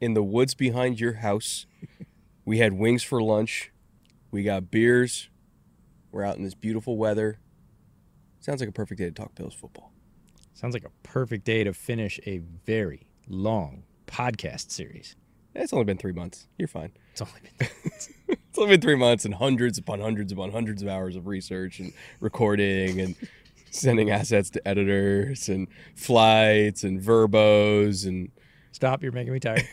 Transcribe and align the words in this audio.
in 0.00 0.14
the 0.14 0.22
woods 0.22 0.54
behind 0.54 1.00
your 1.00 1.14
house. 1.14 1.66
We 2.44 2.58
had 2.58 2.72
wings 2.72 3.02
for 3.02 3.22
lunch. 3.22 3.72
We 4.30 4.42
got 4.42 4.70
beers. 4.70 5.28
We're 6.10 6.24
out 6.24 6.36
in 6.36 6.44
this 6.44 6.54
beautiful 6.54 6.96
weather. 6.96 7.38
Sounds 8.40 8.60
like 8.60 8.68
a 8.68 8.72
perfect 8.72 8.98
day 8.98 9.06
to 9.06 9.10
talk 9.10 9.34
Bills 9.34 9.54
football. 9.54 9.92
Sounds 10.54 10.74
like 10.74 10.84
a 10.84 10.90
perfect 11.02 11.44
day 11.44 11.64
to 11.64 11.72
finish 11.72 12.18
a 12.26 12.38
very 12.64 13.06
long 13.28 13.84
podcast 14.06 14.70
series. 14.70 15.16
It's 15.54 15.72
only 15.72 15.84
been 15.84 15.98
three 15.98 16.12
months. 16.12 16.46
You're 16.56 16.68
fine. 16.68 16.92
It's 17.12 17.20
only 17.20 17.40
been 17.58 17.68
It's 18.28 18.58
only 18.58 18.70
been 18.70 18.80
three 18.80 18.96
months 18.96 19.24
and 19.24 19.34
hundreds 19.34 19.78
upon 19.78 20.00
hundreds 20.00 20.32
upon 20.32 20.50
hundreds 20.50 20.82
of 20.82 20.88
hours 20.88 21.16
of 21.16 21.26
research 21.26 21.80
and 21.80 21.92
recording 22.20 23.00
and 23.00 23.14
sending 23.70 24.10
assets 24.10 24.50
to 24.50 24.66
editors 24.66 25.48
and 25.48 25.68
flights 25.94 26.82
and 26.82 27.00
verbos 27.00 28.04
and 28.04 28.30
Stop, 28.78 29.02
you're 29.02 29.10
making 29.10 29.32
me 29.32 29.40
tired. 29.40 29.66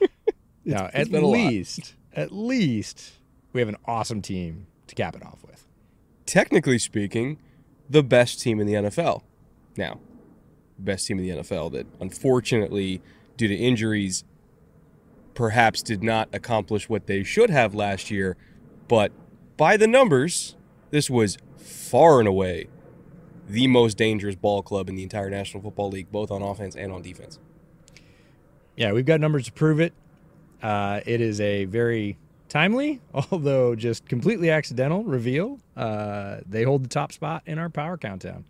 now, 0.64 0.88
at 0.94 1.10
been 1.10 1.22
a 1.22 1.26
least, 1.26 1.96
at 2.14 2.32
least 2.32 3.18
we 3.52 3.60
have 3.60 3.68
an 3.68 3.76
awesome 3.84 4.22
team 4.22 4.68
to 4.86 4.94
cap 4.94 5.14
it 5.14 5.22
off 5.22 5.44
with. 5.46 5.66
technically 6.24 6.78
speaking, 6.78 7.36
the 7.90 8.02
best 8.02 8.40
team 8.40 8.58
in 8.58 8.66
the 8.66 8.72
NFL. 8.72 9.20
Now, 9.76 10.00
best 10.78 11.06
team 11.06 11.18
in 11.18 11.28
the 11.28 11.42
NFL 11.42 11.72
that 11.72 11.86
unfortunately, 12.00 13.02
due 13.36 13.48
to 13.48 13.54
injuries, 13.54 14.24
perhaps 15.34 15.82
did 15.82 16.02
not 16.02 16.30
accomplish 16.32 16.88
what 16.88 17.06
they 17.06 17.22
should 17.24 17.50
have 17.50 17.74
last 17.74 18.10
year. 18.10 18.38
But 18.88 19.12
by 19.58 19.76
the 19.76 19.86
numbers, 19.86 20.56
this 20.88 21.10
was 21.10 21.36
far 21.58 22.18
and 22.18 22.26
away 22.26 22.68
the 23.46 23.66
most 23.66 23.98
dangerous 23.98 24.36
ball 24.36 24.62
club 24.62 24.88
in 24.88 24.94
the 24.94 25.02
entire 25.02 25.28
National 25.28 25.62
Football 25.62 25.90
League, 25.90 26.10
both 26.10 26.30
on 26.30 26.40
offense 26.40 26.74
and 26.74 26.90
on 26.90 27.02
defense. 27.02 27.38
Yeah, 28.78 28.92
we've 28.92 29.04
got 29.04 29.18
numbers 29.18 29.46
to 29.46 29.52
prove 29.52 29.80
it. 29.80 29.92
Uh, 30.62 31.00
it 31.04 31.20
is 31.20 31.40
a 31.40 31.64
very 31.64 32.16
timely, 32.48 33.00
although 33.12 33.74
just 33.74 34.06
completely 34.06 34.50
accidental 34.50 35.02
reveal. 35.02 35.58
Uh, 35.76 36.36
they 36.48 36.62
hold 36.62 36.84
the 36.84 36.88
top 36.88 37.10
spot 37.10 37.42
in 37.44 37.58
our 37.58 37.68
power 37.68 37.98
countdown. 37.98 38.44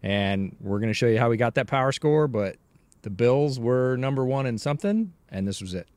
And 0.00 0.54
we're 0.60 0.78
going 0.78 0.90
to 0.90 0.94
show 0.94 1.08
you 1.08 1.18
how 1.18 1.28
we 1.30 1.36
got 1.36 1.56
that 1.56 1.66
power 1.66 1.90
score, 1.90 2.28
but 2.28 2.58
the 3.02 3.10
Bills 3.10 3.58
were 3.58 3.96
number 3.96 4.24
one 4.24 4.46
in 4.46 4.56
something, 4.56 5.14
and 5.28 5.48
this 5.48 5.60
was 5.60 5.74
it. 5.74 5.88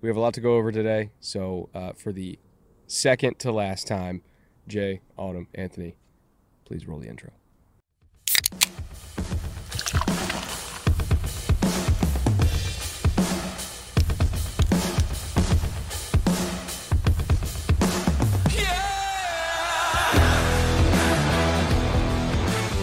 We 0.00 0.08
have 0.08 0.16
a 0.16 0.20
lot 0.20 0.34
to 0.34 0.40
go 0.40 0.54
over 0.54 0.70
today. 0.70 1.10
So, 1.18 1.68
uh, 1.74 1.94
for 1.94 2.12
the 2.12 2.38
second 2.86 3.40
to 3.40 3.50
last 3.50 3.88
time, 3.88 4.22
Jay, 4.68 5.00
Autumn, 5.16 5.48
Anthony, 5.52 5.96
please 6.64 6.86
roll 6.86 7.00
the 7.00 7.08
intro. 7.08 7.32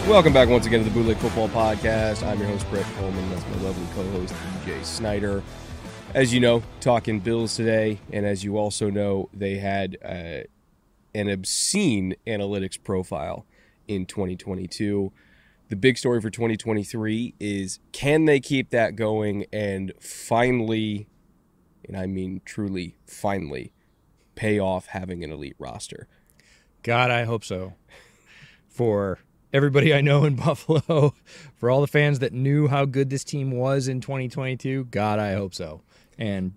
Welcome 0.08 0.32
back 0.32 0.48
once 0.48 0.64
again 0.64 0.82
to 0.82 0.88
the 0.88 0.94
Bootleg 0.94 1.18
Football 1.18 1.50
Podcast. 1.50 2.26
I'm 2.26 2.38
your 2.38 2.48
host, 2.48 2.68
Brett 2.70 2.86
Kollmann. 2.96 3.28
That's 3.28 3.46
my 3.50 3.62
lovely 3.62 3.86
co 3.94 4.10
host, 4.18 4.32
EJ 4.64 4.82
Snyder. 4.82 5.42
As 6.14 6.32
you 6.32 6.40
know, 6.40 6.62
talking 6.80 7.20
Bills 7.20 7.54
today, 7.54 8.00
and 8.10 8.24
as 8.24 8.42
you 8.42 8.56
also 8.56 8.88
know, 8.88 9.28
they 9.34 9.58
had 9.58 9.98
uh, 10.02 10.44
an 11.14 11.28
obscene 11.28 12.16
analytics 12.26 12.82
profile 12.82 13.44
in 13.86 14.06
2022. 14.06 15.12
The 15.68 15.76
big 15.76 15.98
story 15.98 16.22
for 16.22 16.30
2023 16.30 17.34
is 17.38 17.78
can 17.92 18.24
they 18.24 18.40
keep 18.40 18.70
that 18.70 18.96
going 18.96 19.44
and 19.52 19.92
finally, 20.00 21.06
and 21.84 21.98
I 21.98 22.06
mean 22.06 22.40
truly 22.46 22.96
finally, 23.06 23.74
pay 24.36 24.58
off 24.58 24.86
having 24.86 25.22
an 25.22 25.30
elite 25.30 25.56
roster? 25.58 26.08
God, 26.82 27.10
I 27.10 27.24
hope 27.24 27.44
so. 27.44 27.74
For 28.70 29.18
everybody 29.52 29.94
I 29.94 30.00
know 30.00 30.24
in 30.24 30.36
Buffalo, 30.44 31.14
for 31.56 31.70
all 31.70 31.80
the 31.80 31.86
fans 31.86 32.18
that 32.20 32.32
knew 32.32 32.68
how 32.68 32.84
good 32.84 33.10
this 33.10 33.24
team 33.24 33.50
was 33.50 33.88
in 33.88 34.00
2022, 34.00 34.84
God, 34.86 35.18
I 35.18 35.34
hope 35.34 35.54
so. 35.54 35.82
And 36.18 36.54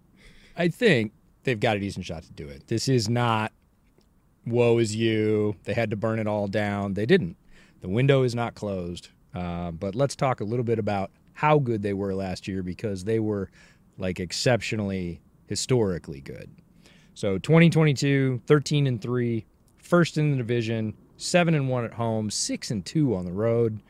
I 0.57 0.67
think 0.67 1.13
they've 1.43 1.59
got 1.59 1.77
a 1.77 1.79
decent 1.79 2.05
shot 2.05 2.23
to 2.23 2.31
do 2.31 2.47
it. 2.47 2.67
This 2.67 2.87
is 2.87 3.09
not 3.09 3.51
woe 4.45 4.79
is 4.79 4.95
you. 4.95 5.55
They 5.63 5.73
had 5.73 5.89
to 5.91 5.95
burn 5.95 6.19
it 6.19 6.27
all 6.27 6.47
down. 6.47 6.93
They 6.93 7.05
didn't. 7.05 7.37
The 7.81 7.89
window 7.89 8.23
is 8.23 8.35
not 8.35 8.55
closed. 8.55 9.09
Uh, 9.33 9.71
but 9.71 9.95
let's 9.95 10.15
talk 10.15 10.41
a 10.41 10.43
little 10.43 10.65
bit 10.65 10.79
about 10.79 11.11
how 11.33 11.57
good 11.59 11.81
they 11.83 11.93
were 11.93 12.13
last 12.13 12.47
year 12.47 12.63
because 12.63 13.03
they 13.03 13.19
were 13.19 13.49
like 13.97 14.19
exceptionally 14.19 15.21
historically 15.47 16.21
good. 16.21 16.49
So 17.13 17.37
2022, 17.37 18.41
13 18.45 18.87
and 18.87 19.01
3, 19.01 19.45
first 19.77 20.17
in 20.17 20.31
the 20.31 20.37
division, 20.37 20.93
7 21.21 21.53
and 21.53 21.69
1 21.69 21.85
at 21.85 21.93
home, 21.93 22.29
6 22.29 22.71
and 22.71 22.85
2 22.85 23.15
on 23.15 23.25
the 23.25 23.31
road, 23.31 23.81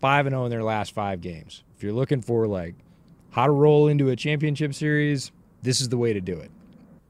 5 0.00 0.26
and 0.26 0.34
0 0.34 0.44
in 0.44 0.50
their 0.50 0.62
last 0.62 0.92
5 0.92 1.20
games. 1.20 1.62
If 1.76 1.82
you're 1.82 1.92
looking 1.92 2.20
for 2.20 2.46
like 2.46 2.74
how 3.30 3.46
to 3.46 3.52
roll 3.52 3.88
into 3.88 4.10
a 4.10 4.16
championship 4.16 4.74
series, 4.74 5.32
this 5.62 5.80
is 5.80 5.88
the 5.88 5.96
way 5.96 6.12
to 6.12 6.20
do 6.20 6.38
it. 6.38 6.50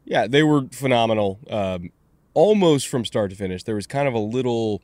Yeah, 0.04 0.26
they 0.26 0.42
were 0.42 0.66
phenomenal, 0.72 1.38
um, 1.48 1.90
almost 2.34 2.88
from 2.88 3.04
start 3.04 3.30
to 3.30 3.36
finish. 3.36 3.64
There 3.64 3.74
was 3.74 3.86
kind 3.86 4.06
of 4.06 4.14
a 4.14 4.18
little 4.18 4.82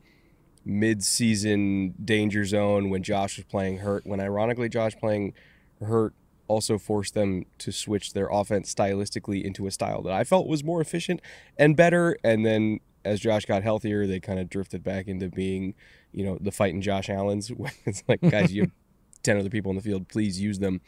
mid-season 0.65 1.95
danger 2.03 2.43
zone 2.43 2.89
when 2.89 3.03
Josh 3.03 3.37
was 3.37 3.45
playing 3.45 3.79
hurt. 3.79 4.05
When 4.05 4.19
ironically 4.19 4.67
Josh 4.67 4.95
playing 4.97 5.33
hurt 5.81 6.13
also 6.47 6.77
forced 6.77 7.13
them 7.13 7.45
to 7.59 7.71
switch 7.71 8.13
their 8.13 8.27
offense 8.27 8.73
stylistically 8.73 9.43
into 9.43 9.67
a 9.67 9.71
style 9.71 10.01
that 10.01 10.13
I 10.13 10.23
felt 10.23 10.47
was 10.47 10.63
more 10.63 10.81
efficient 10.81 11.21
and 11.57 11.75
better. 11.75 12.17
And 12.23 12.45
then 12.45 12.79
as 13.07 13.19
Josh 13.19 13.45
got 13.45 13.63
healthier, 13.63 14.05
they 14.05 14.19
kind 14.19 14.39
of 14.39 14.49
drifted 14.49 14.83
back 14.83 15.07
into 15.07 15.29
being, 15.29 15.73
you 16.11 16.25
know, 16.25 16.37
the 16.39 16.51
fighting 16.51 16.81
Josh 16.81 17.09
Allen's. 17.09 17.51
it's 17.85 18.03
like, 18.07 18.21
guys, 18.21 18.53
you 18.53 18.63
have 18.63 18.71
ten 19.23 19.37
other 19.37 19.49
people 19.49 19.69
in 19.71 19.75
the 19.75 19.81
field, 19.81 20.07
please 20.07 20.39
use 20.39 20.59
them. 20.59 20.81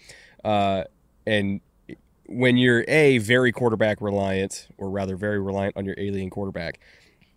Uh, 0.44 0.84
and 1.26 1.62
when 2.26 2.58
you're 2.58 2.86
a 2.88 3.18
very 3.18 3.52
quarterback 3.52 4.02
reliant, 4.02 4.68
or 4.78 4.90
rather 4.90 5.16
very 5.16 5.40
reliant 5.40 5.76
on 5.76 5.86
your 5.86 5.96
alien 5.98 6.30
quarterback, 6.30 6.80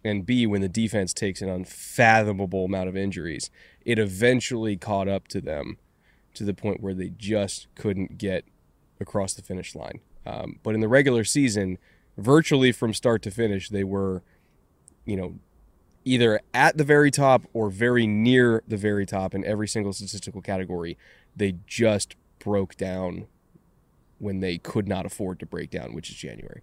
and 0.04 0.26
B 0.26 0.46
when 0.46 0.60
the 0.60 0.68
defense 0.68 1.14
takes 1.14 1.40
an 1.40 1.48
unfathomable 1.48 2.64
amount 2.64 2.88
of 2.88 2.96
injuries, 2.96 3.50
it 3.84 3.98
eventually 3.98 4.76
caught 4.76 5.08
up 5.08 5.28
to 5.28 5.40
them 5.40 5.78
to 6.34 6.44
the 6.44 6.54
point 6.54 6.80
where 6.80 6.94
they 6.94 7.10
just 7.16 7.68
couldn't 7.74 8.18
get 8.18 8.44
across 9.00 9.34
the 9.34 9.42
finish 9.42 9.74
line. 9.74 10.00
Um, 10.24 10.58
but 10.62 10.74
in 10.74 10.80
the 10.80 10.88
regular 10.88 11.24
season, 11.24 11.78
virtually 12.16 12.72
from 12.72 12.94
start 12.94 13.22
to 13.22 13.30
finish, 13.30 13.68
they 13.68 13.84
were, 13.84 14.22
you 15.04 15.16
know, 15.16 15.34
either 16.04 16.40
at 16.52 16.76
the 16.76 16.84
very 16.84 17.10
top 17.10 17.42
or 17.52 17.70
very 17.70 18.06
near 18.06 18.62
the 18.66 18.76
very 18.76 19.06
top 19.06 19.34
in 19.34 19.44
every 19.44 19.68
single 19.68 19.92
statistical 19.92 20.42
category. 20.42 20.98
They 21.36 21.56
just 21.66 22.16
broke 22.38 22.76
down 22.76 23.26
when 24.18 24.40
they 24.40 24.58
could 24.58 24.88
not 24.88 25.06
afford 25.06 25.38
to 25.40 25.46
break 25.46 25.70
down, 25.70 25.94
which 25.94 26.10
is 26.10 26.16
January. 26.16 26.62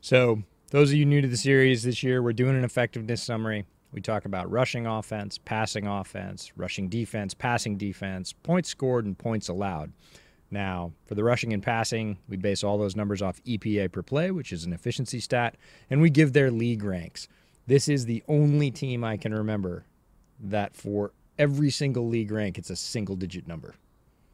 So, 0.00 0.42
those 0.70 0.90
of 0.90 0.96
you 0.96 1.06
new 1.06 1.20
to 1.20 1.28
the 1.28 1.36
series 1.36 1.82
this 1.82 2.02
year, 2.02 2.22
we're 2.22 2.32
doing 2.32 2.56
an 2.56 2.64
effectiveness 2.64 3.22
summary. 3.22 3.64
We 3.92 4.00
talk 4.00 4.24
about 4.24 4.50
rushing 4.50 4.86
offense, 4.86 5.38
passing 5.38 5.86
offense, 5.86 6.52
rushing 6.56 6.88
defense, 6.88 7.34
passing 7.34 7.78
defense, 7.78 8.32
points 8.32 8.68
scored, 8.68 9.06
and 9.06 9.16
points 9.16 9.48
allowed. 9.48 9.92
Now, 10.50 10.92
for 11.06 11.14
the 11.14 11.24
rushing 11.24 11.52
and 11.52 11.62
passing, 11.62 12.18
we 12.28 12.36
base 12.36 12.62
all 12.62 12.78
those 12.78 12.96
numbers 12.96 13.20
off 13.20 13.42
EPA 13.44 13.90
per 13.92 14.02
play, 14.02 14.30
which 14.30 14.52
is 14.52 14.64
an 14.64 14.72
efficiency 14.72 15.20
stat, 15.20 15.56
and 15.90 16.00
we 16.00 16.10
give 16.10 16.32
their 16.32 16.50
league 16.50 16.84
ranks. 16.84 17.26
This 17.66 17.88
is 17.88 18.06
the 18.06 18.22
only 18.28 18.70
team 18.70 19.02
I 19.02 19.16
can 19.16 19.34
remember 19.34 19.84
that 20.38 20.76
for 20.76 21.12
every 21.38 21.70
single 21.70 22.06
league 22.06 22.30
rank, 22.30 22.58
it's 22.58 22.70
a 22.70 22.76
single 22.76 23.16
digit 23.16 23.48
number. 23.48 23.74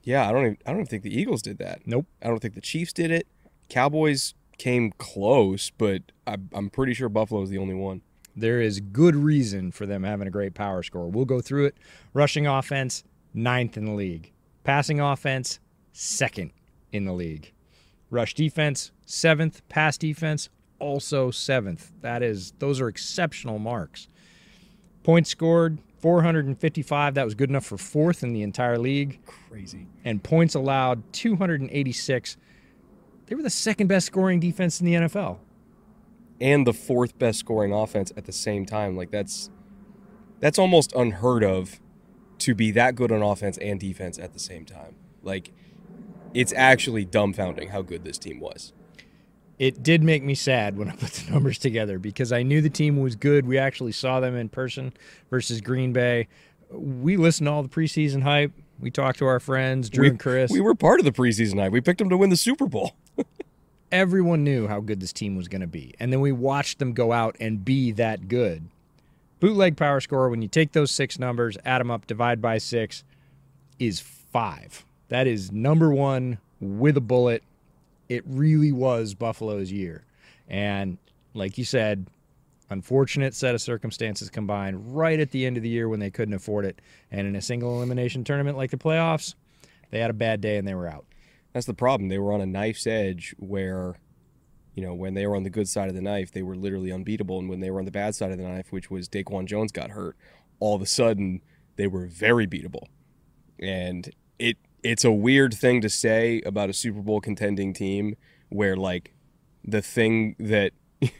Yeah, 0.02 0.28
I 0.28 0.32
don't 0.32 0.42
even, 0.42 0.58
I 0.66 0.72
don't 0.72 0.86
think 0.86 1.02
the 1.02 1.18
Eagles 1.18 1.42
did 1.42 1.58
that. 1.58 1.86
Nope. 1.86 2.06
I 2.22 2.28
don't 2.28 2.40
think 2.40 2.54
the 2.54 2.60
Chiefs 2.60 2.92
did 2.92 3.10
it. 3.10 3.26
Cowboys 3.68 4.34
came 4.58 4.92
close, 4.98 5.70
but 5.70 6.02
I, 6.26 6.36
I'm 6.52 6.70
pretty 6.70 6.94
sure 6.94 7.08
Buffalo 7.08 7.42
is 7.42 7.50
the 7.50 7.58
only 7.58 7.74
one. 7.74 8.02
There 8.34 8.60
is 8.60 8.80
good 8.80 9.14
reason 9.14 9.72
for 9.72 9.86
them 9.86 10.04
having 10.04 10.26
a 10.26 10.30
great 10.30 10.54
power 10.54 10.82
score. 10.82 11.08
We'll 11.08 11.24
go 11.24 11.40
through 11.40 11.66
it. 11.66 11.76
Rushing 12.12 12.46
offense, 12.46 13.04
ninth 13.34 13.76
in 13.76 13.84
the 13.84 13.92
league. 13.92 14.32
Passing 14.64 15.00
offense, 15.00 15.60
second 15.92 16.52
in 16.92 17.04
the 17.04 17.12
league. 17.12 17.52
Rush 18.10 18.34
defense, 18.34 18.92
seventh. 19.06 19.66
Pass 19.68 19.96
defense, 19.96 20.48
also 20.78 21.30
seventh. 21.30 21.92
That 22.00 22.22
is, 22.22 22.52
those 22.58 22.80
are 22.80 22.88
exceptional 22.88 23.58
marks. 23.58 24.08
Points 25.02 25.30
scored, 25.30 25.78
455. 26.00 27.14
That 27.14 27.24
was 27.24 27.34
good 27.34 27.48
enough 27.48 27.64
for 27.64 27.78
fourth 27.78 28.22
in 28.22 28.32
the 28.32 28.42
entire 28.42 28.78
league. 28.78 29.20
Crazy. 29.48 29.86
And 30.04 30.22
points 30.22 30.54
allowed, 30.54 31.12
286. 31.12 32.36
They 33.26 33.34
were 33.34 33.42
the 33.42 33.50
second 33.50 33.86
best 33.86 34.06
scoring 34.06 34.40
defense 34.40 34.80
in 34.80 34.86
the 34.86 34.94
NFL. 34.94 35.38
And 36.40 36.66
the 36.66 36.72
fourth 36.72 37.18
best 37.18 37.38
scoring 37.38 37.72
offense 37.72 38.12
at 38.16 38.24
the 38.24 38.32
same 38.32 38.66
time. 38.66 38.96
Like 38.96 39.10
that's 39.10 39.48
that's 40.40 40.58
almost 40.58 40.92
unheard 40.94 41.44
of 41.44 41.80
to 42.38 42.54
be 42.54 42.72
that 42.72 42.96
good 42.96 43.12
on 43.12 43.22
offense 43.22 43.56
and 43.58 43.78
defense 43.78 44.18
at 44.18 44.32
the 44.32 44.40
same 44.40 44.64
time. 44.64 44.96
Like 45.22 45.52
it's 46.34 46.52
actually 46.56 47.06
dumbfounding 47.06 47.70
how 47.70 47.82
good 47.82 48.04
this 48.04 48.18
team 48.18 48.40
was. 48.40 48.72
It 49.58 49.82
did 49.82 50.02
make 50.02 50.22
me 50.22 50.34
sad 50.34 50.76
when 50.76 50.88
I 50.88 50.96
put 50.96 51.12
the 51.12 51.30
numbers 51.30 51.58
together 51.58 51.98
because 51.98 52.32
I 52.32 52.42
knew 52.42 52.60
the 52.60 52.70
team 52.70 52.96
was 52.98 53.14
good. 53.14 53.46
We 53.46 53.58
actually 53.58 53.92
saw 53.92 54.20
them 54.20 54.34
in 54.34 54.48
person 54.48 54.92
versus 55.30 55.60
Green 55.60 55.92
Bay. 55.92 56.28
We 56.70 57.16
listened 57.16 57.46
to 57.46 57.52
all 57.52 57.62
the 57.62 57.68
preseason 57.68 58.22
hype. 58.22 58.52
We 58.80 58.90
talked 58.90 59.18
to 59.18 59.26
our 59.26 59.38
friends, 59.38 59.88
Drew 59.88 60.02
we, 60.02 60.08
and 60.10 60.18
Chris. 60.18 60.50
We 60.50 60.60
were 60.60 60.74
part 60.74 60.98
of 60.98 61.04
the 61.04 61.12
preseason 61.12 61.60
hype. 61.60 61.70
We 61.70 61.80
picked 61.80 61.98
them 61.98 62.08
to 62.08 62.16
win 62.16 62.30
the 62.30 62.36
Super 62.36 62.66
Bowl. 62.66 62.96
Everyone 63.92 64.42
knew 64.42 64.66
how 64.66 64.80
good 64.80 65.00
this 65.00 65.12
team 65.12 65.36
was 65.36 65.48
going 65.48 65.60
to 65.60 65.66
be. 65.66 65.94
And 66.00 66.12
then 66.12 66.20
we 66.20 66.32
watched 66.32 66.78
them 66.78 66.92
go 66.92 67.12
out 67.12 67.36
and 67.38 67.64
be 67.64 67.92
that 67.92 68.26
good. 68.26 68.68
Bootleg 69.38 69.76
power 69.76 70.00
score, 70.00 70.28
when 70.30 70.40
you 70.40 70.48
take 70.48 70.72
those 70.72 70.90
six 70.90 71.18
numbers, 71.18 71.58
add 71.64 71.80
them 71.80 71.90
up, 71.90 72.06
divide 72.06 72.40
by 72.40 72.58
six, 72.58 73.04
is 73.78 74.00
five. 74.00 74.84
That 75.12 75.26
is 75.26 75.52
number 75.52 75.92
one 75.92 76.38
with 76.58 76.96
a 76.96 77.00
bullet. 77.02 77.42
It 78.08 78.24
really 78.26 78.72
was 78.72 79.12
Buffalo's 79.12 79.70
year. 79.70 80.06
And 80.48 80.96
like 81.34 81.58
you 81.58 81.66
said, 81.66 82.06
unfortunate 82.70 83.34
set 83.34 83.54
of 83.54 83.60
circumstances 83.60 84.30
combined 84.30 84.96
right 84.96 85.20
at 85.20 85.30
the 85.30 85.44
end 85.44 85.58
of 85.58 85.62
the 85.62 85.68
year 85.68 85.86
when 85.86 86.00
they 86.00 86.10
couldn't 86.10 86.32
afford 86.32 86.64
it. 86.64 86.80
And 87.10 87.26
in 87.26 87.36
a 87.36 87.42
single 87.42 87.76
elimination 87.76 88.24
tournament 88.24 88.56
like 88.56 88.70
the 88.70 88.78
playoffs, 88.78 89.34
they 89.90 89.98
had 89.98 90.08
a 90.08 90.14
bad 90.14 90.40
day 90.40 90.56
and 90.56 90.66
they 90.66 90.74
were 90.74 90.88
out. 90.88 91.04
That's 91.52 91.66
the 91.66 91.74
problem. 91.74 92.08
They 92.08 92.18
were 92.18 92.32
on 92.32 92.40
a 92.40 92.46
knife's 92.46 92.86
edge 92.86 93.34
where, 93.38 93.96
you 94.74 94.82
know, 94.82 94.94
when 94.94 95.12
they 95.12 95.26
were 95.26 95.36
on 95.36 95.42
the 95.42 95.50
good 95.50 95.68
side 95.68 95.90
of 95.90 95.94
the 95.94 96.00
knife, 96.00 96.32
they 96.32 96.42
were 96.42 96.56
literally 96.56 96.90
unbeatable. 96.90 97.38
And 97.38 97.50
when 97.50 97.60
they 97.60 97.70
were 97.70 97.80
on 97.80 97.84
the 97.84 97.90
bad 97.90 98.14
side 98.14 98.32
of 98.32 98.38
the 98.38 98.44
knife, 98.44 98.72
which 98.72 98.90
was 98.90 99.10
Daquan 99.10 99.44
Jones 99.44 99.72
got 99.72 99.90
hurt, 99.90 100.16
all 100.58 100.74
of 100.74 100.80
a 100.80 100.86
sudden 100.86 101.42
they 101.76 101.86
were 101.86 102.06
very 102.06 102.46
beatable. 102.46 102.86
And 103.60 104.10
it 104.38 104.56
it's 104.82 105.04
a 105.04 105.12
weird 105.12 105.54
thing 105.54 105.80
to 105.80 105.88
say 105.88 106.42
about 106.44 106.70
a 106.70 106.72
Super 106.72 107.00
Bowl 107.00 107.20
contending 107.20 107.72
team 107.72 108.16
where 108.48 108.76
like 108.76 109.12
the 109.64 109.82
thing 109.82 110.36
that 110.38 110.72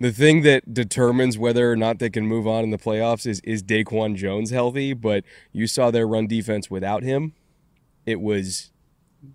the 0.00 0.12
thing 0.12 0.42
that 0.42 0.72
determines 0.72 1.36
whether 1.36 1.70
or 1.70 1.76
not 1.76 1.98
they 1.98 2.10
can 2.10 2.26
move 2.26 2.46
on 2.46 2.64
in 2.64 2.70
the 2.70 2.78
playoffs 2.78 3.26
is 3.26 3.40
is 3.40 3.62
Daquan 3.62 4.16
Jones 4.16 4.50
healthy, 4.50 4.92
but 4.92 5.24
you 5.52 5.66
saw 5.66 5.90
their 5.90 6.06
run 6.06 6.26
defense 6.26 6.70
without 6.70 7.02
him. 7.02 7.34
It 8.06 8.20
was 8.20 8.70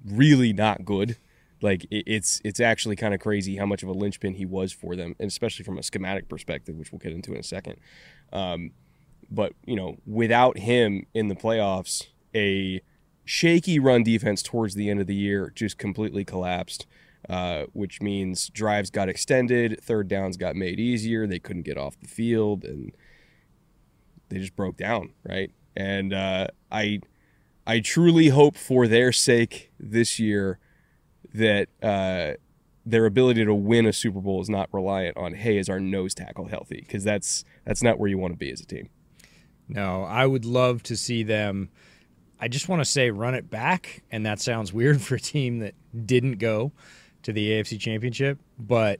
really 0.05 0.53
not 0.53 0.85
good. 0.85 1.17
Like 1.61 1.85
it, 1.85 2.03
it's 2.07 2.41
it's 2.43 2.59
actually 2.59 2.95
kind 2.95 3.13
of 3.13 3.19
crazy 3.19 3.57
how 3.57 3.65
much 3.65 3.83
of 3.83 3.89
a 3.89 3.93
linchpin 3.93 4.35
he 4.35 4.45
was 4.45 4.71
for 4.71 4.95
them, 4.95 5.15
and 5.19 5.27
especially 5.27 5.65
from 5.65 5.77
a 5.77 5.83
schematic 5.83 6.29
perspective, 6.29 6.75
which 6.75 6.91
we'll 6.91 6.99
get 6.99 7.11
into 7.11 7.33
in 7.33 7.39
a 7.39 7.43
second. 7.43 7.77
Um, 8.31 8.71
but 9.29 9.53
you 9.65 9.75
know, 9.75 9.97
without 10.05 10.57
him 10.57 11.05
in 11.13 11.27
the 11.27 11.35
playoffs, 11.35 12.07
a 12.35 12.81
shaky 13.27 13.77
run 13.77 14.03
defense 14.03 14.41
towards 14.41 14.75
the 14.75 14.89
end 14.89 14.99
of 14.99 15.07
the 15.07 15.15
year 15.15 15.51
just 15.55 15.77
completely 15.77 16.25
collapsed. 16.25 16.85
Uh, 17.27 17.65
which 17.73 18.01
means 18.01 18.47
drives 18.49 18.89
got 18.89 19.09
extended, 19.09 19.81
third 19.83 20.07
downs 20.07 20.37
got 20.37 20.55
made 20.55 20.79
easier. 20.79 21.27
They 21.27 21.39
couldn't 21.39 21.63
get 21.63 21.77
off 21.77 21.99
the 21.99 22.07
field, 22.07 22.63
and 22.63 22.93
they 24.29 24.37
just 24.37 24.55
broke 24.55 24.77
down, 24.77 25.11
right? 25.27 25.51
And 25.75 26.13
uh, 26.13 26.47
I, 26.71 27.01
I 27.65 27.81
truly 27.81 28.29
hope 28.29 28.55
for 28.55 28.87
their 28.87 29.11
sake 29.11 29.71
this 29.77 30.19
year 30.19 30.59
that 31.33 31.67
uh, 31.83 32.33
their 32.85 33.05
ability 33.05 33.43
to 33.43 33.53
win 33.53 33.85
a 33.85 33.93
Super 33.93 34.21
Bowl 34.21 34.41
is 34.41 34.49
not 34.49 34.69
reliant 34.71 35.17
on 35.17 35.33
hey, 35.33 35.57
is 35.57 35.69
our 35.69 35.79
nose 35.79 36.13
tackle 36.13 36.47
healthy? 36.47 36.79
Because 36.79 37.03
that's 37.03 37.43
that's 37.65 37.83
not 37.83 37.99
where 37.99 38.09
you 38.09 38.17
want 38.17 38.33
to 38.33 38.37
be 38.37 38.51
as 38.51 38.61
a 38.61 38.65
team. 38.65 38.89
No, 39.67 40.03
I 40.03 40.25
would 40.25 40.45
love 40.45 40.81
to 40.83 40.95
see 40.95 41.23
them. 41.23 41.69
I 42.39 42.47
just 42.47 42.69
want 42.69 42.81
to 42.81 42.85
say 42.85 43.09
run 43.09 43.33
it 43.35 43.49
back, 43.49 44.03
and 44.11 44.25
that 44.25 44.39
sounds 44.39 44.73
weird 44.73 45.01
for 45.03 45.15
a 45.15 45.19
team 45.19 45.59
that 45.59 45.73
didn't 46.05 46.39
go 46.39 46.71
to 47.23 47.33
the 47.33 47.49
AFC 47.51 47.79
Championship, 47.79 48.39
but 48.59 48.99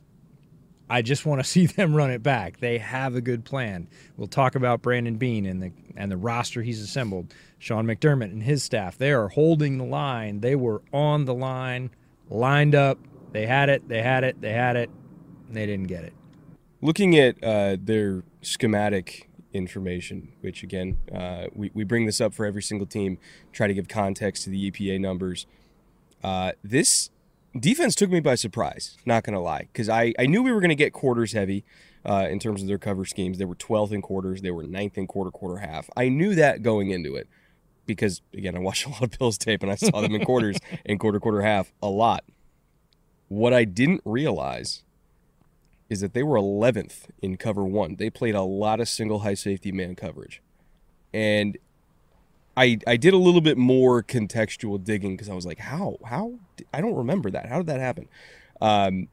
I 0.90 1.02
just 1.02 1.26
want 1.26 1.42
to 1.42 1.44
see 1.50 1.66
them 1.66 1.96
run 1.96 2.12
it 2.12 2.24
back. 2.24 2.60
They 2.60 2.78
have 2.78 3.16
a 3.16 3.22
good 3.22 3.46
plan. 3.46 3.88
We'll 4.16 4.28
talk 4.28 4.56
about 4.56 4.82
Brandon 4.82 5.18
Beane 5.18 5.46
and 5.46 5.62
the 5.62 5.72
and 5.96 6.12
the 6.12 6.18
roster 6.18 6.62
he's 6.62 6.82
assembled. 6.82 7.34
Sean 7.60 7.86
McDermott 7.86 8.32
and 8.32 8.44
his 8.44 8.64
staff. 8.64 8.98
They 8.98 9.12
are 9.12 9.30
holding 9.30 9.80
the 9.80 9.84
line. 9.84 10.42
They 10.42 10.56
were 10.56 10.84
on 10.94 11.26
the 11.26 11.34
line, 11.34 11.90
lined 12.30 12.76
up. 12.76 13.00
They 13.32 13.48
had 13.48 13.70
it. 13.70 13.88
They 13.88 14.02
had 14.02 14.24
it. 14.24 14.40
They 14.40 14.54
had 14.54 14.76
it. 14.76 14.90
they 15.50 15.66
didn't 15.66 15.88
get 15.88 16.04
it. 16.04 16.14
Looking 16.82 17.18
at 17.18 17.44
uh, 17.44 17.78
their 17.80 18.24
schematic 18.42 19.27
information, 19.54 20.34
which 20.42 20.64
again, 20.64 20.98
uh, 21.14 21.48
we, 21.54 21.72
we 21.74 21.84
bring 21.84 22.06
this 22.06 22.22
up 22.22 22.34
for 22.34 22.46
every 22.46 22.62
single 22.62 22.88
team, 22.88 23.18
try 23.52 23.68
to 23.68 23.74
give 23.74 23.88
context 23.88 24.44
to 24.44 24.50
the 24.50 24.72
EPA 24.72 25.00
numbers. 25.00 25.46
Uh, 26.24 26.52
this 26.64 27.10
defense 27.58 27.96
took 27.96 28.10
me 28.10 28.20
by 28.20 28.36
surprise, 28.36 28.98
not 29.06 29.24
going 29.24 29.34
to 29.34 29.40
lie, 29.40 29.68
because 29.72 29.90
I, 29.90 30.14
I 30.20 30.26
knew 30.26 30.44
we 30.44 30.52
were 30.52 30.60
going 30.60 30.70
to 30.70 30.76
get 30.76 30.94
quarters 30.94 31.34
heavy 31.34 31.64
uh, 32.06 32.28
in 32.30 32.40
terms 32.40 32.62
of 32.62 32.68
their 32.68 32.78
cover 32.78 33.06
schemes. 33.06 33.38
They 33.38 33.46
were 33.46 33.56
12th 33.56 33.92
in 33.92 34.02
quarters, 34.02 34.42
they 34.42 34.52
were 34.52 34.64
9th 34.64 34.98
in 34.98 35.08
quarter, 35.08 35.32
quarter 35.32 35.58
half. 35.58 35.90
I 35.96 36.10
knew 36.10 36.36
that 36.36 36.62
going 36.62 36.90
into 36.90 37.16
it 37.16 37.28
because, 37.86 38.22
again, 38.34 38.56
I 38.56 38.60
watched 38.60 38.86
a 38.86 38.90
lot 38.90 39.04
of 39.04 39.18
Bills 39.18 39.38
tape 39.38 39.64
and 39.64 39.72
I 39.72 39.76
saw 39.76 40.02
them 40.02 40.14
in 40.14 40.24
quarters 40.24 40.58
and 40.86 41.00
quarter, 41.00 41.20
quarter 41.20 41.42
half 41.42 41.72
a 41.82 41.90
lot. 41.90 42.24
What 43.30 43.54
I 43.54 43.66
didn't 43.66 44.02
realize 44.06 44.84
is 45.90 46.02
that 46.02 46.14
they 46.14 46.24
were 46.24 46.38
11th 46.38 47.10
in 47.22 47.38
cover 47.38 47.64
one. 47.64 47.96
They 47.96 48.10
played 48.10 48.36
a 48.36 48.42
lot 48.42 48.80
of 48.80 48.90
single 48.90 49.20
high 49.20 49.36
safety 49.36 49.72
man 49.72 49.96
coverage. 49.96 50.42
And 51.14 51.58
I, 52.56 52.80
I 52.86 52.98
did 52.98 53.14
a 53.14 53.18
little 53.18 53.42
bit 53.42 53.58
more 53.58 54.04
contextual 54.04 54.84
digging 54.84 55.16
because 55.16 55.30
I 55.30 55.34
was 55.34 55.46
like, 55.46 55.60
how? 55.60 55.98
How? 56.06 56.34
I 56.74 56.82
don't 56.82 56.96
remember 56.96 57.30
that. 57.32 57.48
How 57.48 57.58
did 57.58 57.68
that 57.68 57.80
happen? 57.80 58.10
Um, 58.60 59.08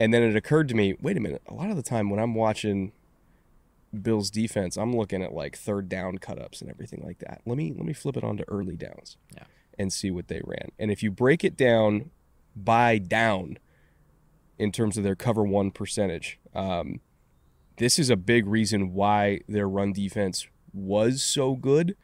and 0.00 0.12
then 0.12 0.22
it 0.22 0.36
occurred 0.36 0.68
to 0.68 0.74
me, 0.74 0.96
wait 1.00 1.16
a 1.16 1.20
minute. 1.20 1.42
A 1.46 1.54
lot 1.54 1.70
of 1.70 1.76
the 1.76 1.82
time 1.82 2.10
when 2.10 2.18
I'm 2.18 2.34
watching 2.34 2.92
Bill's 4.02 4.30
defense, 4.30 4.76
I'm 4.76 4.94
looking 4.94 5.22
at 5.22 5.32
like 5.32 5.56
third 5.56 5.88
down 5.88 6.18
cutups 6.18 6.60
and 6.60 6.70
everything 6.70 7.02
like 7.04 7.18
that. 7.20 7.40
Let 7.46 7.56
me 7.56 7.72
let 7.72 7.84
me 7.84 7.92
flip 7.92 8.16
it 8.16 8.24
onto 8.24 8.44
early 8.48 8.76
downs, 8.76 9.16
yeah. 9.34 9.44
and 9.78 9.92
see 9.92 10.10
what 10.10 10.28
they 10.28 10.40
ran. 10.44 10.70
And 10.78 10.90
if 10.90 11.02
you 11.02 11.10
break 11.10 11.44
it 11.44 11.56
down 11.56 12.10
by 12.54 12.98
down, 12.98 13.58
in 14.58 14.72
terms 14.72 14.96
of 14.96 15.04
their 15.04 15.16
cover 15.16 15.42
one 15.42 15.70
percentage, 15.70 16.38
um, 16.54 17.00
this 17.78 17.98
is 17.98 18.10
a 18.10 18.16
big 18.16 18.46
reason 18.46 18.92
why 18.92 19.40
their 19.48 19.68
run 19.68 19.92
defense 19.92 20.46
was 20.72 21.22
so 21.22 21.54
good 21.54 21.96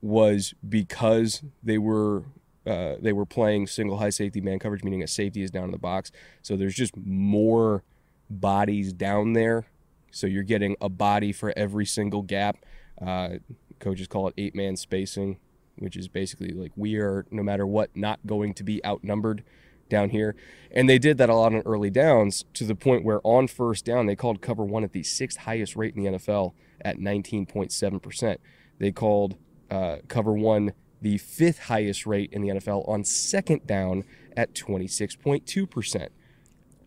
was 0.00 0.54
because 0.66 1.42
they 1.62 1.78
were 1.78 2.24
uh, 2.66 2.96
they 3.00 3.12
were 3.12 3.26
playing 3.26 3.66
single 3.66 3.98
high 3.98 4.10
safety 4.10 4.40
man 4.40 4.58
coverage, 4.58 4.84
meaning 4.84 5.02
a 5.02 5.06
safety 5.06 5.42
is 5.42 5.50
down 5.50 5.64
in 5.64 5.70
the 5.70 5.78
box. 5.78 6.12
So 6.42 6.56
there's 6.56 6.74
just 6.74 6.96
more 6.96 7.84
bodies 8.28 8.92
down 8.92 9.32
there. 9.32 9.66
So 10.10 10.26
you're 10.26 10.42
getting 10.42 10.76
a 10.80 10.88
body 10.88 11.32
for 11.32 11.52
every 11.56 11.86
single 11.86 12.22
gap. 12.22 12.58
Uh, 13.00 13.38
coaches 13.78 14.06
call 14.06 14.28
it 14.28 14.34
eight 14.36 14.54
man 14.54 14.76
spacing, 14.76 15.38
which 15.78 15.96
is 15.96 16.06
basically 16.08 16.50
like 16.50 16.72
we 16.76 16.96
are, 16.96 17.26
no 17.30 17.42
matter 17.42 17.66
what, 17.66 17.90
not 17.96 18.20
going 18.26 18.54
to 18.54 18.64
be 18.64 18.84
outnumbered 18.84 19.42
down 19.90 20.10
here. 20.10 20.34
And 20.70 20.88
they 20.88 20.98
did 20.98 21.18
that 21.18 21.28
a 21.28 21.34
lot 21.34 21.52
on 21.52 21.62
early 21.66 21.90
downs 21.90 22.44
to 22.54 22.64
the 22.64 22.74
point 22.74 23.04
where 23.04 23.20
on 23.24 23.48
first 23.48 23.84
down, 23.84 24.06
they 24.06 24.16
called 24.16 24.40
cover 24.40 24.64
one 24.64 24.84
at 24.84 24.92
the 24.92 25.02
sixth 25.02 25.40
highest 25.40 25.76
rate 25.76 25.94
in 25.94 26.02
the 26.02 26.18
NFL 26.18 26.54
at 26.80 26.96
19.7%. 26.96 28.36
They 28.78 28.92
called 28.92 29.36
uh, 29.70 29.98
cover 30.08 30.32
one 30.32 30.72
the 31.02 31.18
fifth 31.18 31.60
highest 31.64 32.06
rate 32.06 32.30
in 32.32 32.42
the 32.42 32.48
NFL 32.48 32.88
on 32.88 33.04
second 33.04 33.66
down 33.66 34.04
at 34.36 34.54
26.2%. 34.54 36.08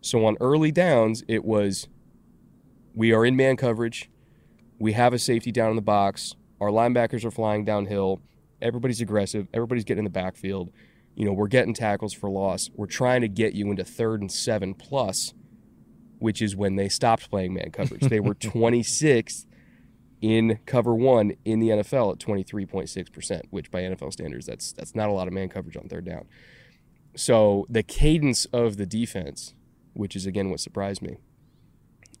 So 0.00 0.24
on 0.26 0.36
early 0.40 0.70
downs, 0.70 1.24
it 1.28 1.44
was 1.44 1.88
we 2.94 3.12
are 3.12 3.24
in 3.24 3.36
man 3.36 3.56
coverage, 3.56 4.10
we 4.78 4.92
have 4.92 5.12
a 5.12 5.18
safety 5.18 5.50
down 5.50 5.70
in 5.70 5.76
the 5.76 5.82
box, 5.82 6.36
our 6.60 6.68
linebackers 6.68 7.24
are 7.24 7.30
flying 7.30 7.64
downhill, 7.64 8.20
everybody's 8.62 9.00
aggressive, 9.00 9.48
everybody's 9.52 9.84
getting 9.84 10.00
in 10.00 10.04
the 10.04 10.10
backfield. 10.10 10.70
You 11.14 11.24
know, 11.24 11.32
we're 11.32 11.48
getting 11.48 11.74
tackles 11.74 12.12
for 12.12 12.28
loss. 12.28 12.70
We're 12.74 12.86
trying 12.86 13.20
to 13.20 13.28
get 13.28 13.54
you 13.54 13.70
into 13.70 13.84
third 13.84 14.20
and 14.20 14.30
seven 14.30 14.74
plus, 14.74 15.32
which 16.18 16.42
is 16.42 16.56
when 16.56 16.76
they 16.76 16.88
stopped 16.88 17.30
playing 17.30 17.54
man 17.54 17.70
coverage. 17.70 18.02
they 18.02 18.20
were 18.20 18.34
26th 18.34 19.46
in 20.20 20.58
cover 20.64 20.94
one 20.94 21.32
in 21.44 21.60
the 21.60 21.68
NFL 21.68 22.12
at 22.12 22.18
23.6%, 22.18 23.42
which 23.50 23.70
by 23.70 23.82
NFL 23.82 24.12
standards, 24.12 24.46
that's 24.46 24.72
that's 24.72 24.94
not 24.94 25.08
a 25.08 25.12
lot 25.12 25.28
of 25.28 25.34
man 25.34 25.48
coverage 25.48 25.76
on 25.76 25.88
third 25.88 26.06
down. 26.06 26.24
So 27.14 27.66
the 27.68 27.82
cadence 27.82 28.46
of 28.46 28.76
the 28.76 28.86
defense, 28.86 29.54
which 29.92 30.16
is 30.16 30.26
again 30.26 30.50
what 30.50 30.60
surprised 30.60 31.02
me, 31.02 31.18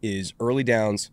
is 0.02 0.34
early 0.38 0.62
downs, 0.62 1.10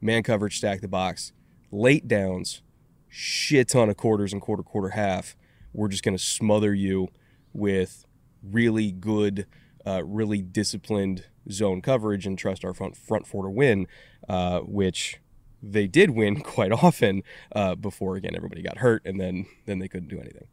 man 0.00 0.22
coverage, 0.22 0.56
stack 0.56 0.80
the 0.80 0.88
box, 0.88 1.32
late 1.70 2.08
downs, 2.08 2.62
shit 3.08 3.68
ton 3.68 3.90
of 3.90 3.96
quarters 3.96 4.32
and 4.32 4.40
quarter, 4.40 4.62
quarter 4.62 4.90
half. 4.90 5.36
We're 5.72 5.88
just 5.88 6.02
going 6.02 6.16
to 6.16 6.22
smother 6.22 6.74
you 6.74 7.08
with 7.52 8.04
really 8.42 8.90
good, 8.92 9.46
uh, 9.86 10.04
really 10.04 10.42
disciplined 10.42 11.24
zone 11.50 11.82
coverage 11.82 12.26
and 12.26 12.38
trust 12.38 12.64
our 12.64 12.74
front 12.74 12.96
front 12.96 13.26
four 13.26 13.44
to 13.44 13.50
win, 13.50 13.86
uh, 14.28 14.60
which 14.60 15.20
they 15.62 15.86
did 15.86 16.10
win 16.10 16.40
quite 16.42 16.72
often 16.72 17.22
uh, 17.54 17.74
before 17.74 18.16
again 18.16 18.34
everybody 18.36 18.62
got 18.62 18.78
hurt 18.78 19.02
and 19.04 19.20
then 19.20 19.46
then 19.66 19.78
they 19.78 19.88
couldn't 19.88 20.08
do 20.08 20.20
anything. 20.20 20.46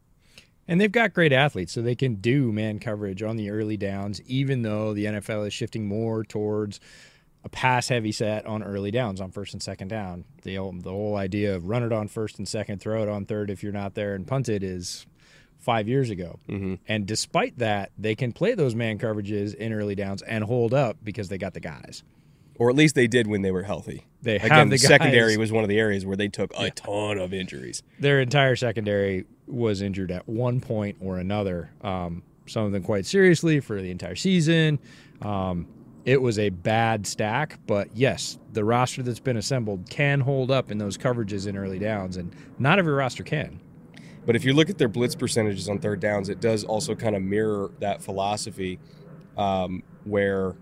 And 0.68 0.80
they've 0.80 0.92
got 0.92 1.16
great 1.16 1.34
athletes, 1.34 1.74
so 1.74 1.82
they 1.82 1.96
can 1.96 2.16
do 2.16 2.52
man 2.52 2.78
coverage 2.78 3.24
on 3.24 3.38
the 3.38 3.50
early 3.50 3.76
downs, 3.76 4.22
even 4.28 4.62
though 4.62 4.94
the 4.94 5.06
NFL 5.06 5.48
is 5.48 5.54
shifting 5.54 5.88
more 5.88 6.24
towards 6.24 6.80
a 7.44 7.50
pass 7.50 7.88
heavy 7.88 8.12
set 8.12 8.46
on 8.46 8.64
early 8.64 8.92
downs 8.92 9.22
on 9.22 9.32
first 9.32 9.54
and 9.54 9.64
second 9.64 9.88
down. 9.88 10.26
The 10.44 10.56
whole, 10.56 10.74
the 10.74 10.92
whole 10.92 11.16
idea 11.16 11.56
of 11.56 11.66
run 11.68 11.84
it 11.84 11.94
on 11.94 12.08
first 12.08 12.38
and 12.38 12.48
second, 12.48 12.82
throw 12.82 13.02
it 13.04 13.10
on 13.10 13.26
third 13.26 13.50
if 13.50 13.64
you're 13.64 13.72
not 13.72 13.96
there 13.96 14.14
and 14.14 14.28
punt 14.28 14.50
it 14.50 14.64
is 14.64 15.06
five 15.60 15.88
years 15.88 16.10
ago. 16.10 16.40
Mm-hmm. 16.50 16.76
And 16.88 17.06
despite 17.06 17.58
that, 17.60 17.92
they 17.98 18.16
can 18.16 18.32
play 18.32 18.56
those 18.56 18.76
man 18.76 18.98
coverages 18.98 19.54
in 19.54 19.74
early 19.74 19.96
downs 19.96 20.22
and 20.22 20.44
hold 20.44 20.74
up 20.74 20.98
because 21.04 21.30
they 21.30 21.38
got 21.38 21.54
the 21.54 21.60
guys. 21.60 22.04
Or 22.56 22.70
at 22.70 22.76
least 22.76 22.96
they 22.96 23.08
did 23.08 23.28
when 23.28 23.42
they 23.42 23.52
were 23.52 23.64
healthy. 23.64 24.06
They 24.22 24.36
Again, 24.36 24.50
have 24.50 24.70
the 24.70 24.76
the 24.76 24.80
secondary 24.80 25.38
was 25.38 25.50
one 25.50 25.64
of 25.64 25.70
the 25.70 25.80
areas 25.80 26.06
where 26.06 26.18
they 26.18 26.28
took 26.28 26.52
a 26.58 26.70
ton 26.72 27.18
of 27.18 27.34
injuries. 27.34 27.84
Their 28.00 28.20
entire 28.20 28.58
secondary 28.58 29.26
was 29.48 29.82
injured 29.82 30.12
at 30.12 30.28
one 30.28 30.60
point 30.60 30.98
or 31.00 31.20
another. 31.20 31.72
Um, 31.82 32.24
some 32.48 32.66
of 32.66 32.74
them 32.74 32.84
quite 32.84 33.06
seriously 33.06 33.62
for 33.62 33.82
the 33.82 33.92
entire 33.92 34.16
season. 34.16 34.80
Um, 35.22 35.68
it 36.10 36.20
was 36.20 36.40
a 36.40 36.50
bad 36.50 37.06
stack, 37.06 37.60
but 37.68 37.88
yes, 37.96 38.40
the 38.54 38.66
roster 38.66 39.04
that's 39.04 39.20
been 39.20 39.38
assembled 39.38 39.88
can 39.92 40.22
hold 40.22 40.50
up 40.50 40.72
in 40.72 40.80
those 40.80 40.98
coverages 40.98 41.46
in 41.46 41.56
early 41.56 41.78
downs, 41.78 42.18
and 42.18 42.36
not 42.58 42.80
every 42.80 42.94
roster 42.94 43.22
can. 43.22 43.60
But 44.26 44.36
if 44.36 44.44
you 44.44 44.54
look 44.54 44.72
at 44.72 44.80
their 44.80 44.88
blitz 44.88 45.14
percentages 45.14 45.70
on 45.70 45.78
third 45.78 46.00
downs, 46.00 46.28
it 46.28 46.42
does 46.42 46.64
also 46.64 46.96
kind 46.96 47.16
of 47.16 47.22
mirror 47.22 47.70
that 47.80 48.02
philosophy 48.02 48.80
um, 49.38 49.84
where 50.04 50.56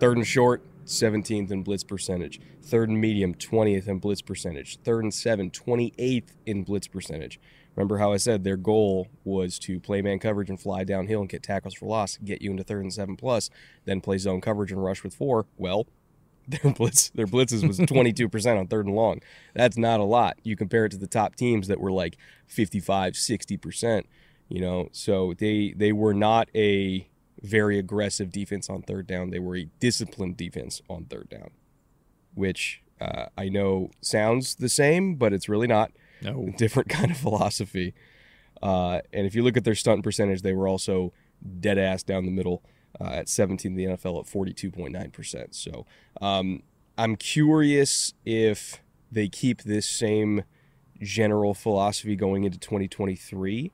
third 0.00 0.18
and 0.18 0.26
short, 0.26 0.62
17th 0.84 1.50
in 1.50 1.62
blitz 1.62 1.82
percentage, 1.82 2.38
third 2.62 2.90
and 2.90 3.00
medium, 3.00 3.32
20th 3.32 3.88
in 3.88 4.00
blitz 4.00 4.20
percentage, 4.20 4.76
third 4.84 5.02
and 5.02 5.14
seven, 5.14 5.50
28th 5.50 6.34
in 6.44 6.62
blitz 6.62 6.88
percentage. 6.88 7.40
Remember 7.76 7.98
how 7.98 8.12
I 8.12 8.16
said 8.16 8.44
their 8.44 8.56
goal 8.56 9.08
was 9.24 9.58
to 9.60 9.80
play 9.80 10.02
man 10.02 10.18
coverage 10.18 10.50
and 10.50 10.60
fly 10.60 10.84
downhill 10.84 11.20
and 11.20 11.28
get 11.28 11.42
tackles 11.42 11.74
for 11.74 11.86
loss, 11.86 12.16
get 12.18 12.42
you 12.42 12.50
into 12.50 12.64
third 12.64 12.82
and 12.82 12.92
seven 12.92 13.16
plus, 13.16 13.48
then 13.84 14.00
play 14.00 14.18
zone 14.18 14.40
coverage 14.40 14.72
and 14.72 14.82
rush 14.82 15.02
with 15.02 15.14
four. 15.14 15.46
Well, 15.56 15.86
their 16.48 16.72
blitz 16.72 17.10
their 17.10 17.26
blitzes 17.26 17.66
was 17.66 17.78
22% 17.78 18.58
on 18.58 18.66
third 18.66 18.86
and 18.86 18.96
long. 18.96 19.20
That's 19.54 19.76
not 19.76 20.00
a 20.00 20.04
lot. 20.04 20.38
You 20.42 20.56
compare 20.56 20.84
it 20.84 20.90
to 20.90 20.98
the 20.98 21.06
top 21.06 21.36
teams 21.36 21.68
that 21.68 21.80
were 21.80 21.92
like 21.92 22.16
55, 22.48 23.14
60%, 23.14 24.04
you 24.48 24.60
know. 24.60 24.88
So 24.92 25.34
they 25.38 25.74
they 25.76 25.92
were 25.92 26.14
not 26.14 26.48
a 26.54 27.08
very 27.42 27.78
aggressive 27.78 28.30
defense 28.30 28.68
on 28.68 28.82
third 28.82 29.06
down. 29.06 29.30
They 29.30 29.38
were 29.38 29.56
a 29.56 29.68
disciplined 29.78 30.36
defense 30.36 30.82
on 30.88 31.04
third 31.04 31.28
down, 31.28 31.50
which 32.34 32.82
uh, 33.00 33.26
I 33.36 33.48
know 33.48 33.90
sounds 34.00 34.56
the 34.56 34.68
same, 34.68 35.14
but 35.14 35.32
it's 35.32 35.48
really 35.48 35.66
not. 35.66 35.92
No. 36.22 36.52
Different 36.56 36.88
kind 36.88 37.10
of 37.10 37.16
philosophy. 37.16 37.94
Uh, 38.62 39.00
and 39.12 39.26
if 39.26 39.34
you 39.34 39.42
look 39.42 39.56
at 39.56 39.64
their 39.64 39.74
stunt 39.74 40.02
percentage, 40.02 40.42
they 40.42 40.52
were 40.52 40.68
also 40.68 41.12
dead 41.60 41.78
ass 41.78 42.02
down 42.02 42.26
the 42.26 42.30
middle 42.30 42.62
uh, 43.00 43.04
at 43.04 43.28
17 43.28 43.74
the 43.74 43.84
NFL 43.84 44.20
at 44.20 44.26
42.9%. 44.26 45.54
So 45.54 45.86
um, 46.20 46.62
I'm 46.98 47.16
curious 47.16 48.14
if 48.24 48.82
they 49.10 49.28
keep 49.28 49.62
this 49.62 49.88
same 49.88 50.44
general 51.00 51.54
philosophy 51.54 52.16
going 52.16 52.44
into 52.44 52.58
2023 52.58 53.72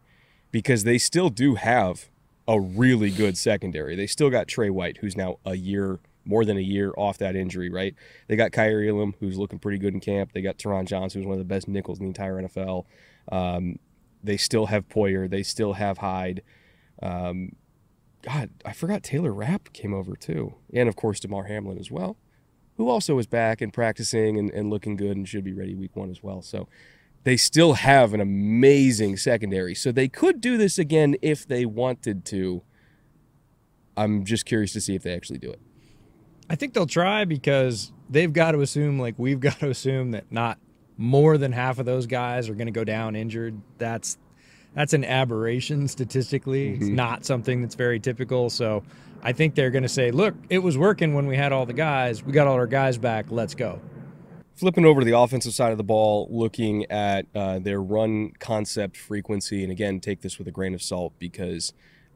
because 0.52 0.84
they 0.84 0.98
still 0.98 1.28
do 1.28 1.56
have 1.56 2.08
a 2.48 2.60
really 2.60 3.10
good 3.10 3.36
secondary. 3.36 3.96
They 3.96 4.06
still 4.06 4.30
got 4.30 4.46
Tre 4.46 4.70
White, 4.70 4.98
who's 4.98 5.16
now 5.16 5.38
a 5.44 5.56
year, 5.56 5.98
more 6.26 6.44
than 6.44 6.56
a 6.56 6.62
year 6.62 6.92
off 6.96 7.18
that 7.18 7.36
injury, 7.36 7.70
right? 7.70 7.94
They 8.28 8.36
got 8.36 8.52
Kaiir 8.52 8.88
Elam, 8.88 9.14
who's 9.20 9.38
looking 9.38 9.58
pretty 9.58 9.78
good 9.78 9.94
in 9.94 10.00
camp. 10.00 10.32
They 10.32 10.42
got 10.42 10.58
Taron 10.58 10.86
Johnson, 10.86 11.20
who's 11.20 11.26
one 11.26 11.34
of 11.34 11.38
the 11.38 11.44
best 11.44 11.68
nickels 11.68 11.98
in 11.98 12.04
the 12.04 12.08
entire 12.08 12.42
NFL. 12.42 12.84
Um, 13.30 13.78
they 14.22 14.36
still 14.36 14.66
have 14.66 14.88
Poyer. 14.88 15.30
They 15.30 15.42
still 15.42 15.74
have 15.74 15.98
Hyde. 15.98 16.42
Um, 17.02 17.52
God, 18.22 18.50
I 18.64 18.72
forgot 18.72 19.02
Taylor 19.02 19.32
Rapp 19.32 19.72
came 19.72 19.94
over 19.94 20.16
too. 20.16 20.54
And 20.72 20.88
of 20.88 20.96
course, 20.96 21.20
Damar 21.20 21.44
Hamlin 21.44 21.78
as 21.78 21.90
well, 21.90 22.16
who 22.76 22.88
also 22.88 23.18
is 23.18 23.26
back 23.26 23.60
and 23.60 23.72
practicing 23.72 24.36
and, 24.36 24.50
and 24.50 24.68
looking 24.68 24.96
good 24.96 25.16
and 25.16 25.28
should 25.28 25.44
be 25.44 25.52
ready 25.52 25.74
week 25.74 25.94
one 25.94 26.10
as 26.10 26.22
well. 26.22 26.42
So 26.42 26.68
they 27.22 27.36
still 27.36 27.74
have 27.74 28.14
an 28.14 28.20
amazing 28.20 29.16
secondary. 29.16 29.74
So 29.74 29.92
they 29.92 30.08
could 30.08 30.40
do 30.40 30.56
this 30.56 30.78
again 30.78 31.16
if 31.22 31.46
they 31.46 31.64
wanted 31.64 32.24
to. 32.26 32.62
I'm 33.96 34.24
just 34.24 34.44
curious 34.44 34.72
to 34.74 34.80
see 34.80 34.94
if 34.94 35.02
they 35.02 35.14
actually 35.14 35.38
do 35.38 35.50
it. 35.50 35.60
I 36.48 36.54
think 36.54 36.74
they'll 36.74 36.86
try 36.86 37.24
because 37.24 37.92
they've 38.08 38.32
got 38.32 38.52
to 38.52 38.60
assume, 38.60 38.98
like 38.98 39.14
we've 39.18 39.40
got 39.48 39.60
to 39.60 39.70
assume, 39.70 40.12
that 40.12 40.30
not 40.30 40.58
more 40.96 41.38
than 41.38 41.52
half 41.52 41.78
of 41.78 41.86
those 41.86 42.06
guys 42.06 42.48
are 42.48 42.54
going 42.54 42.66
to 42.66 42.72
go 42.72 42.84
down 42.84 43.16
injured. 43.16 43.60
That's 43.78 44.18
that's 44.74 44.92
an 44.92 45.04
aberration 45.04 45.88
statistically. 45.88 46.74
It's 46.74 46.86
not 46.86 47.24
something 47.24 47.62
that's 47.62 47.74
very 47.74 47.98
typical. 47.98 48.50
So 48.50 48.82
I 49.22 49.32
think 49.32 49.54
they're 49.54 49.70
going 49.70 49.84
to 49.84 49.88
say, 49.88 50.10
"Look, 50.10 50.34
it 50.50 50.58
was 50.58 50.76
working 50.76 51.14
when 51.14 51.26
we 51.26 51.36
had 51.36 51.52
all 51.52 51.66
the 51.66 51.72
guys. 51.72 52.22
We 52.22 52.32
got 52.32 52.46
all 52.46 52.54
our 52.54 52.66
guys 52.66 52.98
back. 52.98 53.26
Let's 53.30 53.54
go." 53.54 53.80
Flipping 54.54 54.86
over 54.86 55.00
to 55.00 55.04
the 55.04 55.18
offensive 55.18 55.52
side 55.52 55.72
of 55.72 55.78
the 55.78 55.84
ball, 55.84 56.28
looking 56.30 56.90
at 56.90 57.26
uh, 57.34 57.58
their 57.58 57.80
run 57.80 58.32
concept 58.38 58.96
frequency, 58.96 59.62
and 59.62 59.70
again, 59.70 60.00
take 60.00 60.22
this 60.22 60.38
with 60.38 60.48
a 60.48 60.50
grain 60.50 60.72
of 60.72 60.80
salt 60.80 61.12
because 61.18 61.74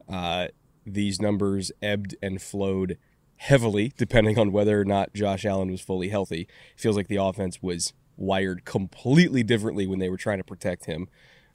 uh, 0.09 0.47
these 0.85 1.21
numbers 1.21 1.71
ebbed 1.83 2.15
and 2.21 2.41
flowed 2.41 2.97
heavily 3.41 3.91
depending 3.97 4.37
on 4.37 4.51
whether 4.51 4.79
or 4.79 4.85
not 4.85 5.11
Josh 5.15 5.45
Allen 5.45 5.71
was 5.71 5.81
fully 5.81 6.09
healthy. 6.09 6.47
feels 6.77 6.95
like 6.95 7.07
the 7.07 7.15
offense 7.15 7.59
was 7.59 7.91
wired 8.15 8.65
completely 8.65 9.41
differently 9.41 9.87
when 9.87 9.97
they 9.97 10.09
were 10.09 10.17
trying 10.17 10.37
to 10.37 10.43
protect 10.43 10.85
him. 10.85 11.09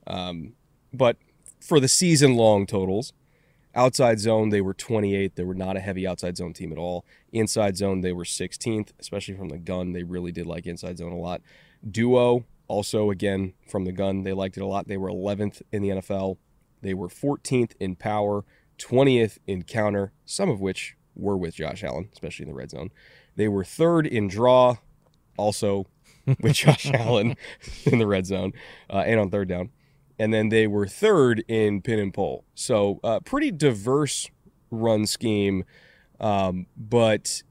Um, 0.05 0.55
but 0.93 1.16
for 1.61 1.78
the 1.78 1.87
season 1.87 2.35
long 2.35 2.66
totals, 2.66 3.12
outside 3.73 4.19
zone 4.19 4.49
they 4.49 4.61
were 4.61 4.75
28th. 4.75 5.37
They 5.37 5.45
were 5.45 5.55
not 5.55 5.76
a 5.76 5.81
heavy 5.81 6.09
outside 6.09 6.37
zone 6.37 6.52
team 6.52 6.73
at 6.73 6.78
all. 6.78 7.05
Inside 7.31 7.76
zone 7.76 8.00
they 8.00 8.12
were 8.12 8.25
16th, 8.25 8.88
especially 8.99 9.37
from 9.37 9.50
the 9.50 9.59
gun. 9.59 9.93
They 9.93 10.02
really 10.02 10.33
did 10.33 10.47
like 10.47 10.66
inside 10.66 10.99
zone 10.99 11.12
a 11.12 11.16
lot. 11.16 11.40
Duo 11.88 12.47
also 12.66 13.12
again 13.12 13.52
from 13.71 13.85
the 13.85 13.93
gun 13.93 14.25
they 14.25 14.33
liked 14.33 14.57
it 14.57 14.62
a 14.62 14.66
lot. 14.66 14.88
They 14.88 14.97
were 14.97 15.09
11th 15.09 15.62
in 15.71 15.83
the 15.83 15.90
NFL. 15.90 16.38
They 16.83 16.95
were 16.95 17.09
14th 17.09 17.75
in 17.78 17.95
power, 17.95 18.45
20th 18.76 19.38
in 19.47 19.62
counter, 19.62 20.11
some 20.25 20.50
of 20.50 20.61
which 20.61 20.96
were 21.16 21.37
with 21.37 21.54
Josh 21.54 21.82
Allen, 21.82 22.08
especially 22.12 22.44
in 22.44 22.50
the 22.50 22.56
red 22.56 22.70
zone. 22.70 22.90
They 23.37 23.49
were 23.49 23.64
third 23.64 24.06
in 24.06 24.28
draw, 24.28 24.76
also 25.37 25.87
with 26.40 26.52
Josh 26.54 26.90
Allen 26.92 27.37
in 27.85 27.99
the 27.99 28.06
red 28.06 28.26
zone 28.26 28.52
uh, 28.90 29.04
and 29.06 29.20
on 29.20 29.30
third 29.30 29.49
down. 29.49 29.70
And 30.18 30.32
then 30.32 30.49
they 30.49 30.66
were 30.66 30.87
third 30.87 31.44
in 31.46 31.82
pin 31.82 31.99
and 31.99 32.14
pull. 32.14 32.44
So, 32.54 33.00
uh, 33.04 33.20
pretty 33.20 33.50
diverse 33.50 34.30
run 34.70 35.06
scheme, 35.06 35.64
um, 36.20 36.66
but 36.76 37.42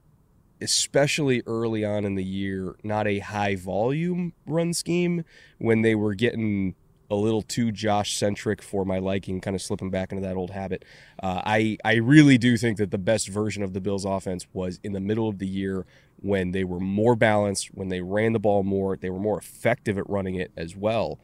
especially 0.60 1.42
early 1.46 1.84
on 1.84 2.04
in 2.04 2.14
the 2.14 2.24
year, 2.24 2.74
not 2.82 3.06
a 3.06 3.20
high 3.20 3.54
volume 3.54 4.32
run 4.46 4.72
scheme 4.72 5.24
when 5.58 5.82
they 5.82 5.94
were 5.94 6.14
getting 6.14 6.74
a 7.10 7.14
little 7.14 7.42
too 7.42 7.70
Josh 7.72 8.16
centric 8.16 8.62
for 8.62 8.84
my 8.84 8.98
liking, 8.98 9.40
kind 9.40 9.54
of 9.54 9.62
slipping 9.62 9.90
back 9.90 10.12
into 10.12 10.26
that 10.26 10.36
old 10.36 10.50
habit. 10.50 10.84
Uh, 11.22 11.42
I 11.44 11.78
I 11.84 11.94
really 11.94 12.38
do 12.38 12.56
think 12.56 12.78
that 12.78 12.90
the 12.90 12.98
best 12.98 13.28
version 13.28 13.62
of 13.62 13.72
the 13.72 13.80
Bills' 13.80 14.04
offense 14.04 14.46
was 14.52 14.80
in 14.82 14.92
the 14.92 15.00
middle 15.00 15.28
of 15.28 15.38
the 15.38 15.46
year 15.46 15.86
when 16.20 16.52
they 16.52 16.64
were 16.64 16.80
more 16.80 17.14
balanced, 17.14 17.68
when 17.74 17.88
they 17.88 18.00
ran 18.00 18.32
the 18.32 18.38
ball 18.38 18.62
more, 18.62 18.96
they 18.96 19.10
were 19.10 19.18
more 19.18 19.38
effective 19.38 19.98
at 19.98 20.08
running 20.08 20.34
it 20.34 20.50
as 20.56 20.74
well. 20.74 21.18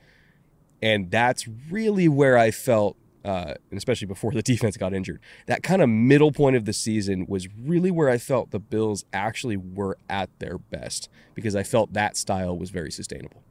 And 0.81 1.11
that's 1.11 1.47
really 1.71 2.09
where 2.09 2.37
I 2.37 2.51
felt, 2.51 2.97
uh, 3.25 3.55
and 3.71 3.79
especially 3.79 4.07
before 4.07 4.33
the 4.33 4.43
defense 4.43 4.77
got 4.77 4.93
injured, 4.93 5.21
that 5.47 5.63
kind 5.63 5.81
of 5.81 5.89
middle 5.89 6.33
point 6.33 6.57
of 6.57 6.65
the 6.65 6.73
season 6.73 7.27
was 7.29 7.49
really 7.57 7.91
where 7.91 8.09
I 8.09 8.19
felt 8.19 8.51
the 8.51 8.59
Bills 8.61 9.05
actually 9.13 9.57
were 9.57 9.97
at 10.09 10.31
their 10.39 10.59
best 10.59 11.09
because 11.35 11.57
I 11.57 11.63
felt 11.63 11.93
that 11.95 12.17
style 12.17 12.57
was 12.57 12.71
very 12.71 12.91
sustainable. 12.91 13.43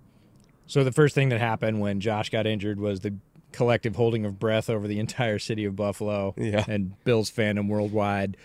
So 0.67 0.83
the 0.83 0.91
first 0.91 1.15
thing 1.15 1.29
that 1.29 1.39
happened 1.39 1.79
when 1.81 1.99
Josh 1.99 2.29
got 2.29 2.47
injured 2.47 2.79
was 2.79 3.01
the 3.01 3.15
collective 3.51 3.95
holding 3.97 4.25
of 4.25 4.39
breath 4.39 4.69
over 4.69 4.87
the 4.87 4.99
entire 5.05 5.39
city 5.39 5.65
of 5.65 5.75
Buffalo 5.75 6.33
Yeah. 6.37 6.63
and 6.67 7.01
Bills 7.03 7.29
fandom 7.29 7.67
worldwide. 7.67 8.37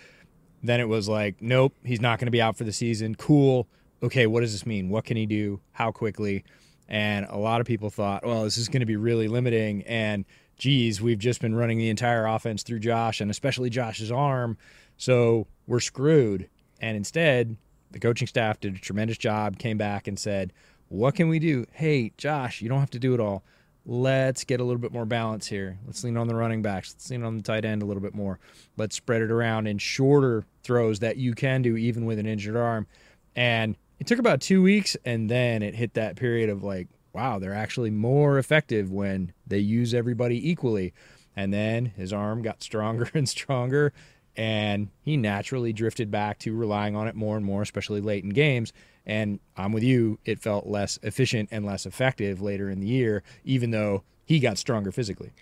Then 0.62 0.80
it 0.80 0.88
was 0.88 1.08
like, 1.08 1.36
nope, 1.40 1.74
he's 1.84 2.00
not 2.00 2.18
going 2.18 2.26
to 2.26 2.32
be 2.32 2.42
out 2.42 2.56
for 2.56 2.64
the 2.64 2.72
season. 2.72 3.14
Cool. 3.14 3.68
Okay, 4.02 4.26
what 4.26 4.40
does 4.40 4.52
this 4.52 4.66
mean? 4.66 4.88
What 4.88 5.04
can 5.04 5.16
he 5.16 5.26
do? 5.26 5.60
How 5.72 5.92
quickly? 5.92 6.44
And 6.88 7.26
a 7.28 7.36
lot 7.36 7.60
of 7.60 7.66
people 7.66 7.90
thought, 7.90 8.24
well, 8.26 8.44
this 8.44 8.56
is 8.56 8.68
going 8.68 8.80
to 8.80 8.86
be 8.86 8.96
really 8.96 9.28
limiting. 9.28 9.82
And 9.82 10.24
geez, 10.58 11.00
we've 11.00 11.18
just 11.18 11.40
been 11.40 11.54
running 11.54 11.78
the 11.78 11.88
entire 11.88 12.26
offense 12.26 12.62
through 12.62 12.80
Josh 12.80 13.20
and 13.20 13.30
especially 13.30 13.70
Josh's 13.70 14.10
arm. 14.10 14.56
So 14.96 15.46
we're 15.66 15.80
screwed. 15.80 16.48
And 16.80 16.96
instead, 16.96 17.56
the 17.90 17.98
coaching 18.00 18.26
staff 18.26 18.60
did 18.60 18.74
a 18.74 18.78
tremendous 18.78 19.18
job, 19.18 19.58
came 19.58 19.78
back 19.78 20.06
and 20.08 20.18
said, 20.18 20.52
what 20.88 21.14
can 21.14 21.28
we 21.28 21.38
do? 21.38 21.66
Hey, 21.72 22.12
Josh, 22.16 22.60
you 22.62 22.68
don't 22.68 22.80
have 22.80 22.90
to 22.90 22.98
do 22.98 23.14
it 23.14 23.20
all. 23.20 23.42
Let's 23.84 24.44
get 24.44 24.60
a 24.60 24.64
little 24.64 24.80
bit 24.80 24.92
more 24.92 25.04
balance 25.04 25.46
here. 25.46 25.78
Let's 25.86 26.02
lean 26.02 26.16
on 26.16 26.26
the 26.26 26.34
running 26.34 26.60
backs. 26.60 26.94
Let's 26.94 27.08
lean 27.10 27.22
on 27.22 27.36
the 27.36 27.42
tight 27.42 27.64
end 27.64 27.82
a 27.82 27.86
little 27.86 28.02
bit 28.02 28.14
more. 28.14 28.40
Let's 28.76 28.96
spread 28.96 29.22
it 29.22 29.30
around 29.30 29.68
in 29.68 29.78
shorter 29.78 30.44
throws 30.64 30.98
that 31.00 31.16
you 31.18 31.34
can 31.34 31.62
do 31.62 31.76
even 31.76 32.04
with 32.04 32.18
an 32.18 32.26
injured 32.26 32.56
arm. 32.56 32.88
And 33.36 33.76
it 33.98 34.06
took 34.06 34.18
about 34.18 34.40
two 34.40 34.62
weeks, 34.62 34.96
and 35.04 35.30
then 35.30 35.62
it 35.62 35.74
hit 35.74 35.94
that 35.94 36.16
period 36.16 36.50
of 36.50 36.64
like, 36.64 36.88
wow, 37.12 37.38
they're 37.38 37.54
actually 37.54 37.90
more 37.90 38.38
effective 38.38 38.90
when 38.90 39.32
they 39.46 39.58
use 39.58 39.94
everybody 39.94 40.50
equally. 40.50 40.92
And 41.36 41.52
then 41.52 41.86
his 41.86 42.12
arm 42.12 42.42
got 42.42 42.62
stronger 42.62 43.08
and 43.14 43.28
stronger, 43.28 43.92
and 44.36 44.88
he 45.02 45.16
naturally 45.16 45.72
drifted 45.72 46.10
back 46.10 46.38
to 46.40 46.54
relying 46.54 46.94
on 46.96 47.08
it 47.08 47.14
more 47.14 47.36
and 47.36 47.44
more, 47.46 47.62
especially 47.62 48.00
late 48.00 48.24
in 48.24 48.30
games. 48.30 48.72
And 49.06 49.40
I'm 49.56 49.72
with 49.72 49.82
you, 49.84 50.18
it 50.24 50.40
felt 50.40 50.66
less 50.66 50.98
efficient 51.02 51.48
and 51.52 51.64
less 51.64 51.86
effective 51.86 52.40
later 52.42 52.68
in 52.68 52.80
the 52.80 52.88
year, 52.88 53.22
even 53.44 53.70
though 53.70 54.02
he 54.24 54.40
got 54.40 54.58
stronger 54.58 54.90
physically. 54.92 55.32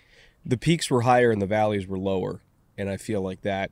the 0.45 0.57
peaks 0.57 0.91
were 0.91 1.01
higher 1.01 1.31
and 1.31 1.41
the 1.41 1.47
valleys 1.47 1.87
were 1.87 1.97
lower 1.97 2.39
and 2.77 2.87
i 2.87 2.97
feel 2.97 3.19
like 3.21 3.41
that 3.41 3.71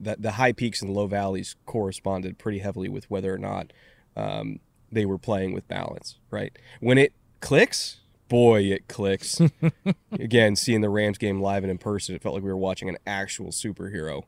that 0.00 0.20
the 0.22 0.32
high 0.32 0.52
peaks 0.52 0.82
and 0.82 0.92
low 0.92 1.06
valleys 1.06 1.54
corresponded 1.66 2.38
pretty 2.38 2.58
heavily 2.58 2.88
with 2.88 3.08
whether 3.10 3.32
or 3.32 3.38
not 3.38 3.72
um, 4.16 4.58
they 4.90 5.04
were 5.06 5.18
playing 5.18 5.52
with 5.52 5.66
balance 5.68 6.18
right 6.30 6.58
when 6.80 6.98
it 6.98 7.12
clicks 7.40 8.00
boy 8.28 8.62
it 8.62 8.88
clicks 8.88 9.40
again 10.12 10.54
seeing 10.54 10.80
the 10.80 10.90
rams 10.90 11.18
game 11.18 11.40
live 11.40 11.64
and 11.64 11.70
in 11.70 11.78
person 11.78 12.14
it 12.14 12.22
felt 12.22 12.34
like 12.34 12.44
we 12.44 12.50
were 12.50 12.56
watching 12.56 12.88
an 12.88 12.98
actual 13.06 13.48
superhero 13.48 14.22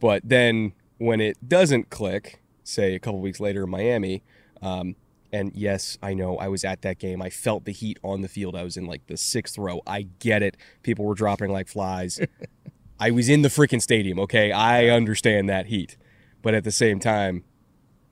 but 0.00 0.20
then 0.24 0.72
when 0.98 1.20
it 1.20 1.36
doesn't 1.48 1.90
click 1.90 2.42
say 2.64 2.94
a 2.94 2.98
couple 2.98 3.20
weeks 3.20 3.40
later 3.40 3.64
in 3.64 3.70
miami 3.70 4.22
um, 4.62 4.96
and 5.32 5.52
yes, 5.54 5.98
I 6.02 6.14
know 6.14 6.36
I 6.38 6.48
was 6.48 6.64
at 6.64 6.82
that 6.82 6.98
game. 6.98 7.20
I 7.20 7.30
felt 7.30 7.64
the 7.64 7.72
heat 7.72 7.98
on 8.02 8.22
the 8.22 8.28
field. 8.28 8.56
I 8.56 8.62
was 8.62 8.76
in 8.76 8.86
like 8.86 9.06
the 9.06 9.16
sixth 9.16 9.58
row. 9.58 9.82
I 9.86 10.02
get 10.18 10.42
it. 10.42 10.56
People 10.82 11.04
were 11.04 11.14
dropping 11.14 11.50
like 11.50 11.68
flies. 11.68 12.20
I 13.00 13.10
was 13.10 13.28
in 13.28 13.42
the 13.42 13.48
freaking 13.48 13.82
stadium, 13.82 14.18
okay? 14.20 14.50
I 14.50 14.88
understand 14.88 15.48
that 15.48 15.66
heat. 15.66 15.96
But 16.42 16.54
at 16.54 16.64
the 16.64 16.72
same 16.72 16.98
time, 16.98 17.44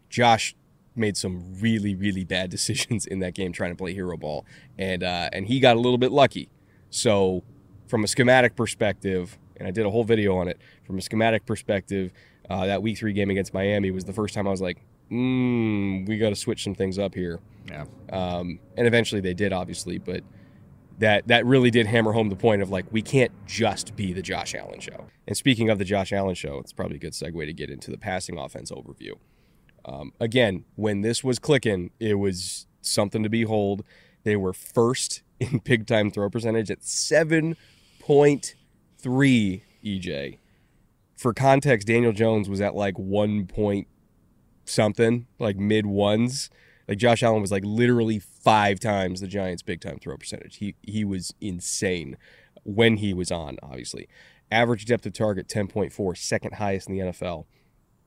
Josh 0.09 0.55
made 0.97 1.17
some 1.17 1.43
really, 1.61 1.95
really 1.95 2.25
bad 2.25 2.51
decisions 2.57 3.07
in 3.07 3.21
that 3.21 3.35
game 3.35 3.53
trying 3.53 3.71
to 3.71 3.77
play 3.77 3.93
hero 3.93 4.17
ball. 4.17 4.45
And 4.79 5.03
uh, 5.03 5.31
and 5.33 5.47
he 5.47 5.61
got 5.61 5.77
a 5.77 5.81
little 5.81 5.99
bit 5.99 6.13
lucky. 6.13 6.49
So 6.91 7.43
from 7.89 8.05
a 8.05 8.09
schematic 8.09 8.57
perspective, 8.57 9.39
and 9.57 9.67
I 9.67 9.71
did 9.71 9.87
a 9.87 9.91
whole 9.91 10.05
video 10.05 10.37
on 10.37 10.49
it, 10.49 10.59
from 10.85 10.99
a 10.99 11.03
schematic 11.03 11.47
perspective, 11.47 12.13
uh, 12.49 12.67
that 12.67 12.83
week 12.83 12.99
three 12.99 13.13
game 13.13 13.31
against 13.31 13.55
Miami 13.55 13.91
was 13.91 14.05
the 14.05 14.13
first 14.13 14.35
time 14.35 14.47
I 14.47 14.51
was 14.51 14.61
like, 14.61 14.79
mm, 15.11 16.07
we 16.07 16.19
got 16.19 16.31
to 16.31 16.37
switch 16.37 16.63
some 16.63 16.75
things 16.75 16.99
up 16.99 17.15
here. 17.15 17.41
Yeah. 17.69 17.85
Um, 18.11 18.61
and 18.77 18.87
eventually 18.87 19.21
they 19.21 19.35
did, 19.35 19.53
obviously, 19.53 19.99
but 19.99 20.23
that 20.99 21.27
that 21.29 21.45
really 21.45 21.71
did 21.71 21.87
hammer 21.87 22.13
home 22.13 22.31
the 22.31 22.37
point 22.37 22.63
of 22.63 22.71
like 22.71 22.87
we 22.91 23.03
can't 23.03 23.33
just 23.47 23.97
be 23.97 24.13
the 24.13 24.23
Josh 24.23 24.55
Allen 24.55 24.81
show. 24.81 25.07
And 25.27 25.37
speaking 25.37 25.69
of 25.69 25.79
the 25.79 25.85
Josh 25.85 26.13
Allen 26.13 26.35
show, 26.35 26.59
it's 26.59 26.73
probably 26.73 26.97
a 26.97 27.01
good 27.01 27.13
segue 27.13 27.45
to 27.45 27.53
get 27.53 27.71
into 27.71 27.91
the 27.91 27.99
passing 27.99 28.39
offense 28.39 28.71
overview. 28.71 29.13
Um, 29.87 30.13
again, 30.21 30.65
when 30.75 31.01
this 31.01 31.23
was 31.23 31.39
clicking, 31.39 31.91
it 32.01 32.15
was 32.15 32.67
something 32.83 33.23
to 33.23 33.29
behold. 33.29 33.85
They 34.25 34.37
were 34.37 34.53
first 34.53 35.23
in 35.41 35.59
big 35.59 35.87
time 35.87 36.11
throw 36.11 36.29
percentage 36.29 36.71
at 36.71 36.85
seven 36.85 37.57
point 38.01 38.55
three. 38.99 39.63
EJ, 39.85 40.39
for 41.17 41.33
context, 41.33 41.87
Daniel 41.87 42.13
Jones 42.13 42.49
was 42.49 42.61
at 42.61 42.75
like 42.75 42.99
one 42.99 43.47
point 43.47 43.87
something, 44.65 45.27
like 45.39 45.57
mid 45.57 45.87
ones. 45.87 46.51
Like 46.89 46.99
Josh 46.99 47.23
Allen 47.23 47.41
was 47.41 47.53
like 47.53 47.65
literally 47.65 48.19
five 48.19 48.81
times 48.81 49.21
the 49.21 49.29
Giants' 49.29 49.63
big 49.63 49.81
time 49.81 49.99
throw 49.99 50.17
percentage. 50.17 50.57
He 50.57 50.75
he 50.83 51.05
was 51.05 51.35
insane 51.41 52.17
when 52.65 52.97
he 52.97 53.15
was 53.15 53.31
on, 53.31 53.59
obviously. 53.63 54.09
Average 54.51 54.87
depth 54.87 55.07
of 55.07 55.13
target 55.13 55.49
10.4, 55.49 56.17
second 56.17 56.55
highest 56.55 56.89
in 56.89 56.97
the 56.97 57.05
NFL. 57.07 57.47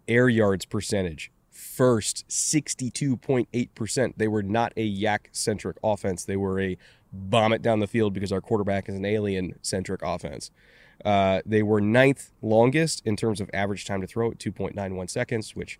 Air 0.07 0.29
yards 0.29 0.65
percentage, 0.65 1.31
first 1.59 2.27
62.8%. 2.27 4.13
They 4.17 4.27
were 4.27 4.43
not 4.43 4.73
a 4.77 4.83
yak 4.83 5.29
centric 5.31 5.77
offense. 5.83 6.23
They 6.23 6.37
were 6.37 6.59
a 6.59 6.77
bomb 7.11 7.53
it 7.53 7.61
down 7.61 7.79
the 7.79 7.87
field 7.87 8.13
because 8.13 8.31
our 8.31 8.41
quarterback 8.41 8.87
is 8.87 8.95
an 8.95 9.05
alien 9.05 9.55
centric 9.61 10.01
offense. 10.03 10.51
Uh, 11.03 11.41
they 11.45 11.63
were 11.63 11.79
ninth 11.79 12.31
longest 12.41 13.01
in 13.05 13.15
terms 13.15 13.39
of 13.39 13.49
average 13.53 13.85
time 13.85 14.01
to 14.01 14.07
throw 14.07 14.31
at 14.31 14.37
2.91 14.37 15.09
seconds, 15.09 15.55
which 15.55 15.79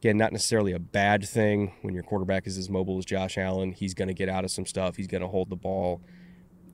Again, 0.00 0.16
not 0.16 0.30
necessarily 0.30 0.72
a 0.72 0.78
bad 0.78 1.26
thing 1.26 1.72
when 1.82 1.92
your 1.92 2.04
quarterback 2.04 2.46
is 2.46 2.56
as 2.56 2.70
mobile 2.70 2.98
as 2.98 3.04
Josh 3.04 3.36
Allen. 3.36 3.72
He's 3.72 3.94
going 3.94 4.06
to 4.06 4.14
get 4.14 4.28
out 4.28 4.44
of 4.44 4.52
some 4.52 4.64
stuff. 4.64 4.94
He's 4.94 5.08
going 5.08 5.22
to 5.22 5.26
hold 5.26 5.50
the 5.50 5.56
ball. 5.56 6.00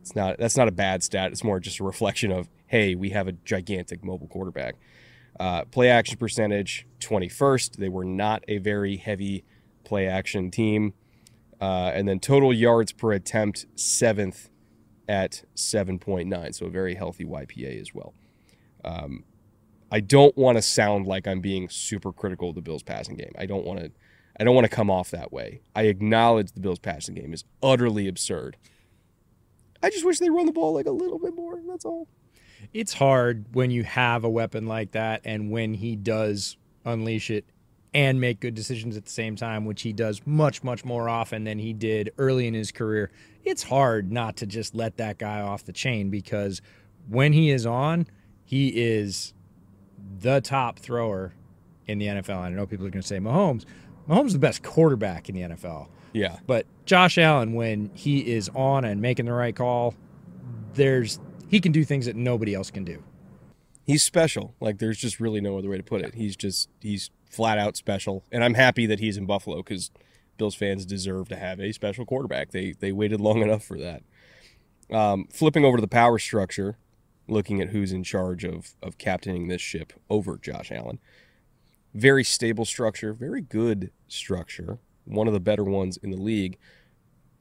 It's 0.02 0.14
not 0.14 0.36
that's 0.36 0.58
not 0.58 0.68
a 0.68 0.72
bad 0.72 1.02
stat. 1.02 1.32
It's 1.32 1.42
more 1.42 1.58
just 1.58 1.80
a 1.80 1.84
reflection 1.84 2.30
of 2.30 2.50
hey, 2.66 2.94
we 2.94 3.10
have 3.10 3.26
a 3.26 3.32
gigantic 3.32 4.04
mobile 4.04 4.26
quarterback. 4.26 4.74
Uh, 5.38 5.64
play 5.64 5.88
action 5.88 6.16
percentage 6.16 6.86
21st. 7.00 7.76
They 7.76 7.88
were 7.88 8.04
not 8.04 8.44
a 8.48 8.58
very 8.58 8.96
heavy 8.96 9.44
play 9.84 10.06
action 10.06 10.50
team. 10.50 10.94
Uh, 11.60 11.90
and 11.94 12.08
then 12.08 12.20
total 12.20 12.52
yards 12.52 12.92
per 12.92 13.12
attempt 13.12 13.66
seventh 13.74 14.50
at 15.08 15.44
7.9. 15.56 16.54
So 16.54 16.66
a 16.66 16.70
very 16.70 16.94
healthy 16.94 17.24
YPA 17.24 17.80
as 17.80 17.94
well. 17.94 18.14
Um, 18.84 19.24
I 19.90 20.00
don't 20.00 20.36
want 20.36 20.58
to 20.58 20.62
sound 20.62 21.06
like 21.06 21.26
I'm 21.26 21.40
being 21.40 21.68
super 21.68 22.12
critical 22.12 22.50
of 22.50 22.54
the 22.54 22.62
Bills 22.62 22.82
passing 22.82 23.16
game. 23.16 23.32
I 23.38 23.46
don't 23.46 23.64
want 23.64 23.80
to 23.80 23.90
I 24.38 24.42
don't 24.42 24.54
want 24.54 24.64
to 24.64 24.74
come 24.74 24.90
off 24.90 25.12
that 25.12 25.32
way. 25.32 25.60
I 25.76 25.82
acknowledge 25.82 26.50
the 26.52 26.60
Bills 26.60 26.80
passing 26.80 27.14
game 27.14 27.32
is 27.32 27.44
utterly 27.62 28.08
absurd. 28.08 28.56
I 29.82 29.90
just 29.90 30.04
wish 30.04 30.18
they 30.18 30.30
run 30.30 30.46
the 30.46 30.52
ball 30.52 30.74
like 30.74 30.86
a 30.86 30.90
little 30.90 31.18
bit 31.18 31.34
more. 31.34 31.60
That's 31.68 31.84
all. 31.84 32.08
It's 32.72 32.92
hard 32.94 33.46
when 33.52 33.70
you 33.70 33.84
have 33.84 34.24
a 34.24 34.30
weapon 34.30 34.66
like 34.66 34.92
that 34.92 35.22
and 35.24 35.50
when 35.50 35.74
he 35.74 35.96
does 35.96 36.56
unleash 36.84 37.30
it 37.30 37.44
and 37.92 38.20
make 38.20 38.40
good 38.40 38.54
decisions 38.54 38.96
at 38.96 39.04
the 39.04 39.10
same 39.10 39.36
time, 39.36 39.64
which 39.64 39.82
he 39.82 39.92
does 39.92 40.20
much, 40.26 40.64
much 40.64 40.84
more 40.84 41.08
often 41.08 41.44
than 41.44 41.58
he 41.58 41.72
did 41.72 42.10
early 42.18 42.46
in 42.46 42.54
his 42.54 42.72
career. 42.72 43.10
It's 43.44 43.62
hard 43.62 44.10
not 44.10 44.36
to 44.38 44.46
just 44.46 44.74
let 44.74 44.96
that 44.96 45.18
guy 45.18 45.40
off 45.40 45.64
the 45.64 45.72
chain 45.72 46.10
because 46.10 46.60
when 47.08 47.32
he 47.32 47.50
is 47.50 47.66
on, 47.66 48.06
he 48.44 48.68
is 48.68 49.32
the 50.20 50.40
top 50.40 50.78
thrower 50.78 51.32
in 51.86 51.98
the 51.98 52.06
NFL. 52.06 52.38
I 52.38 52.48
know 52.48 52.66
people 52.66 52.86
are 52.86 52.90
going 52.90 53.02
to 53.02 53.06
say 53.06 53.18
Mahomes. 53.18 53.64
Mahomes 54.08 54.26
is 54.26 54.32
the 54.32 54.38
best 54.38 54.62
quarterback 54.62 55.28
in 55.28 55.34
the 55.34 55.42
NFL. 55.42 55.88
Yeah. 56.12 56.38
But 56.46 56.66
Josh 56.86 57.16
Allen, 57.18 57.54
when 57.54 57.90
he 57.94 58.32
is 58.32 58.48
on 58.54 58.84
and 58.84 59.00
making 59.00 59.26
the 59.26 59.32
right 59.32 59.54
call, 59.54 59.94
there's 60.74 61.20
he 61.54 61.60
can 61.60 61.70
do 61.70 61.84
things 61.84 62.06
that 62.06 62.16
nobody 62.16 62.52
else 62.52 62.72
can 62.72 62.82
do. 62.82 63.00
He's 63.84 64.02
special. 64.02 64.56
Like 64.58 64.78
there's 64.78 64.98
just 64.98 65.20
really 65.20 65.40
no 65.40 65.56
other 65.56 65.68
way 65.68 65.76
to 65.76 65.84
put 65.84 66.00
it. 66.00 66.16
He's 66.16 66.34
just 66.34 66.68
he's 66.80 67.12
flat 67.30 67.58
out 67.58 67.76
special. 67.76 68.24
And 68.32 68.42
I'm 68.42 68.54
happy 68.54 68.86
that 68.86 68.98
he's 68.98 69.16
in 69.16 69.24
Buffalo 69.24 69.62
cuz 69.62 69.92
Bills 70.36 70.56
fans 70.56 70.84
deserve 70.84 71.28
to 71.28 71.36
have 71.36 71.60
a 71.60 71.70
special 71.70 72.04
quarterback. 72.04 72.50
They 72.50 72.72
they 72.72 72.90
waited 72.90 73.20
long 73.20 73.40
enough 73.40 73.62
for 73.62 73.78
that. 73.78 74.02
Um, 74.90 75.28
flipping 75.32 75.64
over 75.64 75.76
to 75.76 75.80
the 75.80 75.86
power 75.86 76.18
structure, 76.18 76.76
looking 77.28 77.60
at 77.60 77.68
who's 77.68 77.92
in 77.92 78.02
charge 78.02 78.44
of 78.44 78.74
of 78.82 78.98
captaining 78.98 79.46
this 79.46 79.62
ship 79.62 79.92
over 80.10 80.36
Josh 80.36 80.72
Allen. 80.72 80.98
Very 81.94 82.24
stable 82.24 82.64
structure, 82.64 83.12
very 83.12 83.42
good 83.42 83.92
structure, 84.08 84.78
one 85.04 85.28
of 85.28 85.32
the 85.32 85.38
better 85.38 85.62
ones 85.62 85.98
in 85.98 86.10
the 86.10 86.16
league. 86.16 86.58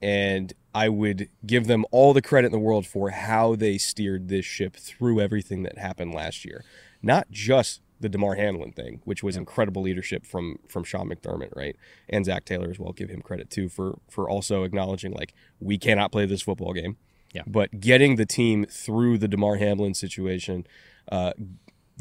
And 0.04 0.54
I 0.73 0.89
would 0.89 1.29
give 1.45 1.67
them 1.67 1.86
all 1.91 2.13
the 2.13 2.21
credit 2.21 2.47
in 2.47 2.51
the 2.51 2.59
world 2.59 2.86
for 2.88 3.12
how 3.12 3.55
they 3.55 3.77
steered 3.77 4.27
this 4.27 4.45
ship 4.45 4.75
through 4.75 5.19
everything 5.19 5.63
that 5.63 5.77
happened 5.77 6.13
last 6.13 6.45
year. 6.45 6.63
Not 7.01 7.29
just 7.29 7.81
the 7.99 8.09
Damar 8.09 8.36
Hamlin 8.36 8.71
thing, 8.71 9.01
which 9.05 9.23
was 9.23 9.38
incredible 9.38 9.81
leadership 9.81 10.25
from 10.25 10.59
from 10.67 10.83
Sean 10.83 11.09
McDermott, 11.09 11.55
right? 11.55 11.75
And 12.09 12.25
Zac 12.25 12.45
Taylor 12.45 12.69
as 12.69 12.79
well. 12.79 12.91
Give 12.91 13.09
him 13.09 13.21
credit 13.21 13.49
too 13.49 13.69
for 13.69 13.99
for 14.09 14.29
also 14.29 14.63
acknowledging 14.63 15.13
like 15.13 15.33
we 15.59 15.77
cannot 15.77 16.12
play 16.12 16.25
this 16.25 16.41
football 16.41 16.73
game. 16.73 16.97
Yeah. 17.33 17.43
But 17.47 17.79
getting 17.79 18.15
the 18.15 18.25
team 18.25 18.65
through 18.65 19.17
the 19.17 19.27
Damar 19.27 19.55
Hamlin 19.55 19.93
situation, 19.93 20.67
uh, 21.12 21.33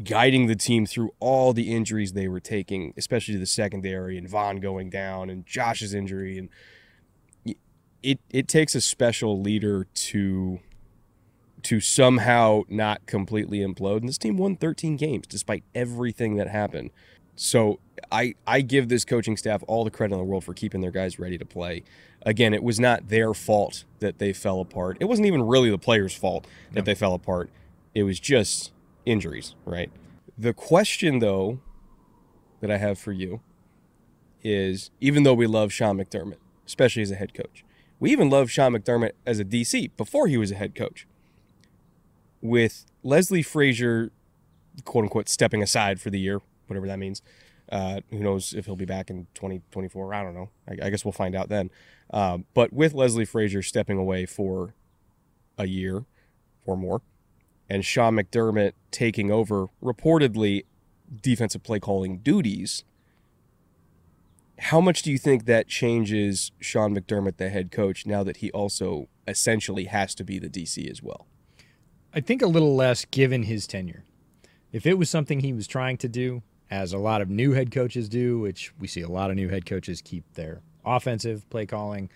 guiding 0.03 0.47
the 0.47 0.55
team 0.55 0.85
through 0.85 1.11
all 1.19 1.53
the 1.53 1.73
injuries 1.73 2.13
they 2.13 2.27
were 2.27 2.39
taking, 2.39 2.93
especially 2.97 3.35
the 3.35 3.45
secondary 3.45 4.17
and 4.17 4.29
Vaughn 4.29 4.57
going 4.57 4.89
down 4.89 5.29
and 5.29 5.45
Josh's 5.45 5.93
injury, 5.93 6.37
and 6.37 6.49
it 8.03 8.19
it 8.29 8.47
takes 8.47 8.75
a 8.75 8.81
special 8.81 9.41
leader 9.41 9.87
to 9.93 10.59
to 11.63 11.79
somehow 11.79 12.63
not 12.67 13.05
completely 13.05 13.59
implode. 13.59 13.97
And 13.97 14.09
this 14.09 14.17
team 14.17 14.37
won 14.37 14.57
13 14.57 14.97
games 14.97 15.25
despite 15.25 15.63
everything 15.73 16.35
that 16.35 16.49
happened. 16.49 16.91
So 17.35 17.79
I 18.11 18.35
I 18.45 18.61
give 18.61 18.89
this 18.89 19.05
coaching 19.05 19.37
staff 19.37 19.63
all 19.67 19.83
the 19.83 19.91
credit 19.91 20.13
in 20.13 20.19
the 20.19 20.25
world 20.25 20.43
for 20.43 20.53
keeping 20.53 20.81
their 20.81 20.91
guys 20.91 21.17
ready 21.17 21.37
to 21.37 21.45
play. 21.45 21.83
Again, 22.25 22.53
it 22.53 22.63
was 22.63 22.79
not 22.79 23.09
their 23.09 23.33
fault 23.33 23.85
that 23.99 24.19
they 24.19 24.33
fell 24.33 24.59
apart. 24.59 24.97
It 24.99 25.05
wasn't 25.05 25.27
even 25.27 25.43
really 25.43 25.69
the 25.69 25.77
players' 25.77 26.15
fault 26.15 26.45
that 26.73 26.85
they 26.85 26.95
fell 26.95 27.13
apart. 27.13 27.49
It 27.95 28.03
was 28.03 28.19
just 28.19 28.71
injuries, 29.05 29.55
right? 29.65 29.91
The 30.37 30.53
question 30.53 31.19
though 31.19 31.59
that 32.59 32.69
I 32.69 32.77
have 32.77 32.99
for 32.99 33.11
you 33.11 33.41
is 34.41 34.91
even 34.99 35.23
though 35.23 35.33
we 35.33 35.47
love 35.47 35.71
Sean 35.71 35.97
McDermott, 35.97 36.37
especially 36.65 37.01
as 37.01 37.11
a 37.11 37.15
head 37.15 37.33
coach, 37.33 37.63
we 38.03 38.11
even 38.11 38.29
love 38.29 38.51
Sean 38.51 38.73
McDermott 38.73 39.13
as 39.25 39.39
a 39.39 39.45
DC 39.45 39.91
before 39.95 40.27
he 40.27 40.35
was 40.35 40.51
a 40.51 40.55
head 40.55 40.75
coach. 40.75 41.07
With 42.41 42.85
Leslie 43.01 43.41
Frazier, 43.41 44.11
quote 44.83 45.05
unquote, 45.05 45.29
stepping 45.29 45.63
aside 45.63 46.01
for 46.01 46.09
the 46.09 46.19
year, 46.19 46.41
whatever 46.67 46.85
that 46.85 46.99
means. 46.99 47.21
Uh, 47.71 48.01
who 48.09 48.19
knows 48.19 48.53
if 48.53 48.65
he'll 48.65 48.75
be 48.75 48.83
back 48.83 49.09
in 49.09 49.27
2024? 49.35 50.13
I 50.13 50.21
don't 50.21 50.33
know. 50.33 50.49
I, 50.67 50.87
I 50.87 50.89
guess 50.89 51.05
we'll 51.05 51.13
find 51.13 51.33
out 51.33 51.47
then. 51.47 51.71
Um, 52.11 52.43
but 52.53 52.73
with 52.73 52.93
Leslie 52.93 53.23
Frazier 53.23 53.63
stepping 53.63 53.97
away 53.97 54.25
for 54.25 54.73
a 55.57 55.65
year 55.65 56.03
or 56.65 56.75
more, 56.75 57.01
and 57.69 57.85
Sean 57.85 58.17
McDermott 58.17 58.73
taking 58.91 59.31
over 59.31 59.67
reportedly 59.81 60.65
defensive 61.21 61.63
play 61.63 61.79
calling 61.79 62.17
duties, 62.17 62.83
how 64.59 64.79
much 64.79 65.01
do 65.01 65.11
you 65.11 65.17
think 65.17 65.45
that 65.45 65.67
changes 65.67 66.51
Sean 66.59 66.95
McDermott, 66.95 67.37
the 67.37 67.49
head 67.49 67.71
coach, 67.71 68.05
now 68.05 68.23
that 68.23 68.37
he 68.37 68.51
also 68.51 69.07
essentially 69.27 69.85
has 69.85 70.13
to 70.15 70.23
be 70.23 70.39
the 70.39 70.49
DC 70.49 70.89
as 70.89 71.01
well? 71.01 71.27
I 72.13 72.19
think 72.19 72.41
a 72.41 72.47
little 72.47 72.75
less 72.75 73.05
given 73.05 73.43
his 73.43 73.65
tenure. 73.65 74.03
If 74.71 74.85
it 74.85 74.97
was 74.97 75.09
something 75.09 75.39
he 75.39 75.53
was 75.53 75.67
trying 75.67 75.97
to 75.97 76.07
do, 76.07 76.43
as 76.73 76.91
a 76.91 76.97
lot 76.97 77.21
of 77.21 77.29
new 77.29 77.51
head 77.51 77.71
coaches 77.71 78.09
do, 78.09 78.39
which 78.39 78.73
we 78.79 78.87
see 78.87 79.01
a 79.01 79.07
lot 79.07 79.29
of 79.29 79.35
new 79.35 79.49
head 79.49 79.65
coaches 79.65 80.01
keep 80.01 80.23
their 80.33 80.61
offensive 80.83 81.47
play 81.51 81.65
calling 81.67 82.09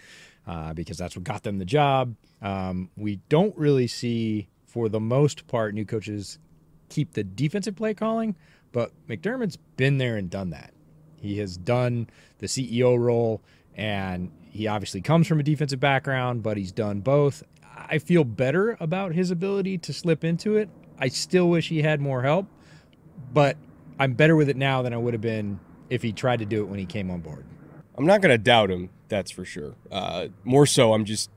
uh, 0.47 0.73
because 0.73 0.97
that's 0.97 1.15
what 1.15 1.23
got 1.23 1.43
them 1.43 1.59
the 1.59 1.65
job. 1.65 2.15
Um, 2.41 2.89
we 2.97 3.17
don't 3.29 3.55
really 3.55 3.87
see, 3.87 4.49
for 4.65 4.89
the 4.89 4.99
most 4.99 5.47
part, 5.47 5.73
new 5.75 5.85
coaches 5.85 6.39
keep 6.89 7.13
the 7.13 7.23
defensive 7.23 7.75
play 7.75 7.93
calling, 7.93 8.35
but 8.71 8.91
McDermott's 9.07 9.57
been 9.75 9.99
there 9.99 10.15
and 10.15 10.29
done 10.29 10.49
that. 10.49 10.73
He 11.17 11.39
has 11.39 11.57
done 11.57 12.09
the 12.39 12.47
CEO 12.47 12.97
role, 12.97 13.41
and 13.75 14.31
he 14.49 14.67
obviously 14.67 15.01
comes 15.01 15.27
from 15.27 15.39
a 15.39 15.43
defensive 15.43 15.79
background, 15.79 16.43
but 16.43 16.57
he's 16.57 16.71
done 16.71 17.01
both. 17.01 17.43
I 17.75 17.99
feel 17.99 18.23
better 18.23 18.77
about 18.79 19.13
his 19.13 19.31
ability 19.31 19.77
to 19.79 19.93
slip 19.93 20.23
into 20.23 20.57
it. 20.57 20.69
I 20.99 21.09
still 21.09 21.49
wish 21.49 21.69
he 21.69 21.81
had 21.81 22.01
more 22.01 22.23
help, 22.23 22.47
but 23.33 23.57
I'm 23.99 24.13
better 24.13 24.35
with 24.35 24.49
it 24.49 24.57
now 24.57 24.81
than 24.81 24.93
I 24.93 24.97
would 24.97 25.13
have 25.13 25.21
been 25.21 25.59
if 25.89 26.01
he 26.01 26.11
tried 26.11 26.39
to 26.39 26.45
do 26.45 26.61
it 26.61 26.67
when 26.67 26.79
he 26.79 26.85
came 26.85 27.09
on 27.11 27.21
board. 27.21 27.45
I'm 27.97 28.05
not 28.05 28.21
going 28.21 28.31
to 28.31 28.37
doubt 28.37 28.69
him, 28.69 28.89
that's 29.09 29.31
for 29.31 29.45
sure. 29.45 29.75
Uh, 29.91 30.27
more 30.43 30.65
so, 30.65 30.93
I'm 30.93 31.05
just 31.05 31.29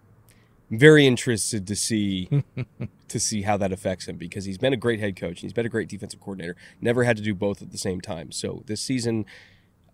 very 0.70 1.06
interested 1.06 1.66
to 1.66 1.74
see 1.74 2.28
to 3.08 3.18
see 3.18 3.42
how 3.42 3.56
that 3.56 3.72
affects 3.72 4.06
him 4.06 4.16
because 4.16 4.44
he's 4.44 4.58
been 4.58 4.72
a 4.72 4.76
great 4.76 5.00
head 5.00 5.16
coach. 5.16 5.38
And 5.38 5.40
he's 5.40 5.52
been 5.52 5.66
a 5.66 5.70
great 5.70 5.88
defensive 5.88 6.20
coordinator. 6.20 6.56
Never 6.80 7.04
had 7.04 7.16
to 7.16 7.22
do 7.22 7.34
both 7.34 7.60
at 7.60 7.72
the 7.72 7.78
same 7.78 8.00
time. 8.00 8.30
So 8.30 8.62
this 8.66 8.80
season, 8.80 9.26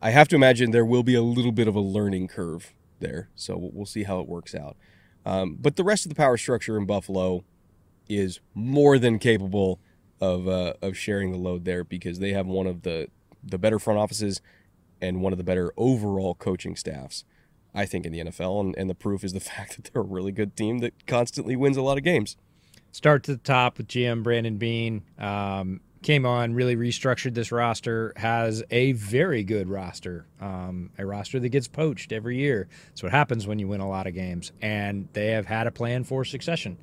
I 0.01 0.11
have 0.11 0.29
to 0.29 0.37
imagine 0.37 0.71
there 0.71 0.85
will 0.85 1.03
be 1.03 1.15
a 1.15 1.23
little 1.23 1.53
bit 1.53 1.69
of 1.69 1.75
a 1.75 1.81
learning 1.81 2.29
curve 2.29 2.75
there. 3.01 3.29
So 3.35 3.57
we'll 3.73 3.87
see 3.87 4.05
how 4.05 4.21
it 4.21 4.29
works 4.29 4.55
out. 4.55 4.77
Um, 5.25 5.57
but 5.61 5.77
the 5.77 5.85
rest 5.85 6.05
of 6.05 6.11
the 6.11 6.15
power 6.15 6.37
structure 6.37 6.77
in 6.77 6.87
Buffalo 6.87 7.45
is 8.09 8.41
more 8.55 8.99
than 8.99 9.19
capable 9.19 9.81
of 10.21 10.49
uh, 10.49 10.75
of 10.81 10.97
sharing 10.97 11.33
the 11.33 11.39
load 11.39 11.65
there 11.65 11.85
because 11.85 12.21
they 12.21 12.33
have 12.33 12.47
one 12.47 12.67
of 12.67 12.83
the 12.83 13.09
the 13.43 13.59
better 13.59 13.79
front 13.79 13.99
offices 13.99 14.41
and 15.01 15.21
one 15.21 15.33
of 15.33 15.39
the 15.39 15.45
better 15.45 15.73
overall 15.77 16.35
coaching 16.35 16.77
staffs, 16.77 17.25
I 17.75 17.85
think, 17.87 18.07
in 18.07 18.13
the 18.13 18.21
NFL. 18.21 18.61
And, 18.61 18.75
and 18.77 18.89
the 18.89 18.95
proof 18.95 19.25
is 19.25 19.33
the 19.33 19.41
fact 19.53 19.77
that 19.77 19.91
they're 19.93 20.03
a 20.03 20.05
really 20.05 20.33
good 20.33 20.57
team 20.57 20.79
that 20.79 21.07
constantly 21.07 21.57
wins 21.57 21.77
a 21.77 21.83
lot 21.83 21.99
of 21.99 22.05
games. 22.05 22.37
Start 22.93 23.25
to 23.25 23.33
the 23.33 23.43
top 23.43 23.77
with 23.77 23.89
GM 23.89 24.23
Brandon 24.23 24.57
Beane. 24.57 25.03
Um, 25.19 25.81
came 26.07 26.25
on, 26.25 26.55
really 26.55 26.77
restructured 26.77 27.35
this 27.35 27.51
roster, 27.51 28.13
has 28.15 28.63
a 28.71 28.93
very 28.93 29.43
good 29.43 29.69
roster, 29.69 30.25
um, 30.41 30.89
a 30.99 31.05
roster 31.05 31.41
that 31.41 31.49
gets 31.49 31.67
poached 31.67 32.13
every 32.13 32.37
year. 32.39 32.69
That's 32.87 33.03
what 33.03 33.11
happens 33.11 33.45
when 33.45 33.59
you 33.59 33.67
win 33.67 33.81
a 33.81 33.89
lot 33.89 34.07
of 34.07 34.15
games. 34.15 34.53
And 34.63 35.09
they 35.15 35.33
have 35.33 35.47
had 35.47 35.67
a 35.67 35.73
plan 35.73 36.05
for 36.05 36.25
succession. 36.25 36.79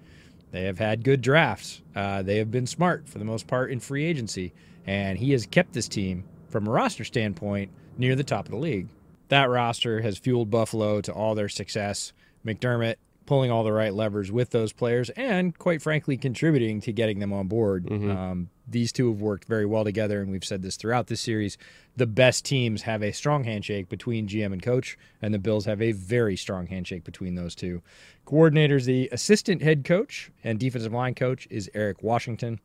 They 0.52 0.66
have 0.66 0.78
had 0.78 1.06
good 1.06 1.22
drafts. 1.22 1.82
Uh, 1.96 2.22
they 2.22 2.36
have 2.36 2.52
been 2.52 2.68
smart 2.68 3.08
for 3.08 3.18
the 3.18 3.24
most 3.24 3.48
part 3.48 3.72
in 3.72 3.80
free 3.80 4.04
agency. 4.04 4.52
And 4.86 5.18
he 5.18 5.32
has 5.32 5.46
kept 5.46 5.72
this 5.72 5.88
team, 5.88 6.26
from 6.50 6.68
a 6.68 6.72
roster 6.72 7.06
standpoint, 7.06 7.72
near 7.98 8.18
the 8.18 8.26
top 8.26 8.44
of 8.46 8.52
the 8.52 8.58
league. 8.58 8.90
That 9.30 9.50
roster 9.50 10.02
has 10.02 10.18
fueled 10.18 10.52
Buffalo 10.52 11.00
to 11.00 11.14
all 11.14 11.34
their 11.34 11.48
success. 11.48 12.12
McDermott 12.46 12.96
pulling 13.26 13.52
all 13.52 13.64
the 13.64 13.72
right 13.72 13.94
levers 13.94 14.34
with 14.34 14.50
those 14.50 14.74
players 14.74 15.10
and, 15.12 15.58
quite 15.58 15.82
frankly, 15.82 16.18
contributing 16.18 16.82
to 16.82 16.92
getting 16.92 17.20
them 17.20 17.32
on 17.32 17.48
board. 17.48 17.90
Um, 18.12 18.50
these 18.68 18.92
two 18.92 19.10
have 19.10 19.22
worked 19.22 19.46
very 19.46 19.66
well 19.66 19.84
together, 19.84 20.22
and 20.22 20.32
we've 20.32 20.46
said 20.46 20.62
this 20.62 20.78
throughout 20.78 21.08
this 21.08 21.22
series. 21.22 21.58
The 21.96 22.08
best 22.08 22.46
teams 22.46 22.84
have 22.84 23.04
a 23.04 23.12
strong 23.12 23.44
handshake 23.44 23.90
between 23.90 24.28
GM 24.28 24.54
and 24.54 24.62
coach, 24.62 24.98
and 25.22 25.34
the 25.34 25.40
Bills 25.40 25.66
have 25.66 25.82
a 25.82 25.92
very 25.92 26.38
strong 26.38 26.68
handshake 26.68 27.04
between 27.04 27.36
those 27.36 27.56
two. 27.56 27.82
Coordinators, 28.26 28.86
the 28.86 29.10
assistant 29.12 29.62
head 29.62 29.84
coach 29.84 30.32
and 30.44 30.60
defensive 30.60 30.94
line 30.94 31.14
coach 31.14 31.48
is 31.52 31.70
Eric 31.74 32.02
Washington. 32.02 32.60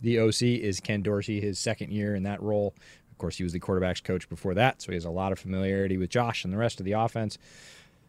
The 0.00 0.18
OC 0.18 0.42
is 0.42 0.80
Ken 0.80 1.02
Dorsey, 1.02 1.40
his 1.40 1.58
second 1.58 1.92
year 1.92 2.14
in 2.14 2.22
that 2.24 2.42
role. 2.42 2.74
Of 3.10 3.18
course, 3.18 3.36
he 3.36 3.44
was 3.44 3.52
the 3.52 3.60
quarterback's 3.60 4.00
coach 4.00 4.28
before 4.28 4.54
that, 4.54 4.82
so 4.82 4.90
he 4.90 4.96
has 4.96 5.04
a 5.04 5.10
lot 5.10 5.32
of 5.32 5.38
familiarity 5.38 5.96
with 5.96 6.10
Josh 6.10 6.44
and 6.44 6.52
the 6.52 6.58
rest 6.58 6.80
of 6.80 6.84
the 6.84 6.92
offense. 6.92 7.38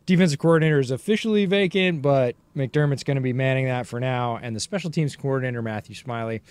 Defensive 0.05 0.39
coordinator 0.39 0.79
is 0.79 0.91
officially 0.91 1.45
vacant, 1.45 2.01
but 2.01 2.35
McDermott's 2.55 3.03
going 3.03 3.15
to 3.15 3.21
be 3.21 3.33
manning 3.33 3.65
that 3.65 3.87
for 3.87 3.99
now. 3.99 4.37
And 4.37 4.55
the 4.55 4.59
special 4.59 4.91
teams 4.91 5.15
coordinator, 5.15 5.61
Matthew 5.61 5.95
Smiley. 5.95 6.41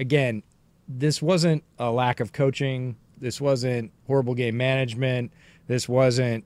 Again, 0.00 0.42
this 0.88 1.20
wasn't 1.20 1.62
a 1.78 1.90
lack 1.90 2.20
of 2.20 2.32
coaching. 2.32 2.96
This 3.18 3.38
wasn't 3.40 3.92
horrible 4.06 4.34
game 4.34 4.56
management. 4.56 5.30
This 5.66 5.88
wasn't, 5.88 6.42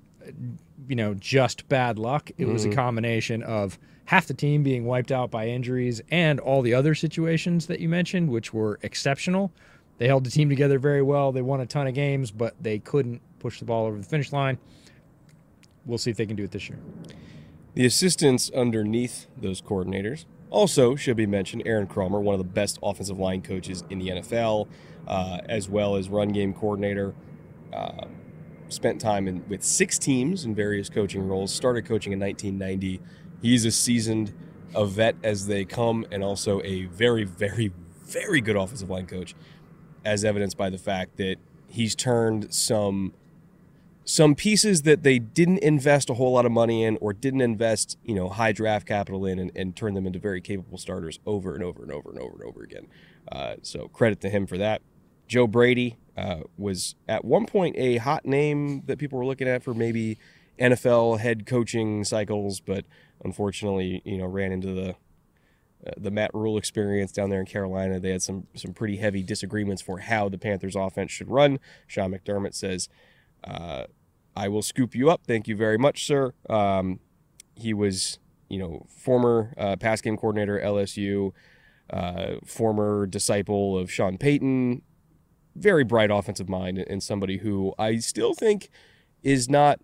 you 0.89 0.97
know, 0.97 1.15
just 1.15 1.69
bad 1.69 1.99
luck. 1.99 2.33
It 2.37 2.47
was 2.47 2.65
a 2.65 2.69
mm-hmm. 2.69 2.77
combination 2.77 3.45
of 3.45 3.79
half 4.07 4.27
the 4.27 4.35
team 4.35 4.65
being 4.65 4.85
wiped 4.85 5.13
out 5.13 5.31
by 5.31 5.47
injuries 5.47 6.03
and 6.11 6.41
all 6.41 6.63
the 6.63 6.75
other 6.75 6.97
situations 6.97 7.67
that 7.69 7.79
you 7.79 7.89
mentioned, 7.89 8.29
which 8.29 8.53
were 8.53 8.81
exceptional. 8.83 9.53
They 9.99 10.09
held 10.09 10.25
the 10.25 10.31
team 10.31 10.49
together 10.49 10.81
very 10.81 11.03
well. 11.03 11.31
They 11.31 11.41
won 11.41 11.61
a 11.61 11.67
ton 11.67 11.87
of 11.87 11.95
games, 11.95 12.33
but 12.33 12.55
they 12.61 12.81
couldn't 12.81 13.23
push 13.39 13.61
the 13.61 13.65
ball 13.65 13.87
over 13.87 13.97
the 13.97 14.03
finish 14.03 14.33
line. 14.33 14.59
We'll 15.87 15.99
see 15.99 16.11
if 16.11 16.17
they 16.17 16.27
can 16.27 16.35
do 16.35 16.43
it 16.43 16.51
this 16.51 16.69
year. 16.69 16.79
The 17.75 17.87
assistants 17.87 18.51
underneath 18.51 19.29
those 19.37 19.63
coordinators 19.63 20.25
also 20.55 20.95
should 20.95 21.17
be 21.17 21.27
mentioned. 21.27 21.63
Aaron 21.67 21.87
Kromer, 21.87 22.23
one 22.23 22.35
of 22.35 22.39
the 22.39 22.45
best 22.45 22.79
offensive 22.83 23.19
line 23.19 23.43
coaches 23.43 23.85
in 23.91 23.99
the 23.99 24.09
NFL, 24.09 24.69
uh, 25.07 25.39
as 25.49 25.69
well 25.69 25.97
as 25.97 26.09
run 26.09 26.29
game 26.29 26.55
coordinator. 26.55 27.13
Uh, 27.73 28.07
spent 28.69 29.01
time 29.01 29.29
in, 29.29 29.47
with 29.49 29.63
six 29.63 29.99
teams 29.99 30.45
in 30.45 30.55
various 30.55 30.89
coaching 30.89 31.27
roles. 31.27 31.53
Started 31.53 31.85
coaching 31.85 32.13
in 32.13 32.21
1990. 32.21 33.01
He's 33.43 33.65
a 33.65 33.73
seasoned, 33.73 34.33
a 34.75 34.87
vet 34.87 35.17
as 35.23 35.49
they 35.49 35.65
come, 35.65 36.07
and 36.11 36.23
also 36.23 36.63
a 36.63 36.85
very, 36.87 37.25
very, 37.25 37.73
very 38.05 38.41
good 38.41 38.57
offensive 38.57 38.89
line 38.89 39.07
coach, 39.07 39.35
as 40.05 40.25
evidenced 40.25 40.57
by 40.57 40.71
the 40.71 40.79
fact 40.79 41.17
that 41.17 41.37
he's 41.67 41.95
turned 41.95 42.55
some 42.55 43.13
some 44.05 44.35
pieces 44.35 44.83
that 44.83 45.03
they 45.03 45.19
didn't 45.19 45.59
invest 45.59 46.11
a 46.11 46.15
whole 46.15 46.33
lot 46.33 46.45
of 46.45 46.53
money 46.53 46.85
in 46.85 46.99
or 47.01 47.13
didn't 47.13 47.41
invest, 47.41 47.97
you 48.05 48.15
know, 48.15 48.29
high 48.29 48.53
draft 48.53 48.87
capital 48.87 49.25
in 49.25 49.39
and, 49.39 49.51
and 49.55 49.75
turn 49.75 49.95
them 49.95 50.07
into 50.07 50.19
very 50.19 50.41
capable 50.41 50.77
starters 50.77 51.19
over 51.25 51.55
and 51.55 51.65
over 51.65 51.83
and 51.83 51.91
over 51.91 52.11
and 52.11 52.19
over 52.19 52.35
and 52.35 52.43
over 52.43 52.63
again. 52.63 52.87
Uh, 53.31 53.55
so 53.63 53.89
credit 53.89 54.21
to 54.21 54.29
him 54.29 54.47
for 54.47 54.59
that. 54.59 54.83
Joe 55.27 55.47
Brady 55.47 55.97
uh, 56.17 56.41
was 56.59 56.97
at 57.09 57.25
one 57.25 57.47
point 57.47 57.77
a 57.79 57.97
hot 57.97 58.27
name 58.27 58.83
that 58.87 58.99
people 58.99 59.19
were 59.19 59.25
looking 59.25 59.49
at 59.49 59.63
for 59.63 59.73
maybe 59.73 60.19
NFL 60.59 61.21
head 61.21 61.47
coaching 61.47 62.05
cycles, 62.05 62.61
but 62.61 62.85
unfortunately, 63.25 64.03
you 64.05 64.19
know, 64.19 64.27
ran 64.27 64.53
into 64.53 64.73
the 64.73 64.97
uh, 65.87 65.91
the 65.99 66.11
Matt 66.11 66.31
Rhule 66.33 66.57
experience 66.57 67.13
down 67.13 67.29
there 67.29 67.41
in 67.41 67.47
Carolina. 67.47 68.01
They 68.01 68.11
had 68.11 68.23
some 68.23 68.47
some 68.55 68.73
pretty 68.73 68.99
heavy 68.99 69.23
disagreements 69.23 69.83
for 69.83 69.99
how 69.99 70.29
the 70.29 70.39
Panthers 70.39 70.77
offense 70.77 71.11
should 71.11 71.29
run. 71.29 71.59
Sean 71.87 72.13
McDermott 72.13 72.55
says, 72.55 72.89
uh, 73.45 73.85
"I 74.37 74.49
will 74.49 74.63
scoop 74.63 74.95
you 74.95 75.11
up. 75.11 75.23
Thank 75.27 75.49
you 75.49 75.57
very 75.57 75.79
much, 75.79 76.07
sir." 76.07 76.33
Um, 76.49 77.01
he 77.55 77.73
was, 77.73 78.19
you 78.49 78.59
know, 78.59 78.87
former 78.89 79.55
uh, 79.57 79.77
pass 79.77 80.01
game 80.01 80.17
coordinator 80.17 80.61
LSU, 80.61 81.33
uh, 81.91 82.37
former 82.45 83.07
disciple 83.07 83.79
of 83.79 83.91
Sean 83.91 84.19
Payton, 84.19 84.83
very 85.55 85.85
bright 85.85 86.11
offensive 86.11 86.49
mind, 86.49 86.79
and 86.79 87.03
somebody 87.03 87.39
who 87.39 87.75
I 87.79 87.99
still 87.99 88.35
think 88.35 88.71
is 89.23 89.49
not 89.49 89.81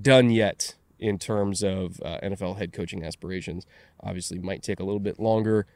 done 0.00 0.30
yet 0.30 0.76
in 0.98 1.18
terms 1.18 1.62
of 1.62 2.00
uh, 2.04 2.18
NFL 2.22 2.58
head 2.58 2.72
coaching 2.72 3.04
aspirations. 3.04 3.66
Obviously, 4.00 4.38
might 4.38 4.62
take 4.62 4.80
a 4.80 4.84
little 4.84 5.00
bit 5.00 5.18
longer 5.18 5.66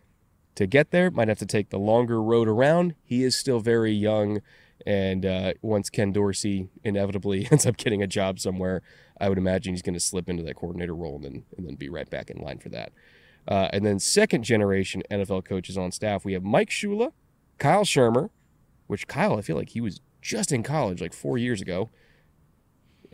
to 0.55 0.67
get 0.67 0.91
there, 0.91 1.11
might 1.11 1.29
have 1.29 1.39
to 1.39 1.47
take 1.47 1.71
the 1.71 1.79
longer 1.79 2.23
road 2.23 2.47
around. 2.47 2.95
He 3.03 3.25
is 3.25 3.37
still 3.37 3.61
very 3.61 3.93
young. 3.93 4.41
And 4.87 5.25
uh, 5.25 5.55
once 5.63 5.89
Ken 5.91 6.13
Dorsey 6.13 6.69
inevitably 6.83 7.49
ends 7.53 7.67
up 7.67 7.77
getting 7.77 8.03
a 8.03 8.07
job 8.07 8.39
somewhere, 8.39 8.83
I 9.21 9.29
would 9.29 9.39
imagine 9.39 9.73
he's 9.73 9.83
going 9.83 9.95
to 9.95 10.01
slip 10.01 10.29
into 10.29 10.43
that 10.45 10.57
coordinator 10.57 10.95
role 10.95 11.17
and 11.17 11.25
then, 11.25 11.45
and 11.57 11.67
then 11.67 11.77
be 11.77 11.89
right 11.89 12.09
back 12.09 12.31
in 12.31 12.39
line 12.39 12.59
for 12.59 12.69
that. 12.71 12.93
Uh, 13.47 13.69
and 13.73 13.85
then 13.85 13.99
second 13.99 14.43
generation 14.43 15.03
NFL 15.11 15.45
coaches 15.45 15.77
on 15.77 15.93
staff, 15.93 16.25
we 16.25 16.33
have 16.33 16.43
Mike 16.43 16.71
Shula, 16.71 17.13
Kyle 17.59 17.85
Shurmur, 17.85 18.31
which 18.87 19.07
Kyle, 19.07 19.39
I 19.39 19.43
feel 19.43 19.57
like 19.57 19.71
he 19.71 19.81
was 19.81 20.01
just 20.21 20.53
in 20.53 20.63
college 20.63 21.01
like 21.01 21.13
four 21.13 21.37
years 21.37 21.61
ago 21.61 21.91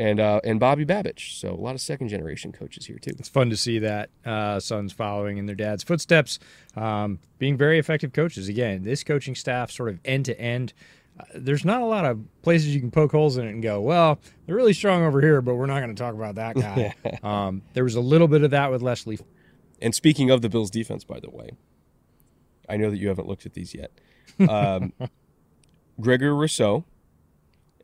and 0.00 0.18
uh, 0.18 0.40
and 0.44 0.58
Bobby 0.58 0.86
Babich. 0.86 1.38
So 1.38 1.52
a 1.52 1.60
lot 1.60 1.74
of 1.74 1.80
second 1.80 2.08
generation 2.08 2.52
coaches 2.52 2.86
here 2.86 2.98
too. 2.98 3.12
It's 3.18 3.28
fun 3.28 3.50
to 3.50 3.56
see 3.56 3.78
that 3.80 4.08
uh, 4.24 4.58
sons 4.58 4.94
following 4.94 5.36
in 5.36 5.44
their 5.44 5.54
dad's 5.54 5.84
footsteps, 5.84 6.38
um, 6.74 7.18
being 7.38 7.56
very 7.56 7.78
effective 7.78 8.14
coaches. 8.14 8.48
Again, 8.48 8.82
this 8.82 9.04
coaching 9.04 9.34
staff, 9.34 9.70
sort 9.70 9.90
of 9.90 10.00
end 10.04 10.24
to 10.24 10.40
end. 10.40 10.72
There's 11.34 11.64
not 11.64 11.82
a 11.82 11.84
lot 11.86 12.04
of 12.04 12.20
places 12.42 12.74
you 12.74 12.80
can 12.80 12.90
poke 12.90 13.12
holes 13.12 13.36
in 13.36 13.46
it 13.46 13.50
and 13.50 13.62
go, 13.62 13.80
well, 13.80 14.18
they're 14.46 14.56
really 14.56 14.72
strong 14.72 15.02
over 15.04 15.20
here, 15.20 15.40
but 15.40 15.54
we're 15.54 15.66
not 15.66 15.80
going 15.80 15.94
to 15.94 16.00
talk 16.00 16.14
about 16.14 16.34
that 16.36 16.56
guy. 16.56 16.94
um, 17.22 17.62
there 17.74 17.84
was 17.84 17.94
a 17.94 18.00
little 18.00 18.28
bit 18.28 18.42
of 18.42 18.50
that 18.50 18.70
with 18.70 18.82
Leslie. 18.82 19.18
And 19.80 19.94
speaking 19.94 20.30
of 20.30 20.42
the 20.42 20.48
Bills 20.48 20.70
defense, 20.70 21.04
by 21.04 21.20
the 21.20 21.30
way, 21.30 21.50
I 22.68 22.76
know 22.76 22.90
that 22.90 22.98
you 22.98 23.08
haven't 23.08 23.26
looked 23.28 23.46
at 23.46 23.54
these 23.54 23.74
yet. 23.74 23.90
Um, 24.48 24.92
Gregory 26.00 26.32
Rousseau 26.32 26.84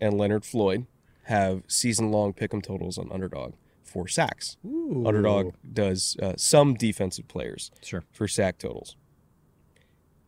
and 0.00 0.16
Leonard 0.16 0.44
Floyd 0.44 0.86
have 1.24 1.62
season 1.66 2.10
long 2.10 2.32
pick'em 2.32 2.62
totals 2.62 2.98
on 2.98 3.10
Underdog 3.10 3.54
for 3.82 4.06
sacks. 4.08 4.56
Underdog 4.64 5.54
does 5.72 6.16
uh, 6.22 6.34
some 6.36 6.74
defensive 6.74 7.28
players 7.28 7.70
Sure. 7.82 8.04
for 8.12 8.28
sack 8.28 8.58
totals. 8.58 8.96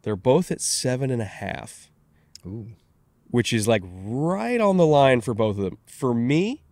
They're 0.02 0.16
both 0.16 0.50
at 0.50 0.60
seven 0.60 1.10
and 1.10 1.20
a 1.20 1.26
half, 1.26 1.90
Ooh. 2.46 2.68
Which 3.30 3.52
is 3.52 3.68
like 3.68 3.82
right 3.84 4.60
on 4.60 4.76
the 4.76 4.86
line 4.86 5.20
for 5.20 5.34
both 5.34 5.56
of 5.58 5.64
them. 5.64 5.78
For 5.86 6.14
me, 6.14 6.62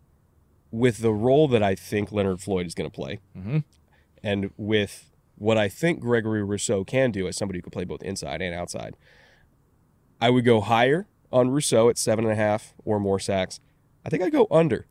with 0.70 0.98
the 0.98 1.12
role 1.12 1.48
that 1.48 1.62
I 1.62 1.74
think 1.74 2.10
Leonard 2.12 2.40
Floyd 2.40 2.66
is 2.66 2.74
going 2.74 2.90
to 2.90 2.94
play, 2.94 3.20
Mhm. 3.36 3.64
and 4.22 4.50
with 4.56 5.10
what 5.36 5.58
I 5.58 5.68
think 5.68 6.00
Gregory 6.00 6.42
Rousseau 6.42 6.82
can 6.84 7.10
do 7.10 7.28
as 7.28 7.36
somebody 7.36 7.58
who 7.58 7.62
can 7.62 7.70
play 7.70 7.84
both 7.84 8.02
inside 8.02 8.40
and 8.42 8.54
outside, 8.54 8.96
I 10.20 10.30
would 10.30 10.44
go 10.44 10.60
higher 10.60 11.06
on 11.32 11.50
Rousseau 11.50 11.88
at 11.88 11.98
seven 11.98 12.24
and 12.24 12.32
a 12.32 12.36
half 12.36 12.74
or 12.84 12.98
more 12.98 13.18
sacks. 13.20 13.60
I 14.04 14.08
think 14.08 14.22
I'd 14.22 14.32
go 14.32 14.46
under 14.50 14.86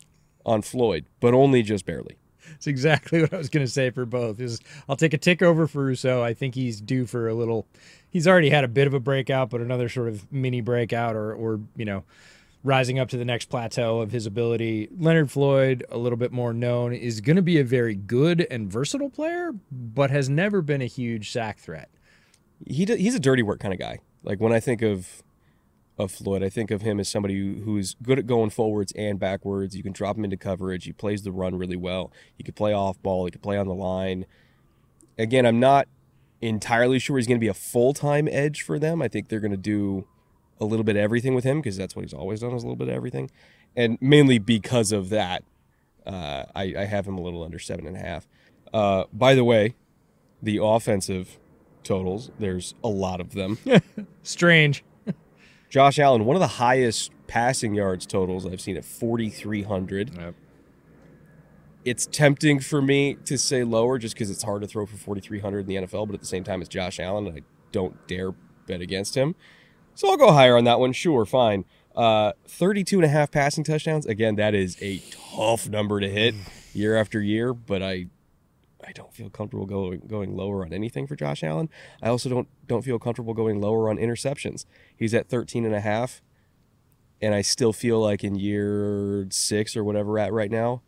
on 0.46 0.62
Floyd, 0.62 1.06
but 1.20 1.34
only 1.34 1.64
just 1.64 1.86
barely. 1.86 2.18
It's 2.56 2.68
exactly 2.68 3.22
what 3.22 3.34
I 3.34 3.38
was 3.38 3.50
going 3.50 3.66
to 3.66 3.72
say 3.72 3.90
for 3.90 4.06
both. 4.06 4.40
Is 4.40 4.60
I'll 4.88 4.96
take 4.96 5.14
a 5.14 5.18
tick 5.18 5.42
over 5.42 5.68
for 5.68 5.86
Rousseau. 5.86 6.24
I 6.24 6.34
think 6.34 6.56
he's 6.56 6.80
due 6.80 7.06
for 7.06 7.28
a 7.28 7.34
little. 7.34 7.66
He's 8.10 8.28
already 8.28 8.50
had 8.50 8.64
a 8.64 8.68
bit 8.70 8.88
of 8.88 8.94
a 8.94 9.00
breakout, 9.00 9.50
but 9.50 9.62
another 9.62 9.90
sort 9.90 10.08
of 10.08 10.32
mini 10.32 10.62
breakout, 10.62 11.16
or 11.16 11.34
or 11.34 11.60
you 11.76 11.86
know, 11.86 12.04
rising 12.64 12.98
up 13.00 13.10
to 13.10 13.18
the 13.18 13.26
next 13.26 13.46
plateau 13.50 14.00
of 14.00 14.12
his 14.12 14.26
ability. 14.26 14.90
Leonard 14.98 15.30
Floyd, 15.32 15.84
a 15.90 15.98
little 15.98 16.18
bit 16.18 16.32
more 16.32 16.54
known, 16.54 16.94
is 16.94 17.22
going 17.22 17.36
to 17.36 17.42
be 17.42 17.60
a 17.60 17.64
very 17.64 17.96
good 17.96 18.48
and 18.50 18.72
versatile 18.72 19.10
player, 19.10 19.52
but 19.72 20.10
has 20.12 20.30
never 20.30 20.62
been 20.62 20.82
a 20.82 20.86
huge 20.88 21.32
sack 21.32 21.60
threat. 21.60 21.90
he 22.66 22.86
d- 22.86 22.98
he's 22.98 23.16
a 23.16 23.20
dirty 23.20 23.44
work 23.44 23.60
kind 23.60 23.74
of 23.74 23.80
guy. 23.80 24.00
Like 24.24 24.40
when 24.40 24.52
I 24.54 24.60
think 24.60 24.82
of 24.82 25.22
of 25.98 26.12
Floyd, 26.12 26.44
I 26.44 26.50
think 26.50 26.72
of 26.72 26.82
him 26.82 27.00
as 27.00 27.08
somebody 27.08 27.62
who's 27.62 27.96
good 28.04 28.20
at 28.20 28.28
going 28.28 28.50
forwards 28.50 28.92
and 28.96 29.20
backwards. 29.20 29.76
You 29.76 29.84
can 29.84 29.94
drop 29.94 30.18
him 30.18 30.26
into 30.26 30.38
coverage. 30.38 30.86
He 30.86 30.92
plays 30.92 31.24
the 31.24 31.32
run 31.32 31.56
really 31.56 31.78
well. 31.78 32.12
He 32.38 32.44
could 32.44 32.56
play 32.56 32.74
off 32.74 33.02
ball. 33.02 33.26
He 33.26 33.32
could 33.32 33.42
play 33.42 33.58
on 33.58 33.68
the 33.68 33.74
line. 33.74 34.26
Again, 35.18 35.46
I'm 35.46 35.60
not 35.60 35.88
entirely 36.42 37.00
sure 37.00 37.18
he's 37.18 37.28
going 37.28 37.40
to 37.40 37.44
be 37.44 37.48
a 37.48 37.54
full 37.54 37.94
time 37.94 38.28
edge 38.30 38.62
for 38.62 38.78
them. 38.78 39.02
I 39.02 39.08
think 39.08 39.30
they're 39.30 39.40
going 39.40 39.52
to 39.52 39.58
do 39.58 40.06
a 40.60 40.66
little 40.66 40.84
bit 40.84 40.96
of 40.96 41.02
everything 41.02 41.36
with 41.36 41.44
him 41.44 41.60
because 41.60 41.78
that's 41.78 41.96
what 41.96 42.04
he's 42.04 42.14
always 42.14 42.42
done 42.42 42.54
is 42.54 42.64
a 42.64 42.66
little 42.66 42.78
bit 42.78 42.88
of 42.88 42.94
everything, 42.94 43.30
and 43.76 43.98
mainly 44.02 44.40
because 44.40 44.92
of 44.92 45.10
that, 45.10 45.44
uh, 46.06 46.46
I, 46.56 46.74
I 46.78 46.86
have 46.86 47.08
him 47.08 47.18
a 47.18 47.22
little 47.22 47.44
under 47.44 47.60
seven 47.60 47.88
and 47.88 47.98
a 47.98 48.00
half. 48.00 48.28
Uh, 48.74 49.06
by 49.12 49.36
the 49.36 49.44
way, 49.44 49.76
the 50.42 50.60
offensive 50.62 51.38
totals. 51.84 52.32
There's 52.40 52.74
a 52.84 52.90
lot 52.90 53.22
of 53.22 53.34
them. 53.34 53.58
Strange. 54.24 54.84
Josh 55.76 56.00
Allen, 56.00 56.24
one 56.24 56.38
of 56.38 56.40
the 56.40 56.48
highest 56.48 57.12
passing 57.28 57.76
yards 57.76 58.06
totals 58.06 58.46
I've 58.46 58.62
seen 58.62 58.78
at 58.78 58.86
4,300. 58.86 60.16
Yep. 60.16 60.36
It's 61.84 62.06
tempting 62.06 62.62
for 62.62 62.82
me 62.82 63.16
to 63.26 63.38
say 63.38 63.66
lower 63.66 63.98
just 63.98 64.16
because 64.16 64.30
it's 64.30 64.44
hard 64.44 64.62
to 64.62 64.70
throw 64.70 64.86
for 64.86 64.96
4,300 64.96 65.60
in 65.60 65.66
the 65.66 65.76
NFL, 65.86 66.08
but 66.08 66.14
at 66.14 66.22
the 66.22 66.28
same 66.28 66.46
time, 66.46 66.62
it's 66.62 66.70
Josh 66.70 66.98
Allen, 66.98 67.28
and 67.28 67.40
I 67.40 67.42
don't 67.74 68.08
dare 68.08 68.32
bet 68.68 68.80
against 68.80 69.16
him. 69.16 69.36
So 69.96 70.10
I'll 70.10 70.16
go 70.16 70.32
higher 70.32 70.56
on 70.56 70.64
that 70.64 70.80
one. 70.80 70.94
Sure, 70.94 71.26
fine. 71.26 71.66
Uh, 71.94 72.32
32 72.48 73.00
and 73.00 73.06
a 73.06 73.10
half 73.10 73.30
passing 73.30 73.66
touchdowns. 73.66 74.06
Again, 74.06 74.38
that 74.38 74.56
is 74.56 74.78
a 74.82 75.04
tough 75.36 75.68
number 75.68 76.00
to 76.00 76.08
hit 76.10 76.36
year 76.72 76.96
after 76.96 77.20
year, 77.20 77.54
but 77.54 77.84
I 77.84 78.06
I 78.88 78.92
don't 78.92 79.14
feel 79.14 79.30
comfortable 79.30 79.66
going 79.66 80.02
going 80.08 80.36
lower 80.36 80.66
on 80.66 80.74
anything 80.74 81.08
for 81.08 81.16
Josh 81.16 81.44
Allen. 81.44 81.70
I 82.02 82.10
also 82.10 82.30
don't 82.30 82.48
don't 82.68 82.84
feel 82.84 83.00
comfortable 83.00 83.34
going 83.34 83.60
lower 83.60 83.90
on 83.90 83.98
interceptions. 83.98 84.66
He's 84.96 85.14
at 85.14 85.28
13 85.28 85.66
and 85.66 85.76
a 85.76 85.82
half 85.82 86.22
and 87.22 87.34
I 87.34 87.42
still 87.42 87.74
feel 87.74 88.00
like 88.00 88.24
in 88.24 88.36
year 88.36 89.28
6 89.30 89.78
or 89.78 89.84
whatever 89.84 90.20
at 90.20 90.34
right 90.34 90.52
now, 90.52 90.82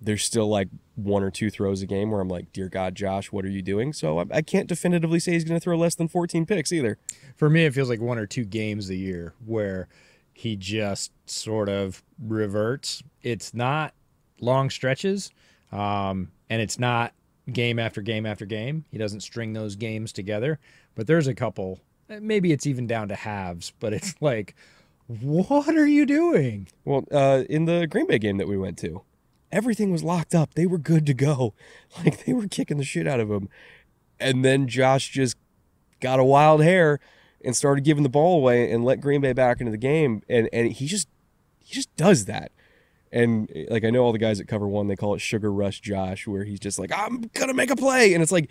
there's 0.00 0.22
still 0.22 0.48
like 0.48 0.68
one 0.96 1.22
or 1.22 1.30
two 1.30 1.50
throws 1.50 1.80
a 1.80 1.86
game 1.86 2.10
where 2.10 2.20
I'm 2.20 2.28
like, 2.28 2.52
"Dear 2.52 2.68
God, 2.68 2.94
Josh, 2.94 3.32
what 3.32 3.44
are 3.44 3.50
you 3.50 3.62
doing?" 3.62 3.92
So 3.92 4.18
I, 4.18 4.24
I 4.30 4.42
can't 4.42 4.68
definitively 4.68 5.18
say 5.18 5.32
he's 5.32 5.44
going 5.44 5.58
to 5.58 5.64
throw 5.64 5.76
less 5.76 5.94
than 5.94 6.08
14 6.08 6.44
picks 6.44 6.72
either. 6.72 6.98
For 7.36 7.48
me, 7.48 7.64
it 7.64 7.72
feels 7.72 7.88
like 7.88 8.00
one 8.00 8.18
or 8.18 8.26
two 8.26 8.44
games 8.44 8.90
a 8.90 8.96
year 8.96 9.34
where 9.44 9.88
he 10.34 10.56
just 10.56 11.12
sort 11.26 11.68
of 11.68 12.02
reverts. 12.18 13.02
It's 13.22 13.54
not 13.54 13.94
long 14.40 14.68
stretches, 14.68 15.30
um, 15.72 16.32
and 16.50 16.60
it's 16.60 16.78
not 16.78 17.14
game 17.52 17.78
after 17.78 18.00
game 18.00 18.26
after 18.26 18.46
game. 18.46 18.84
He 18.90 18.98
doesn't 18.98 19.20
string 19.20 19.52
those 19.52 19.76
games 19.76 20.12
together. 20.12 20.58
But 20.94 21.06
there's 21.06 21.26
a 21.26 21.34
couple. 21.34 21.80
Maybe 22.08 22.52
it's 22.52 22.66
even 22.66 22.86
down 22.86 23.08
to 23.08 23.14
halves, 23.14 23.72
but 23.80 23.92
it's 23.92 24.14
like, 24.20 24.54
what 25.06 25.74
are 25.76 25.86
you 25.86 26.06
doing? 26.06 26.68
Well, 26.84 27.04
uh, 27.10 27.44
in 27.48 27.64
the 27.66 27.86
Green 27.86 28.06
Bay 28.06 28.18
game 28.18 28.38
that 28.38 28.48
we 28.48 28.56
went 28.56 28.78
to, 28.78 29.02
everything 29.52 29.90
was 29.92 30.02
locked 30.02 30.34
up. 30.34 30.54
They 30.54 30.66
were 30.66 30.78
good 30.78 31.06
to 31.06 31.14
go. 31.14 31.54
Like 32.04 32.24
they 32.24 32.32
were 32.32 32.48
kicking 32.48 32.76
the 32.76 32.84
shit 32.84 33.06
out 33.06 33.20
of 33.20 33.30
him. 33.30 33.48
And 34.18 34.44
then 34.44 34.66
Josh 34.66 35.10
just 35.10 35.36
got 36.00 36.18
a 36.18 36.24
wild 36.24 36.60
hair 36.60 36.98
and 37.44 37.56
started 37.56 37.84
giving 37.84 38.02
the 38.02 38.08
ball 38.08 38.36
away 38.36 38.68
and 38.68 38.84
let 38.84 39.00
Green 39.00 39.20
Bay 39.20 39.32
back 39.32 39.60
into 39.60 39.70
the 39.70 39.78
game. 39.78 40.22
And 40.28 40.48
and 40.52 40.72
he 40.72 40.86
just 40.86 41.06
he 41.60 41.72
just 41.72 41.94
does 41.94 42.24
that. 42.24 42.50
And 43.14 43.50
eh, 43.54 43.64
like 43.70 43.84
I 43.84 43.90
know 43.90 44.02
all 44.02 44.12
the 44.12 44.18
guys 44.18 44.36
that 44.38 44.48
cover 44.48 44.68
one, 44.68 44.88
they 44.88 44.96
call 44.96 45.14
it 45.14 45.20
Sugar 45.20 45.50
Rush 45.50 45.80
Josh, 45.80 46.26
where 46.26 46.44
he's 46.44 46.60
just 46.60 46.78
like, 46.78 46.92
I'm 46.94 47.30
gonna 47.32 47.54
make 47.54 47.70
a 47.70 47.76
play. 47.76 48.12
And 48.12 48.22
it's 48.22 48.32
like, 48.32 48.50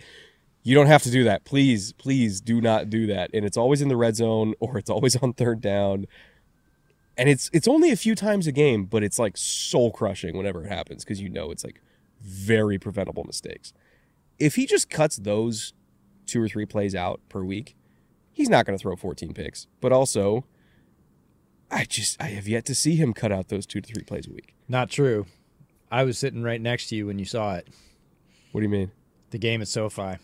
you 0.64 0.74
don't 0.74 0.86
have 0.86 1.02
to 1.04 1.10
do 1.10 1.22
that. 1.24 1.44
Please, 1.44 1.92
please 1.92 2.40
do 2.40 2.60
not 2.60 2.90
do 2.90 3.06
that. 3.06 3.30
And 3.32 3.44
it's 3.44 3.56
always 3.56 3.80
in 3.80 3.88
the 3.88 3.96
red 3.96 4.16
zone 4.16 4.54
or 4.60 4.78
it's 4.78 4.90
always 4.90 5.14
on 5.14 5.34
third 5.34 5.60
down 5.60 6.06
and 7.16 7.28
it's 7.28 7.50
it's 7.52 7.68
only 7.68 7.90
a 7.90 7.96
few 7.96 8.14
times 8.14 8.46
a 8.46 8.52
game, 8.52 8.84
but 8.84 9.02
it's 9.02 9.18
like 9.18 9.36
soul 9.36 9.90
crushing 9.90 10.36
whenever 10.36 10.64
it 10.64 10.68
happens 10.68 11.04
because 11.04 11.20
you 11.20 11.28
know 11.28 11.50
it's 11.50 11.64
like 11.64 11.80
very 12.20 12.78
preventable 12.78 13.24
mistakes. 13.24 13.72
If 14.38 14.56
he 14.56 14.66
just 14.66 14.90
cuts 14.90 15.16
those 15.16 15.72
two 16.26 16.42
or 16.42 16.48
three 16.48 16.66
plays 16.66 16.94
out 16.94 17.20
per 17.28 17.44
week, 17.44 17.76
he's 18.32 18.48
not 18.48 18.66
going 18.66 18.76
to 18.76 18.82
throw 18.82 18.96
14 18.96 19.32
picks. 19.32 19.68
But 19.80 19.92
also, 19.92 20.44
I 21.74 21.84
just 21.84 22.20
I 22.22 22.26
have 22.28 22.46
yet 22.46 22.64
to 22.66 22.74
see 22.74 22.96
him 22.96 23.12
cut 23.12 23.32
out 23.32 23.48
those 23.48 23.66
two 23.66 23.80
to 23.80 23.92
three 23.92 24.04
plays 24.04 24.26
a 24.26 24.30
week. 24.30 24.54
Not 24.68 24.90
true. 24.90 25.26
I 25.90 26.04
was 26.04 26.18
sitting 26.18 26.42
right 26.42 26.60
next 26.60 26.88
to 26.88 26.96
you 26.96 27.06
when 27.06 27.18
you 27.18 27.24
saw 27.24 27.54
it. 27.56 27.68
What 28.52 28.60
do 28.60 28.64
you 28.64 28.70
mean? 28.70 28.90
The 29.30 29.38
game 29.38 29.60
at 29.60 29.68
SoFi. 29.68 30.16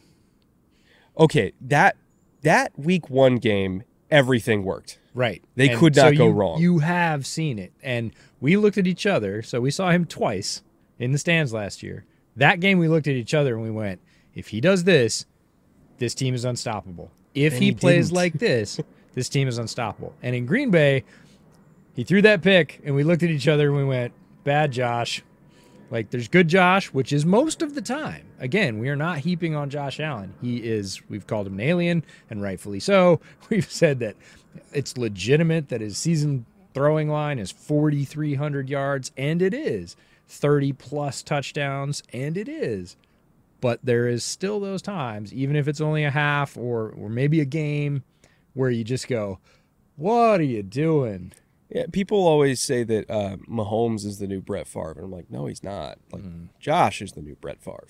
Okay, 1.18 1.52
that 1.60 1.96
that 2.42 2.78
week 2.78 3.10
one 3.10 3.36
game, 3.36 3.82
everything 4.10 4.62
worked. 4.64 4.98
Right. 5.12 5.42
They 5.56 5.70
And 5.70 5.78
could 5.78 5.96
not 5.96 6.12
so 6.12 6.16
go 6.18 6.26
you- 6.26 6.32
wrong. 6.32 6.60
You 6.60 6.78
have 6.78 7.26
seen 7.26 7.58
it. 7.58 7.72
And 7.82 8.12
we 8.40 8.56
looked 8.56 8.78
at 8.78 8.86
each 8.86 9.06
other. 9.06 9.42
So 9.42 9.60
we 9.60 9.70
saw 9.72 9.90
him 9.90 10.04
twice 10.04 10.62
in 10.98 11.10
the 11.12 11.18
stands 11.18 11.52
last 11.52 11.82
year. 11.82 12.04
That 12.36 12.60
game, 12.60 12.78
we 12.78 12.86
looked 12.86 13.08
at 13.08 13.16
each 13.16 13.34
other 13.34 13.54
and 13.54 13.62
we 13.64 13.70
went, 13.72 14.00
if 14.34 14.48
he 14.48 14.60
does 14.60 14.84
this, 14.84 15.26
this 15.98 16.14
team 16.14 16.32
is 16.34 16.44
unstoppable. 16.44 17.10
If 17.34 17.54
he, 17.58 17.66
he 17.66 17.72
plays 17.72 18.06
didn't. 18.08 18.16
like 18.16 18.32
this, 18.34 18.80
this 19.14 19.28
team 19.28 19.48
is 19.48 19.58
unstoppable. 19.58 20.14
And 20.22 20.36
in 20.36 20.46
Green 20.46 20.70
Bay, 20.70 21.04
he 21.94 22.04
threw 22.04 22.22
that 22.22 22.42
pick, 22.42 22.80
and 22.84 22.94
we 22.94 23.04
looked 23.04 23.22
at 23.22 23.30
each 23.30 23.48
other 23.48 23.68
and 23.68 23.76
we 23.76 23.84
went, 23.84 24.12
"Bad 24.44 24.72
Josh." 24.72 25.22
Like 25.90 26.10
there's 26.10 26.28
good 26.28 26.46
Josh, 26.46 26.86
which 26.88 27.12
is 27.12 27.26
most 27.26 27.62
of 27.62 27.74
the 27.74 27.82
time. 27.82 28.24
Again, 28.38 28.78
we 28.78 28.88
are 28.88 28.96
not 28.96 29.18
heaping 29.18 29.56
on 29.56 29.70
Josh 29.70 29.98
Allen. 29.98 30.34
He 30.40 30.58
is 30.58 31.00
we've 31.08 31.26
called 31.26 31.48
him 31.48 31.54
an 31.54 31.60
alien 31.60 32.04
and 32.30 32.40
rightfully 32.40 32.78
so. 32.80 33.20
We've 33.50 33.70
said 33.70 33.98
that 33.98 34.16
it's 34.72 34.96
legitimate 34.96 35.68
that 35.68 35.80
his 35.80 35.98
season 35.98 36.46
throwing 36.74 37.08
line 37.08 37.40
is 37.40 37.50
4300 37.50 38.68
yards 38.68 39.10
and 39.16 39.42
it 39.42 39.52
is. 39.52 39.96
30 40.28 40.72
plus 40.74 41.24
touchdowns 41.24 42.04
and 42.12 42.36
it 42.36 42.48
is. 42.48 42.96
But 43.60 43.80
there 43.82 44.06
is 44.06 44.22
still 44.22 44.60
those 44.60 44.82
times 44.82 45.34
even 45.34 45.56
if 45.56 45.66
it's 45.66 45.80
only 45.80 46.04
a 46.04 46.10
half 46.10 46.56
or 46.56 46.90
or 46.90 47.08
maybe 47.08 47.40
a 47.40 47.44
game 47.44 48.04
where 48.54 48.70
you 48.70 48.84
just 48.84 49.08
go, 49.08 49.40
"What 49.96 50.38
are 50.40 50.44
you 50.44 50.62
doing?" 50.62 51.32
Yeah, 51.70 51.86
people 51.92 52.26
always 52.26 52.60
say 52.60 52.82
that 52.82 53.08
uh, 53.08 53.36
Mahomes 53.48 54.04
is 54.04 54.18
the 54.18 54.26
new 54.26 54.40
Brett 54.40 54.66
Favre, 54.66 54.92
and 54.96 55.04
I'm 55.04 55.12
like, 55.12 55.30
no, 55.30 55.46
he's 55.46 55.62
not. 55.62 55.98
Like, 56.12 56.22
Josh 56.58 57.00
is 57.00 57.12
the 57.12 57.22
new 57.22 57.36
Brett 57.36 57.62
Favre. 57.62 57.86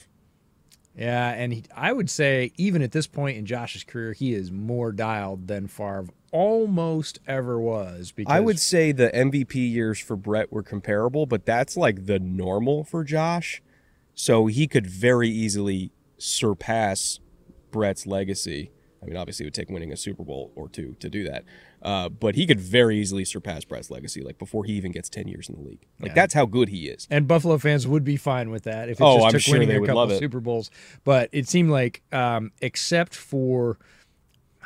Yeah, 0.95 1.31
and 1.31 1.53
he, 1.53 1.65
I 1.75 1.93
would 1.93 2.11
say 2.11 2.53
even 2.57 2.83
at 2.83 2.93
this 2.93 3.07
point 3.07 3.39
in 3.39 3.47
Josh's 3.47 3.85
career, 3.85 4.13
he 4.13 4.35
is 4.35 4.51
more 4.51 4.93
dialed 4.93 5.47
than 5.47 5.67
Favre 5.67 6.09
almost 6.33 7.21
ever 7.27 7.59
was. 7.59 8.13
Because 8.13 8.33
I 8.33 8.41
would 8.41 8.59
say 8.59 8.93
the 8.93 9.09
MVP 9.11 9.55
years 9.55 9.99
for 9.99 10.17
Brett 10.17 10.53
were 10.53 10.63
comparable, 10.63 11.27
but 11.27 11.47
that's 11.47 11.77
like 11.77 12.07
the 12.07 12.19
normal 12.19 12.85
for 12.85 13.05
Josh. 13.05 13.63
So 14.15 14.47
he 14.47 14.67
could 14.67 14.87
very 14.87 15.31
easily 15.31 15.93
surpass 16.19 17.21
Brett's 17.71 18.07
legacy. 18.07 18.71
I 19.03 19.07
mean, 19.07 19.17
obviously, 19.17 19.45
it 19.45 19.47
would 19.47 19.55
take 19.55 19.71
winning 19.71 19.93
a 19.93 19.97
Super 19.97 20.25
Bowl 20.25 20.53
or 20.55 20.69
two 20.69 20.97
to 21.01 21.09
do 21.09 21.25
that. 21.25 21.45
Uh, 21.83 22.09
but 22.11 22.35
he 22.35 22.47
could 22.47 22.61
very 22.61 22.99
easily 22.99 23.25
surpass 23.25 23.65
Brett's 23.65 23.91
legacy, 23.91 24.21
like 24.23 24.39
before 24.39 24.65
he 24.65 24.73
even 24.75 24.93
gets 24.93 25.09
10 25.09 25.29
years 25.29 25.49
in 25.49 25.55
the 25.55 25.63
league. 25.63 25.87
Like, 25.99 26.09
Yeah. 26.11 26.15
that's 26.15 26.35
how 26.35 26.45
good 26.45 26.69
he 26.69 26.89
is. 26.89 27.07
and 27.11 27.27
Buffalo 27.27 27.57
fans 27.59 27.87
would 27.89 28.05
be 28.05 28.17
fine 28.17 28.51
with 28.51 28.65
that 28.65 28.89
if 28.91 29.01
it 29.01 29.05
Oh, 29.05 29.17
just 29.17 29.27
I'm 29.27 29.33
took 29.33 29.41
sure 29.43 29.59
winning 29.59 29.83
a 29.83 29.87
couple 29.87 30.11
it. 30.13 30.19
Super 30.19 30.41
Bowls. 30.41 30.71
But 31.05 31.31
it 31.33 31.49
seemed 31.49 31.71
like, 31.71 32.03
um, 32.13 32.53
except 32.61 33.15
for 33.15 33.79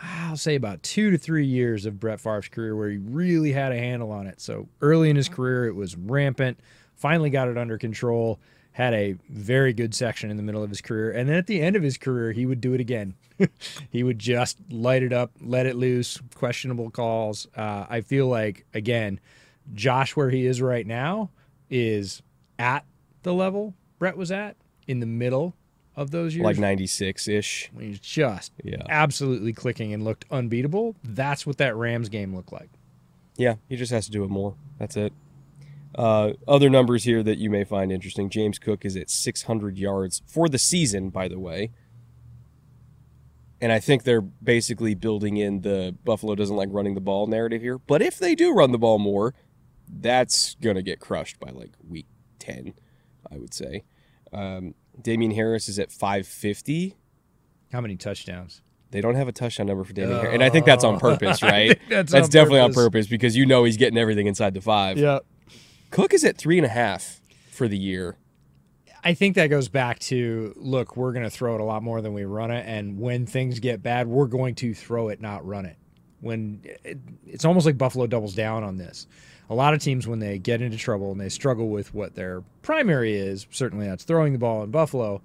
I'll 0.03 0.37
say 0.37 0.55
about 0.57 0.83
two 0.83 1.11
to 1.13 1.17
three 1.19 1.47
years 1.47 1.87
of 1.87 2.01
Brett 2.01 2.21
Favre's 2.21 2.49
career 2.49 2.75
where 2.77 2.91
he 2.91 2.99
really 2.99 3.53
had 3.53 3.71
a 3.73 3.79
handle 3.79 4.11
on 4.11 4.27
it. 4.27 4.41
So 4.41 4.69
early 4.83 5.09
in 5.09 5.17
his 5.17 5.29
career, 5.29 5.67
it 5.67 5.75
was 5.75 5.97
rampant. 5.97 6.59
Finally 6.97 7.31
got 7.31 7.49
it 7.49 7.57
under 7.57 7.79
control. 7.79 8.39
Had 8.75 8.93
a 8.95 9.15
very 9.29 9.73
good 9.73 9.95
section 9.95 10.31
in 10.31 10.37
the 10.37 10.43
middle 10.43 10.63
of 10.63 10.69
his 10.69 10.81
career, 10.81 11.11
and 11.13 11.29
then 11.29 11.37
at 11.37 11.47
the 11.47 11.61
end 11.63 11.77
of 11.77 11.83
his 11.83 11.97
career, 11.97 12.33
he 12.33 12.45
would 12.45 12.61
do 12.61 12.73
it 12.75 12.81
again. 12.81 13.15
he 13.91 14.03
would 14.03 14.19
just 14.19 14.59
light 14.71 15.03
it 15.03 15.13
up, 15.13 15.31
let 15.41 15.67
it 15.67 15.77
loose, 15.77 16.21
questionable 16.35 16.91
calls. 16.91 17.47
Uh, 17.57 17.87
I 17.89 18.01
feel 18.01 18.27
like 18.27 18.67
again, 18.75 19.21
Josh, 19.75 20.17
where 20.17 20.31
he 20.31 20.45
is 20.47 20.61
right 20.61 20.87
now, 20.87 21.31
is 21.71 22.21
at 22.59 22.85
the 23.23 23.33
level 23.33 23.75
Brett 23.99 24.17
was 24.17 24.31
at 24.31 24.57
in 24.87 25.01
the 25.01 25.07
middle 25.07 25.55
of 25.97 26.11
those 26.11 26.35
years. 26.35 26.45
Like 26.45 26.59
96 26.59 27.29
ish. 27.29 27.71
when 27.73 27.87
he's 27.87 28.01
just 28.01 28.53
Yeah. 28.65 28.83
absolutely 28.89 29.53
clicking 29.53 29.93
and 29.95 30.03
looked 30.05 30.25
unbeatable. 30.31 30.97
That's 31.05 31.47
what 31.47 31.59
that 31.59 31.77
Rams 31.77 32.09
game 32.09 32.35
looked 32.35 32.53
like. 32.53 32.69
Yeah, 33.37 33.55
he 33.69 33.77
just 33.77 33.93
has 33.93 34.07
to 34.07 34.11
do 34.13 34.25
it 34.25 34.31
more. 34.31 34.55
That's 34.79 34.97
it. 34.97 35.13
Uh, 35.95 36.33
other 36.49 36.69
numbers 36.69 37.05
here 37.05 37.23
that 37.23 37.39
you 37.39 37.51
may 37.51 37.65
find 37.65 37.93
interesting. 37.93 38.29
James 38.29 38.59
Cook 38.59 38.85
is 38.85 38.97
at 38.97 39.11
600 39.11 39.79
yards 39.79 40.23
for 40.27 40.49
the 40.49 40.59
season, 40.59 41.11
by 41.11 41.29
the 41.29 41.39
way. 41.39 41.71
And 43.61 43.71
I 43.73 43.79
think 43.81 44.03
they're 44.03 44.21
basically 44.21 44.95
building 44.95 45.37
in 45.37 45.61
the 45.63 45.97
Buffalo 46.05 46.35
doesn't 46.35 46.57
like 46.57 46.69
running 46.73 46.95
the 46.95 47.01
ball 47.01 47.27
narrative 47.27 47.63
here. 47.63 47.79
But 47.79 48.03
if 48.03 48.19
they 48.19 48.35
do 48.35 48.53
run 48.53 48.73
the 48.73 48.79
ball 48.79 48.99
more, 48.99 49.35
that's 49.89 50.55
going 50.57 50.77
to 50.77 50.83
get 50.83 51.01
crushed 51.01 51.39
by 51.39 51.51
like 51.51 51.73
week 51.87 52.07
10, 52.41 52.75
I 53.31 53.39
would 53.39 53.55
say. 53.55 53.85
Um, 54.33 54.75
Damien 55.01 55.31
Harris 55.33 55.69
is 55.69 55.79
at 55.79 55.93
550. 55.93 56.97
How 57.73 57.81
many 57.81 57.97
touchdowns? 57.97 58.63
They 58.91 59.01
don't 59.01 59.15
have 59.15 59.29
a 59.29 59.33
touchdown 59.33 59.67
number 59.67 59.85
for 59.85 59.93
Damien 59.93 60.19
Harris. 60.19 60.35
And 60.35 60.43
I 60.43 60.51
think 60.51 60.67
that's 60.67 60.85
on 60.85 60.99
purpose, 61.01 61.43
right? 61.43 61.79
think 61.79 61.89
that's 61.89 62.15
on 62.15 62.23
definitely 62.29 62.61
on 62.61 62.71
purpose. 62.71 62.85
purpose 62.85 63.07
because 63.09 63.37
you 63.37 63.47
know 63.47 63.65
he's 63.65 63.77
getting 63.77 63.99
everything 63.99 64.27
inside 64.27 64.55
the 64.55 64.61
five. 64.61 64.99
Yeah. 64.99 65.21
Cook 65.95 66.13
is 66.13 66.25
at 66.25 66.37
three 66.37 66.59
and 66.59 66.67
a 66.67 66.71
half 66.71 67.21
for 67.53 67.69
the 67.69 67.79
year. 67.79 68.17
I 69.05 69.15
think 69.15 69.37
that 69.37 69.47
goes 69.47 69.69
back 69.69 70.01
to 70.01 70.53
look, 70.57 70.97
we're 70.97 71.13
going 71.13 71.23
to 71.23 71.31
throw 71.31 71.55
it 71.55 71.61
a 71.61 71.65
lot 71.65 71.85
more 71.85 72.01
than 72.01 72.13
we 72.13 72.25
run 72.25 72.51
it. 72.51 72.67
And 72.67 72.99
when 72.99 73.27
things 73.27 73.61
get 73.61 73.81
bad, 73.81 74.09
we're 74.09 74.27
going 74.27 74.57
to 74.57 74.75
throw 74.75 75.09
it, 75.09 75.21
not 75.21 75.47
run 75.47 75.67
it. 75.67 75.77
When 76.21 76.63
it, 76.83 76.99
it's 77.25 77.45
almost 77.45 77.65
like 77.65 77.79
Buffalo 77.79 78.09
doubles 78.09 78.35
down 78.35 78.65
on 78.65 78.77
this. 78.77 79.07
A 79.49 79.55
lot 79.55 79.73
of 79.73 79.79
teams, 79.79 80.09
when 80.09 80.19
they 80.19 80.37
get 80.37 80.61
into 80.61 80.77
trouble 80.77 81.13
and 81.13 81.21
they 81.21 81.29
struggle 81.29 81.69
with 81.69 81.95
what 81.95 82.17
their 82.17 82.43
primary 82.63 83.15
is, 83.15 83.47
certainly 83.53 83.87
that's 83.87 84.03
throwing 84.03 84.33
the 84.33 84.39
ball 84.41 84.65
in 84.65 84.73
Buffalo, 84.73 85.23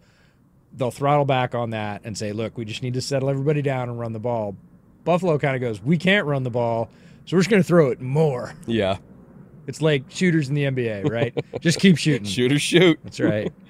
they'll 0.77 0.91
throttle 0.91 1.25
back 1.25 1.55
on 1.55 1.71
that 1.71 2.01
and 2.03 2.15
say, 2.15 2.31
look, 2.31 2.59
we 2.59 2.63
just 2.63 2.83
need 2.83 2.93
to 2.93 3.01
settle 3.01 3.31
everybody 3.31 3.63
down 3.63 3.89
and 3.89 3.97
run 3.97 4.13
the 4.13 4.19
ball. 4.19 4.55
Buffalo 5.03 5.39
kind 5.39 5.55
of 5.55 5.61
goes, 5.61 5.81
we 5.81 5.97
can't 5.97 6.27
run 6.27 6.43
the 6.43 6.51
ball, 6.51 6.91
so 7.25 7.35
we're 7.35 7.41
just 7.41 7.49
going 7.49 7.63
to 7.63 7.67
throw 7.67 7.89
it 7.89 8.01
more. 8.01 8.53
Yeah. 8.67 8.97
It's 9.69 9.83
like 9.83 10.05
shooters 10.09 10.49
in 10.49 10.55
the 10.55 10.63
NBA, 10.63 11.07
right? 11.07 11.45
just 11.61 11.79
keep 11.79 11.95
shooting. 11.95 12.25
Shoot 12.25 12.51
or 12.51 12.59
shoot. 12.59 12.99
That's 13.03 13.19
right. 13.19 13.53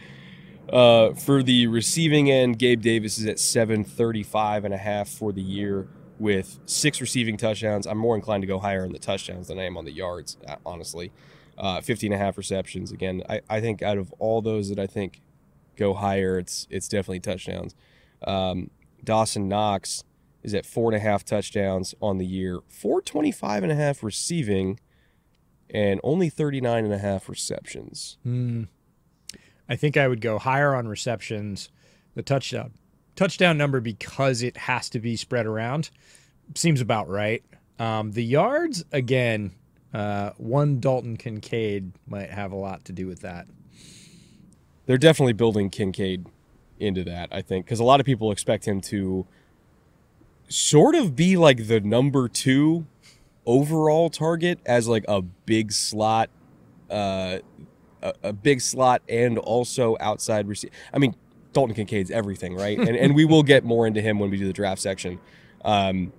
Uh, 0.72 1.16
for 1.16 1.42
the 1.42 1.66
receiving 1.66 2.30
end, 2.30 2.60
Gabe 2.60 2.80
Davis 2.80 3.18
is 3.18 3.26
at 3.26 3.40
735 3.40 4.66
and 4.66 4.72
a 4.72 4.78
half 4.78 5.10
for 5.10 5.32
the 5.32 5.42
year 5.42 5.88
with 6.20 6.60
six 6.68 7.02
receiving 7.02 7.38
touchdowns. 7.38 7.88
I'm 7.88 7.98
more 7.98 8.16
inclined 8.16 8.44
to 8.44 8.48
go 8.48 8.60
higher 8.60 8.84
on 8.84 8.92
the 8.92 9.00
touchdowns 9.00 9.48
than 9.48 9.58
I 9.58 9.64
am 9.64 9.78
on 9.78 9.86
the 9.86 9.92
yards, 9.92 10.38
uh, 10.48 10.58
honestly. 10.68 11.12
Uh, 11.58 11.82
50 11.82 12.06
and 12.06 12.14
a 12.14 12.20
half 12.20 12.38
receptions. 12.38 12.92
Again, 12.92 13.24
I, 13.28 13.42
I 13.50 13.62
think 13.62 13.82
out 13.82 13.98
of 13.98 14.14
all 14.20 14.44
those 14.44 14.70
that 14.70 14.78
I 14.78 14.86
think 14.86 15.22
go 15.76 15.96
higher, 15.96 16.38
it's 16.38 16.68
it's 16.70 16.88
definitely 16.88 17.22
touchdowns. 17.22 17.74
Um, 18.28 18.70
Dawson 19.04 19.48
Knox 19.48 20.04
is 20.44 20.54
at 20.54 20.68
four 20.68 20.92
and 20.92 20.96
a 20.96 21.00
half 21.00 21.26
touchdowns 21.26 21.96
on 22.00 22.20
the 22.20 22.28
year, 22.28 22.60
425 22.68 23.64
and 23.64 23.72
a 23.72 23.76
half 23.76 24.04
receiving, 24.04 24.80
and 25.72 26.00
only 26.04 26.30
39 26.30 26.86
and 26.86 26.94
a 26.94 26.98
half 26.98 27.30
receptions. 27.30 28.18
Hmm. 28.24 28.64
I 29.68 29.76
think 29.76 29.98
I 29.98 30.08
would 30.08 30.22
go 30.22 30.40
higher 30.40 30.74
on 30.76 30.88
receptions. 30.88 31.70
The 32.16 32.24
touchdown 32.24 32.74
touchdown 33.16 33.58
number 33.58 33.80
because 33.82 34.42
it 34.42 34.56
has 34.58 34.90
to 34.90 35.00
be 35.00 35.16
spread 35.16 35.46
around 35.46 35.90
seems 36.56 36.82
about 36.82 37.10
right. 37.10 37.44
Um, 37.78 38.12
the 38.14 38.24
yards 38.24 38.84
again, 38.92 39.52
uh, 39.94 40.32
one 40.38 40.80
Dalton 40.80 41.18
Kincaid 41.18 41.92
might 42.08 42.30
have 42.30 42.52
a 42.52 42.56
lot 42.56 42.86
to 42.86 42.94
do 42.94 43.08
with 43.08 43.22
that. 43.22 43.48
they're 44.86 44.98
definitely 44.98 45.34
building 45.34 45.70
Kincaid 45.70 46.26
into 46.80 47.04
that, 47.04 47.30
I 47.32 47.42
think, 47.42 47.66
because 47.66 47.80
a 47.80 47.84
lot 47.84 48.00
of 48.00 48.06
people 48.06 48.32
expect 48.32 48.66
him 48.66 48.82
to 48.82 49.28
sort 50.48 50.96
of 50.96 51.16
be 51.16 51.38
like 51.38 51.68
the 51.68 51.80
number 51.80 52.28
two 52.28 52.88
overall 53.50 54.12
target 54.12 54.60
as 54.68 54.88
like 54.88 55.04
a 55.08 55.22
big 55.22 55.72
slot, 55.72 56.30
uh, 56.92 57.40
a, 58.04 58.14
a 58.24 58.34
big 58.34 58.62
slot, 58.62 59.02
and 59.10 59.40
also 59.40 59.98
outside 60.00 60.48
receiver. 60.48 60.72
I 60.94 61.00
mean, 61.00 61.16
Dalton 61.52 61.76
Kincaid's 61.76 62.12
everything, 62.12 62.56
right? 62.56 62.78
And 62.78 62.96
and 62.96 63.16
we 63.16 63.26
will 63.26 63.44
get 63.44 63.66
more 63.66 63.88
into 63.88 64.02
him 64.02 64.20
when 64.20 64.30
we 64.30 64.38
do 64.38 64.46
the 64.46 64.54
draft 64.54 64.82
section. 64.82 65.20
Um, 65.66 66.14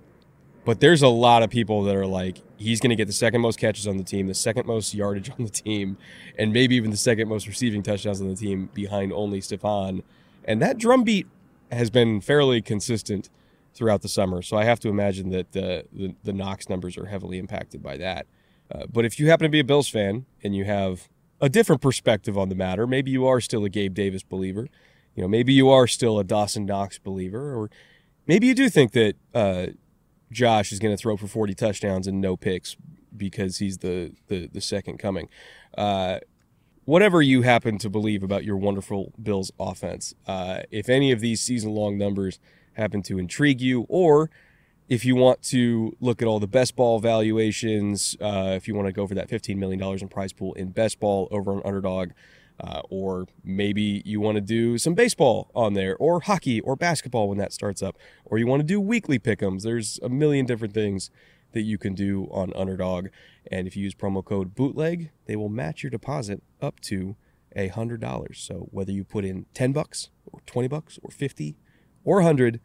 but 0.65 0.79
there's 0.79 1.01
a 1.01 1.07
lot 1.07 1.41
of 1.41 1.49
people 1.49 1.83
that 1.83 1.95
are 1.95 2.05
like, 2.05 2.37
he's 2.57 2.79
going 2.79 2.91
to 2.91 2.95
get 2.95 3.07
the 3.07 3.13
second 3.13 3.41
most 3.41 3.57
catches 3.57 3.87
on 3.87 3.97
the 3.97 4.03
team, 4.03 4.27
the 4.27 4.35
second 4.35 4.67
most 4.67 4.93
yardage 4.93 5.31
on 5.31 5.43
the 5.43 5.49
team, 5.49 5.97
and 6.37 6.53
maybe 6.53 6.75
even 6.75 6.91
the 6.91 6.97
second 6.97 7.27
most 7.29 7.47
receiving 7.47 7.81
touchdowns 7.81 8.21
on 8.21 8.27
the 8.27 8.35
team 8.35 8.69
behind 8.73 9.11
only 9.11 9.39
Stefon. 9.39 10.03
And 10.45 10.61
that 10.61 10.77
drumbeat 10.77 11.27
has 11.71 11.89
been 11.89 12.21
fairly 12.21 12.61
consistent 12.61 13.29
throughout 13.73 14.01
the 14.01 14.09
summer. 14.09 14.41
So 14.41 14.57
I 14.57 14.65
have 14.65 14.79
to 14.81 14.89
imagine 14.89 15.29
that 15.29 15.51
the, 15.51 15.85
the, 15.91 16.15
the 16.23 16.33
Knox 16.33 16.69
numbers 16.69 16.97
are 16.97 17.05
heavily 17.05 17.37
impacted 17.37 17.81
by 17.81 17.97
that. 17.97 18.27
Uh, 18.73 18.85
but 18.91 19.05
if 19.05 19.19
you 19.19 19.29
happen 19.29 19.45
to 19.45 19.49
be 19.49 19.59
a 19.59 19.63
Bills 19.63 19.89
fan 19.89 20.25
and 20.43 20.55
you 20.55 20.65
have 20.65 21.09
a 21.39 21.49
different 21.49 21.81
perspective 21.81 22.37
on 22.37 22.49
the 22.49 22.55
matter, 22.55 22.85
maybe 22.87 23.11
you 23.11 23.25
are 23.25 23.41
still 23.41 23.65
a 23.65 23.69
Gabe 23.69 23.93
Davis 23.93 24.23
believer. 24.23 24.67
You 25.15 25.23
know, 25.23 25.27
maybe 25.27 25.53
you 25.53 25.69
are 25.69 25.87
still 25.87 26.19
a 26.19 26.23
Dawson 26.23 26.65
Knox 26.65 26.97
believer, 26.97 27.53
or 27.53 27.69
maybe 28.27 28.47
you 28.47 28.55
do 28.55 28.69
think 28.69 28.93
that 28.93 29.15
uh, 29.33 29.67
Josh 30.31 30.71
is 30.71 30.79
going 30.79 30.95
to 30.95 31.01
throw 31.01 31.17
for 31.17 31.27
40 31.27 31.53
touchdowns 31.53 32.07
and 32.07 32.21
no 32.21 32.37
picks 32.37 32.77
because 33.15 33.57
he's 33.57 33.79
the 33.79 34.13
the, 34.27 34.47
the 34.47 34.61
second 34.61 34.99
coming. 34.99 35.27
Uh, 35.77 36.19
whatever 36.85 37.21
you 37.21 37.41
happen 37.41 37.77
to 37.79 37.89
believe 37.89 38.23
about 38.23 38.43
your 38.43 38.57
wonderful 38.57 39.13
Bills 39.21 39.51
offense, 39.59 40.15
uh, 40.27 40.61
if 40.71 40.87
any 40.87 41.11
of 41.11 41.19
these 41.19 41.41
season 41.41 41.71
long 41.71 41.97
numbers 41.97 42.39
happen 42.73 43.01
to 43.03 43.19
intrigue 43.19 43.61
you, 43.61 43.85
or 43.89 44.29
if 44.89 45.05
you 45.05 45.15
want 45.15 45.41
to 45.43 45.95
look 45.99 46.21
at 46.21 46.27
all 46.27 46.39
the 46.39 46.47
best 46.47 46.75
ball 46.75 46.99
valuations, 46.99 48.17
uh, 48.19 48.53
if 48.55 48.67
you 48.67 48.75
want 48.75 48.87
to 48.87 48.93
go 48.93 49.07
for 49.07 49.15
that 49.15 49.29
$15 49.29 49.57
million 49.57 49.81
in 49.81 50.07
prize 50.07 50.33
pool 50.33 50.53
in 50.53 50.69
best 50.71 50.99
ball 50.99 51.27
over 51.31 51.51
on 51.51 51.61
underdog, 51.65 52.11
Uh, 52.59 52.81
or 52.91 53.25
maybe 53.43 54.03
you 54.05 54.21
want 54.21 54.35
to 54.35 54.41
do 54.41 54.77
some 54.77 54.93
baseball 54.93 55.49
on 55.55 55.73
there, 55.73 55.95
or 55.97 56.21
hockey, 56.21 56.61
or 56.61 56.75
basketball 56.75 57.27
when 57.27 57.39
that 57.39 57.51
starts 57.51 57.81
up, 57.81 57.97
or 58.23 58.37
you 58.37 58.45
want 58.45 58.59
to 58.59 58.67
do 58.67 58.79
weekly 58.79 59.17
pickums. 59.17 59.63
There's 59.63 59.99
a 60.03 60.09
million 60.09 60.45
different 60.45 60.73
things 60.73 61.09
that 61.53 61.63
you 61.63 61.79
can 61.79 61.95
do 61.95 62.27
on 62.31 62.53
Underdog, 62.53 63.07
and 63.51 63.67
if 63.67 63.75
you 63.75 63.83
use 63.83 63.95
promo 63.95 64.23
code 64.23 64.53
Bootleg, 64.53 65.09
they 65.25 65.35
will 65.35 65.49
match 65.49 65.81
your 65.81 65.89
deposit 65.89 66.43
up 66.61 66.79
to 66.81 67.15
a 67.55 67.67
hundred 67.69 67.99
dollars. 67.99 68.37
So 68.39 68.67
whether 68.71 68.91
you 68.91 69.03
put 69.05 69.25
in 69.25 69.45
ten 69.53 69.71
bucks, 69.73 70.11
or 70.31 70.41
twenty 70.45 70.67
bucks, 70.67 70.99
or 71.01 71.09
fifty, 71.09 71.57
or 72.03 72.21
hundred, 72.21 72.59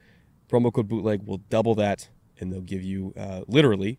promo 0.49 0.73
code 0.73 0.89
Bootleg 0.89 1.27
will 1.27 1.39
double 1.49 1.75
that, 1.77 2.09
and 2.39 2.53
they'll 2.53 2.61
give 2.61 2.83
you 2.83 3.13
uh, 3.17 3.43
literally 3.47 3.99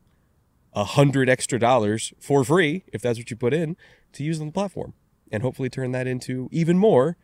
a 0.74 0.84
hundred 0.84 1.30
extra 1.30 1.58
dollars 1.60 2.14
for 2.20 2.44
free 2.44 2.84
if 2.94 3.02
that's 3.02 3.18
what 3.18 3.30
you 3.32 3.36
put 3.36 3.54
in 3.54 3.76
to 4.14 4.24
use 4.24 4.40
on 4.40 4.48
the 4.48 4.52
platform 4.52 4.94
and 5.32 5.44
hopefully 5.44 5.70
turn 5.70 5.92
that 5.92 6.08
into 6.08 6.48
even 6.52 6.78
more 6.78 7.18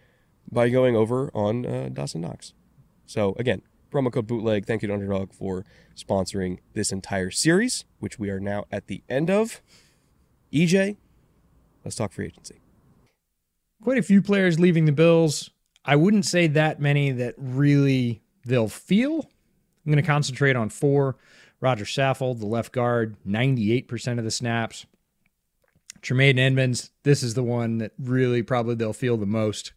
by 0.51 0.69
going 0.69 0.95
over 0.95 1.29
on 1.33 1.65
uh, 1.65 1.89
Dawson 1.91 2.21
Knox. 2.21 2.53
So 3.05 3.35
again, 3.37 3.61
promo 3.91 4.11
code 4.11 4.27
bootleg. 4.27 4.65
Thank 4.65 4.81
you 4.81 4.87
to 4.87 4.93
Underdog 4.93 5.33
for 5.33 5.65
sponsoring 5.95 6.59
this 6.73 6.91
entire 6.91 7.31
series, 7.31 7.85
which 7.99 8.19
we 8.19 8.29
are 8.29 8.39
now 8.39 8.65
at 8.71 8.87
the 8.87 9.03
end 9.07 9.29
of. 9.29 9.61
EJ, 10.51 10.97
let's 11.83 11.95
talk 11.95 12.11
free 12.11 12.25
agency. 12.25 12.59
Quite 13.81 13.97
a 13.97 14.03
few 14.03 14.21
players 14.21 14.59
leaving 14.59 14.85
the 14.85 14.91
Bills. 14.91 15.51
I 15.85 15.95
wouldn't 15.95 16.25
say 16.25 16.47
that 16.47 16.79
many 16.79 17.11
that 17.11 17.35
really 17.37 18.21
they'll 18.45 18.69
feel. 18.69 19.29
I'm 19.85 19.91
going 19.91 20.03
to 20.03 20.07
concentrate 20.07 20.55
on 20.55 20.69
four. 20.69 21.17
Roger 21.59 21.85
Saffold, 21.85 22.39
the 22.39 22.45
left 22.45 22.71
guard, 22.71 23.15
98% 23.25 24.17
of 24.17 24.23
the 24.23 24.31
snaps. 24.31 24.85
Tremaine 26.01 26.37
Edmunds, 26.37 26.91
this 27.03 27.23
is 27.23 27.33
the 27.33 27.43
one 27.43 27.77
that 27.77 27.93
really 27.97 28.43
probably 28.43 28.75
they'll 28.75 28.91
feel 28.91 29.15
the 29.15 29.25
most. 29.25 29.71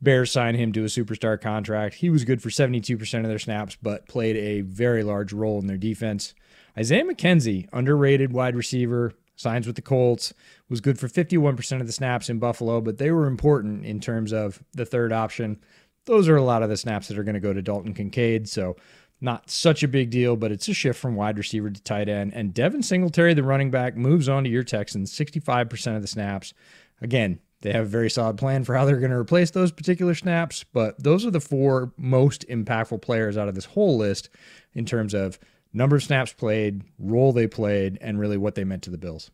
Bears 0.00 0.32
signed 0.32 0.56
him 0.56 0.72
to 0.72 0.82
a 0.82 0.86
superstar 0.86 1.40
contract. 1.40 1.96
He 1.96 2.10
was 2.10 2.24
good 2.24 2.42
for 2.42 2.48
72% 2.48 3.20
of 3.20 3.28
their 3.28 3.38
snaps, 3.38 3.76
but 3.80 4.08
played 4.08 4.36
a 4.36 4.62
very 4.62 5.04
large 5.04 5.32
role 5.32 5.60
in 5.60 5.66
their 5.66 5.76
defense. 5.76 6.34
Isaiah 6.76 7.04
McKenzie, 7.04 7.68
underrated 7.72 8.32
wide 8.32 8.56
receiver, 8.56 9.12
signs 9.42 9.66
with 9.66 9.76
the 9.76 9.82
Colts, 9.82 10.32
was 10.68 10.80
good 10.80 10.98
for 10.98 11.08
51% 11.08 11.80
of 11.80 11.86
the 11.86 11.92
snaps 11.92 12.30
in 12.30 12.38
Buffalo, 12.38 12.80
but 12.80 12.98
they 12.98 13.10
were 13.10 13.26
important 13.26 13.84
in 13.84 14.00
terms 14.00 14.32
of 14.32 14.62
the 14.72 14.86
third 14.86 15.12
option. 15.12 15.60
Those 16.06 16.28
are 16.28 16.36
a 16.36 16.42
lot 16.42 16.62
of 16.62 16.68
the 16.68 16.76
snaps 16.76 17.08
that 17.08 17.18
are 17.18 17.24
going 17.24 17.34
to 17.34 17.40
go 17.40 17.52
to 17.52 17.62
Dalton 17.62 17.94
Kincaid. 17.94 18.48
So 18.48 18.76
not 19.20 19.50
such 19.50 19.82
a 19.82 19.88
big 19.88 20.10
deal, 20.10 20.36
but 20.36 20.50
it's 20.50 20.68
a 20.68 20.74
shift 20.74 20.98
from 20.98 21.14
wide 21.14 21.38
receiver 21.38 21.70
to 21.70 21.82
tight 21.82 22.08
end. 22.08 22.32
And 22.34 22.52
Devin 22.52 22.82
Singletary, 22.82 23.34
the 23.34 23.42
running 23.42 23.70
back, 23.70 23.96
moves 23.96 24.28
on 24.28 24.44
to 24.44 24.50
your 24.50 24.64
Texans 24.64 25.12
65% 25.12 25.96
of 25.96 26.02
the 26.02 26.08
snaps. 26.08 26.52
Again, 27.00 27.38
they 27.62 27.72
have 27.72 27.84
a 27.84 27.88
very 27.88 28.10
solid 28.10 28.36
plan 28.36 28.64
for 28.64 28.74
how 28.74 28.84
they're 28.84 28.98
going 28.98 29.12
to 29.12 29.16
replace 29.16 29.52
those 29.52 29.70
particular 29.70 30.16
snaps, 30.16 30.64
but 30.64 31.00
those 31.00 31.24
are 31.24 31.30
the 31.30 31.40
four 31.40 31.92
most 31.96 32.44
impactful 32.48 33.00
players 33.00 33.36
out 33.36 33.48
of 33.48 33.54
this 33.54 33.66
whole 33.66 33.96
list 33.96 34.28
in 34.74 34.84
terms 34.84 35.14
of 35.14 35.38
number 35.72 35.96
of 35.96 36.02
snaps 36.02 36.32
played, 36.32 36.82
role 36.98 37.32
they 37.32 37.46
played, 37.46 37.98
and 38.00 38.18
really 38.18 38.36
what 38.36 38.54
they 38.54 38.64
meant 38.64 38.82
to 38.84 38.90
the 38.90 38.98
Bills. 38.98 39.30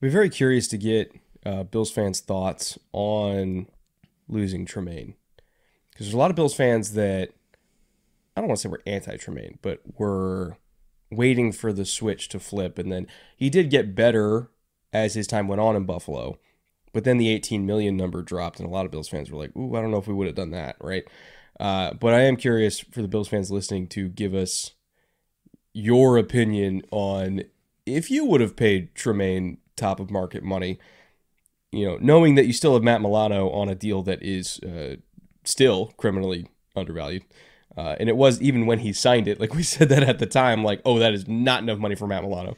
Be 0.00 0.08
very 0.08 0.30
curious 0.30 0.66
to 0.68 0.78
get 0.78 1.14
uh, 1.44 1.62
Bills 1.64 1.90
fans' 1.90 2.20
thoughts 2.20 2.78
on 2.92 3.68
losing 4.28 4.64
Tremaine. 4.64 5.14
Because 5.90 6.06
there's 6.06 6.14
a 6.14 6.18
lot 6.18 6.30
of 6.30 6.36
Bills 6.36 6.54
fans 6.54 6.92
that 6.94 7.30
I 8.36 8.40
don't 8.40 8.48
want 8.48 8.58
to 8.58 8.62
say 8.62 8.68
we're 8.68 8.78
anti 8.86 9.16
Tremaine, 9.16 9.58
but 9.62 9.80
we're 9.98 10.56
waiting 11.10 11.52
for 11.52 11.72
the 11.72 11.84
switch 11.84 12.28
to 12.30 12.40
flip. 12.40 12.78
And 12.78 12.90
then 12.90 13.06
he 13.36 13.50
did 13.50 13.70
get 13.70 13.94
better 13.94 14.50
as 14.92 15.14
his 15.14 15.26
time 15.26 15.48
went 15.48 15.60
on 15.60 15.76
in 15.76 15.84
Buffalo. 15.84 16.38
But 16.92 17.04
then 17.04 17.18
the 17.18 17.28
18 17.28 17.64
million 17.64 17.96
number 17.96 18.22
dropped, 18.22 18.58
and 18.58 18.68
a 18.68 18.70
lot 18.72 18.84
of 18.84 18.90
Bills 18.90 19.08
fans 19.08 19.30
were 19.30 19.38
like, 19.38 19.56
"Ooh, 19.56 19.74
I 19.74 19.80
don't 19.80 19.90
know 19.90 19.98
if 19.98 20.06
we 20.06 20.14
would 20.14 20.26
have 20.26 20.36
done 20.36 20.50
that, 20.50 20.76
right?" 20.80 21.04
Uh, 21.58 21.94
but 21.94 22.12
I 22.12 22.22
am 22.22 22.36
curious 22.36 22.80
for 22.80 23.00
the 23.00 23.08
Bills 23.08 23.28
fans 23.28 23.50
listening 23.50 23.86
to 23.88 24.08
give 24.08 24.34
us 24.34 24.72
your 25.72 26.18
opinion 26.18 26.82
on 26.90 27.42
if 27.86 28.10
you 28.10 28.24
would 28.24 28.40
have 28.40 28.56
paid 28.56 28.94
Tremaine 28.94 29.58
top 29.76 30.00
of 30.00 30.10
market 30.10 30.42
money. 30.42 30.78
You 31.70 31.86
know, 31.86 31.98
knowing 32.00 32.34
that 32.34 32.46
you 32.46 32.52
still 32.52 32.74
have 32.74 32.82
Matt 32.82 33.00
Milano 33.00 33.48
on 33.50 33.68
a 33.68 33.74
deal 33.74 34.02
that 34.02 34.22
is 34.22 34.60
uh, 34.60 34.96
still 35.44 35.86
criminally 35.96 36.46
undervalued. 36.76 37.24
Uh, 37.76 37.96
and 37.98 38.08
it 38.08 38.16
was 38.16 38.42
even 38.42 38.66
when 38.66 38.80
he 38.80 38.92
signed 38.92 39.26
it, 39.26 39.40
like 39.40 39.54
we 39.54 39.62
said 39.74 39.88
that 39.88 40.02
at 40.02 40.18
the 40.18 40.26
time, 40.26 40.62
like, 40.62 40.80
oh, 40.84 40.98
that 40.98 41.14
is 41.14 41.26
not 41.26 41.62
enough 41.62 41.78
money 41.78 41.94
for 41.94 42.06
Matt 42.06 42.22
Milano. 42.22 42.56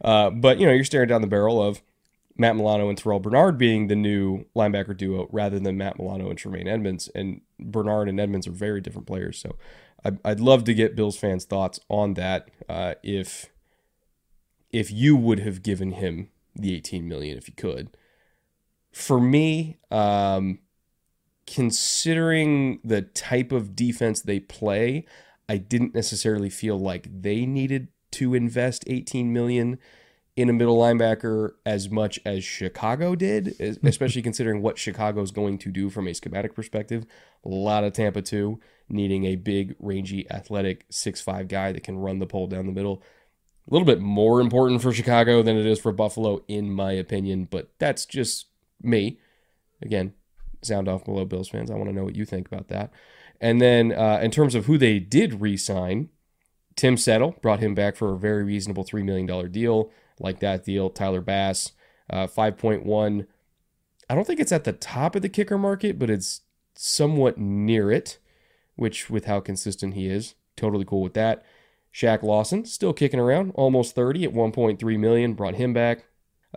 Uh, 0.00 0.30
but, 0.30 0.58
you 0.58 0.66
know, 0.66 0.72
you're 0.72 0.84
staring 0.84 1.08
down 1.08 1.20
the 1.20 1.26
barrel 1.26 1.62
of 1.62 1.82
Matt 2.36 2.56
Milano 2.56 2.88
and 2.88 3.00
Terrel 3.00 3.20
Bernard 3.20 3.58
being 3.58 3.88
the 3.88 3.96
new 3.96 4.44
linebacker 4.56 4.96
duo 4.96 5.28
rather 5.30 5.58
than 5.58 5.76
Matt 5.76 5.98
Milano 5.98 6.30
and 6.30 6.38
Tremaine 6.38 6.68
Edmunds. 6.68 7.08
And 7.14 7.40
Bernard 7.58 8.08
and 8.08 8.18
Edmunds 8.18 8.46
are 8.46 8.52
very 8.52 8.80
different 8.80 9.06
players. 9.06 9.38
So 9.38 9.56
I'd, 10.04 10.18
I'd 10.24 10.40
love 10.40 10.64
to 10.64 10.74
get 10.74 10.96
Bills 10.96 11.16
fans' 11.16 11.44
thoughts 11.44 11.80
on 11.88 12.14
that. 12.14 12.48
Uh, 12.68 12.94
if 13.02 13.50
if 14.72 14.90
you 14.90 15.16
would 15.16 15.40
have 15.40 15.62
given 15.62 15.92
him 15.92 16.30
the 16.54 16.74
18 16.74 17.06
million, 17.06 17.36
if 17.36 17.48
you 17.48 17.54
could. 17.54 17.96
For 18.90 19.20
me, 19.20 19.78
um, 19.90 20.60
considering 21.46 22.80
the 22.82 23.02
type 23.02 23.52
of 23.52 23.76
defense 23.76 24.22
they 24.22 24.40
play, 24.40 25.04
I 25.48 25.58
didn't 25.58 25.94
necessarily 25.94 26.50
feel 26.50 26.78
like 26.78 27.08
they 27.22 27.46
needed 27.46 27.88
to 28.12 28.34
invest 28.34 28.84
18 28.86 29.32
million 29.32 29.78
in 30.34 30.48
a 30.48 30.52
middle 30.52 30.78
linebacker 30.78 31.50
as 31.66 31.90
much 31.90 32.18
as 32.24 32.42
Chicago 32.42 33.14
did, 33.14 33.54
especially 33.84 34.22
considering 34.22 34.62
what 34.62 34.78
Chicago 34.78 35.20
is 35.20 35.30
going 35.30 35.58
to 35.58 35.70
do 35.70 35.90
from 35.90 36.08
a 36.08 36.14
schematic 36.14 36.54
perspective. 36.54 37.04
A 37.44 37.48
lot 37.48 37.84
of 37.84 37.92
Tampa 37.92 38.22
2 38.22 38.58
needing 38.92 39.24
a 39.24 39.36
big, 39.36 39.74
rangy, 39.78 40.30
athletic 40.30 40.88
6'5 40.90 41.48
guy 41.48 41.72
that 41.72 41.82
can 41.82 41.98
run 41.98 42.18
the 42.18 42.26
pole 42.26 42.46
down 42.46 42.66
the 42.66 42.72
middle. 42.72 43.02
A 43.68 43.72
little 43.72 43.86
bit 43.86 44.00
more 44.00 44.40
important 44.40 44.82
for 44.82 44.92
Chicago 44.92 45.42
than 45.42 45.56
it 45.56 45.66
is 45.66 45.80
for 45.80 45.92
Buffalo, 45.92 46.42
in 46.48 46.72
my 46.72 46.92
opinion, 46.92 47.46
but 47.50 47.70
that's 47.78 48.04
just 48.06 48.46
me. 48.82 49.18
Again, 49.80 50.14
sound 50.62 50.88
off 50.88 51.04
below 51.04 51.24
Bills 51.24 51.48
fans. 51.48 51.70
I 51.70 51.74
want 51.74 51.88
to 51.88 51.94
know 51.94 52.04
what 52.04 52.16
you 52.16 52.24
think 52.24 52.46
about 52.46 52.68
that. 52.68 52.92
And 53.40 53.60
then 53.60 53.92
uh, 53.92 54.20
in 54.22 54.30
terms 54.30 54.54
of 54.54 54.66
who 54.66 54.78
they 54.78 54.98
did 54.98 55.40
re-sign, 55.40 56.08
Tim 56.76 56.96
Settle 56.96 57.36
brought 57.42 57.60
him 57.60 57.74
back 57.74 57.96
for 57.96 58.12
a 58.12 58.18
very 58.18 58.44
reasonable 58.44 58.84
$3 58.84 59.04
million 59.04 59.50
deal. 59.50 59.90
Like 60.20 60.40
that 60.40 60.64
deal. 60.64 60.90
Tyler 60.90 61.20
Bass, 61.20 61.72
uh, 62.10 62.26
5.1. 62.26 63.26
I 64.08 64.14
don't 64.14 64.26
think 64.26 64.40
it's 64.40 64.52
at 64.52 64.64
the 64.64 64.72
top 64.72 65.16
of 65.16 65.22
the 65.22 65.28
kicker 65.28 65.58
market, 65.58 65.98
but 65.98 66.10
it's 66.10 66.42
somewhat 66.74 67.38
near 67.38 67.90
it, 67.90 68.18
which 68.82 69.08
with 69.08 69.26
how 69.26 69.40
consistent 69.40 69.94
he 69.94 70.08
is, 70.08 70.34
totally 70.56 70.84
cool 70.84 71.00
with 71.00 71.14
that. 71.14 71.44
Shaq 71.94 72.22
Lawson, 72.22 72.64
still 72.64 72.92
kicking 72.92 73.20
around, 73.20 73.52
almost 73.54 73.94
30 73.94 74.24
at 74.24 74.32
1.3 74.32 74.98
million, 74.98 75.34
brought 75.34 75.54
him 75.54 75.72
back. 75.72 76.06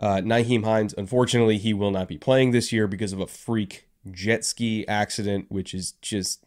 Uh, 0.02 0.16
Nyheim 0.16 0.64
Hines, 0.64 0.94
unfortunately, 0.98 1.56
he 1.56 1.72
will 1.72 1.92
not 1.92 2.08
be 2.08 2.18
playing 2.18 2.50
this 2.50 2.72
year 2.72 2.88
because 2.88 3.12
of 3.12 3.20
a 3.20 3.26
freak 3.26 3.88
jet 4.10 4.44
ski 4.44 4.86
accident, 4.88 5.46
which 5.48 5.72
is 5.72 5.92
just 5.92 6.44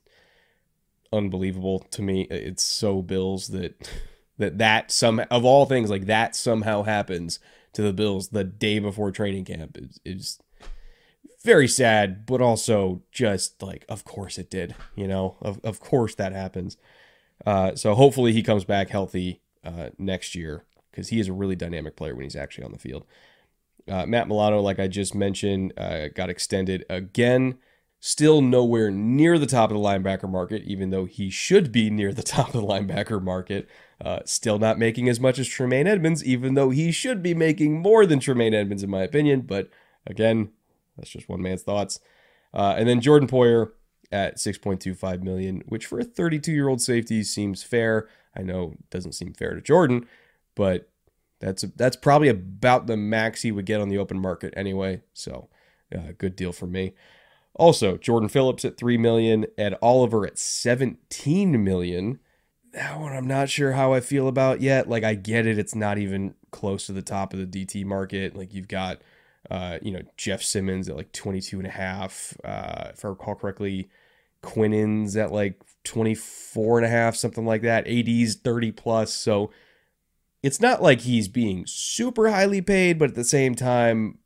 unbelievable 1.13 1.79
to 1.91 2.01
me. 2.01 2.23
It's 2.29 2.63
so 2.63 3.01
Bills 3.01 3.47
that 3.47 3.89
that 4.37 4.57
that 4.57 4.91
some 4.91 5.21
of 5.31 5.45
all 5.45 5.65
things 5.65 5.89
like 5.89 6.05
that 6.05 6.35
somehow 6.35 6.83
happens 6.83 7.39
to 7.73 7.81
the 7.81 7.93
Bills 7.93 8.29
the 8.29 8.43
day 8.43 8.79
before 8.79 9.11
training 9.11 9.45
camp 9.45 9.77
is, 9.77 9.99
is 10.03 10.39
very 11.43 11.67
sad, 11.67 12.25
but 12.25 12.41
also 12.41 13.01
just 13.11 13.61
like 13.61 13.85
of 13.89 14.03
course 14.03 14.37
it 14.37 14.49
did, 14.49 14.75
you 14.95 15.07
know, 15.07 15.37
of 15.41 15.59
of 15.63 15.79
course 15.79 16.15
that 16.15 16.33
happens. 16.33 16.77
Uh, 17.45 17.75
so 17.75 17.95
hopefully 17.95 18.33
he 18.33 18.43
comes 18.43 18.65
back 18.65 18.89
healthy 18.89 19.41
uh, 19.63 19.89
next 19.97 20.35
year 20.35 20.65
because 20.91 21.09
he 21.09 21.19
is 21.19 21.27
a 21.27 21.33
really 21.33 21.55
dynamic 21.55 21.95
player 21.95 22.15
when 22.15 22.23
he's 22.23 22.35
actually 22.35 22.65
on 22.65 22.71
the 22.71 22.79
field. 22.79 23.05
Uh, 23.87 24.05
Matt 24.05 24.27
Milano, 24.27 24.59
like 24.61 24.79
I 24.79 24.87
just 24.87 25.15
mentioned, 25.15 25.73
uh, 25.77 26.09
got 26.09 26.29
extended 26.29 26.85
again. 26.89 27.57
Still 28.01 28.41
nowhere 28.41 28.91
near 28.91 29.37
the 29.37 29.45
top 29.45 29.71
of 29.71 29.77
the 29.77 29.83
linebacker 29.83 30.29
market, 30.29 30.63
even 30.63 30.89
though 30.89 31.03
he 31.05 31.29
should 31.29 31.71
be 31.71 31.89
near 31.89 32.13
the 32.13 32.23
top 32.35 32.53
of 32.53 32.61
the 32.61 32.67
linebacker 32.67 33.21
market. 33.21 33.67
Uh, 33.99 34.19
still 34.25 34.59
not 34.59 34.79
making 34.79 35.09
as 35.09 35.19
much 35.19 35.39
as 35.39 35.47
Tremaine 35.47 35.87
Edmunds, 35.87 36.23
even 36.23 36.53
though 36.53 36.69
he 36.69 36.91
should 36.91 37.21
be 37.21 37.33
making 37.33 37.81
more 37.81 38.05
than 38.05 38.19
Tremaine 38.19 38.53
Edmunds, 38.53 38.83
in 38.83 38.89
my 38.89 39.01
opinion. 39.01 39.41
But 39.41 39.69
again, 40.07 40.51
that's 40.99 41.11
just 41.11 41.29
one 41.29 41.41
man's 41.41 41.63
thoughts. 41.63 41.99
Uh, 42.53 42.75
and 42.77 42.87
then 42.87 43.01
Jordan 43.01 43.27
Poyer 43.27 43.71
at 44.11 44.37
6.25 44.37 45.21
million, 45.21 45.63
which 45.67 45.85
for 45.85 45.99
a 45.99 46.03
32 46.03 46.51
year 46.51 46.67
old 46.67 46.81
safety 46.81 47.23
seems 47.23 47.63
fair. 47.63 48.07
I 48.35 48.41
know 48.41 48.73
it 48.79 48.89
doesn't 48.89 49.13
seem 49.13 49.33
fair 49.33 49.53
to 49.55 49.61
Jordan, 49.61 50.07
but 50.55 50.89
that's 51.39 51.63
that's 51.75 51.95
probably 51.95 52.27
about 52.27 52.87
the 52.87 52.97
max 52.97 53.41
he 53.41 53.51
would 53.51 53.65
get 53.65 53.81
on 53.81 53.89
the 53.89 53.97
open 53.97 54.19
market 54.19 54.53
anyway. 54.57 55.01
So, 55.13 55.49
uh, 55.95 56.11
good 56.17 56.35
deal 56.35 56.51
for 56.51 56.67
me. 56.67 56.93
Also, 57.55 57.97
Jordan 57.97 58.29
Phillips 58.29 58.65
at 58.65 58.77
three 58.77 58.97
million, 58.97 59.45
Ed 59.57 59.75
Oliver 59.81 60.25
at 60.25 60.37
seventeen 60.37 61.63
million. 61.63 62.19
That 62.73 62.99
one 62.99 63.13
I'm 63.13 63.27
not 63.27 63.49
sure 63.49 63.71
how 63.71 63.93
I 63.93 63.99
feel 63.99 64.27
about 64.27 64.61
yet. 64.61 64.89
Like 64.89 65.03
I 65.03 65.15
get 65.15 65.47
it, 65.47 65.57
it's 65.57 65.75
not 65.75 65.97
even 65.97 66.35
close 66.51 66.85
to 66.85 66.93
the 66.93 67.01
top 67.01 67.33
of 67.33 67.39
the 67.39 67.65
DT 67.65 67.85
market. 67.85 68.35
Like 68.35 68.53
you've 68.53 68.67
got 68.67 69.01
Uh, 69.49 69.79
you 69.81 69.91
know, 69.91 70.01
Jeff 70.17 70.41
Simmons 70.41 70.89
at 70.89 70.95
like 70.95 71.11
22 71.11 71.57
and 71.57 71.67
a 71.67 71.71
half. 71.71 72.35
Uh, 72.43 72.89
if 72.93 73.03
I 73.03 73.09
recall 73.09 73.35
correctly, 73.35 73.89
Quinnen's 74.43 75.15
at 75.15 75.31
like 75.31 75.61
24 75.83 76.79
and 76.79 76.85
a 76.85 76.89
half, 76.89 77.15
something 77.15 77.45
like 77.45 77.61
that. 77.61 77.87
AD's 77.87 78.35
30 78.35 78.71
plus. 78.73 79.13
So 79.13 79.51
it's 80.43 80.61
not 80.61 80.81
like 80.81 81.01
he's 81.01 81.27
being 81.27 81.65
super 81.67 82.29
highly 82.29 82.61
paid, 82.61 82.99
but 82.99 83.09
at 83.09 83.15
the 83.15 83.23
same 83.23 83.55
time, 83.55 84.19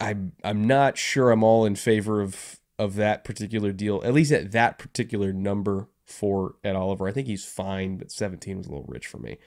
I'm 0.00 0.32
I'm 0.44 0.66
not 0.66 0.98
sure 0.98 1.30
I'm 1.30 1.42
all 1.42 1.64
in 1.64 1.74
favor 1.74 2.20
of 2.20 2.60
of 2.78 2.96
that 2.96 3.24
particular 3.24 3.72
deal, 3.72 4.02
at 4.04 4.12
least 4.12 4.32
at 4.32 4.52
that 4.52 4.78
particular 4.78 5.32
number 5.32 5.88
for 6.04 6.56
Ed 6.62 6.76
Oliver. 6.76 7.08
I 7.08 7.12
think 7.12 7.26
he's 7.26 7.44
fine, 7.44 7.96
but 7.96 8.12
17 8.12 8.58
was 8.58 8.66
a 8.66 8.70
little 8.70 8.86
rich 8.86 9.06
for 9.06 9.18
me. 9.18 9.38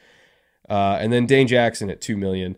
Uh, 0.68 0.98
and 1.00 1.14
then 1.14 1.26
Dane 1.26 1.48
Jackson 1.48 1.90
at 1.90 2.02
two 2.02 2.18
million 2.18 2.58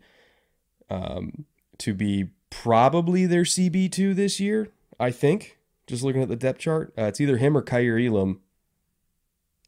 um, 0.90 1.46
to 1.82 1.94
be 1.94 2.30
probably 2.50 3.26
their 3.26 3.44
CB2 3.44 4.16
this 4.16 4.40
year, 4.40 4.70
I 5.00 5.12
think. 5.12 5.58
Just 5.88 6.04
looking 6.04 6.22
at 6.22 6.30
the 6.30 6.36
depth 6.36 6.60
chart, 6.60 6.94
uh, 6.98 7.04
it's 7.04 7.20
either 7.20 7.38
him 7.38 7.58
or 7.58 7.62
Kaiir 7.62 7.98
Elam. 8.00 8.40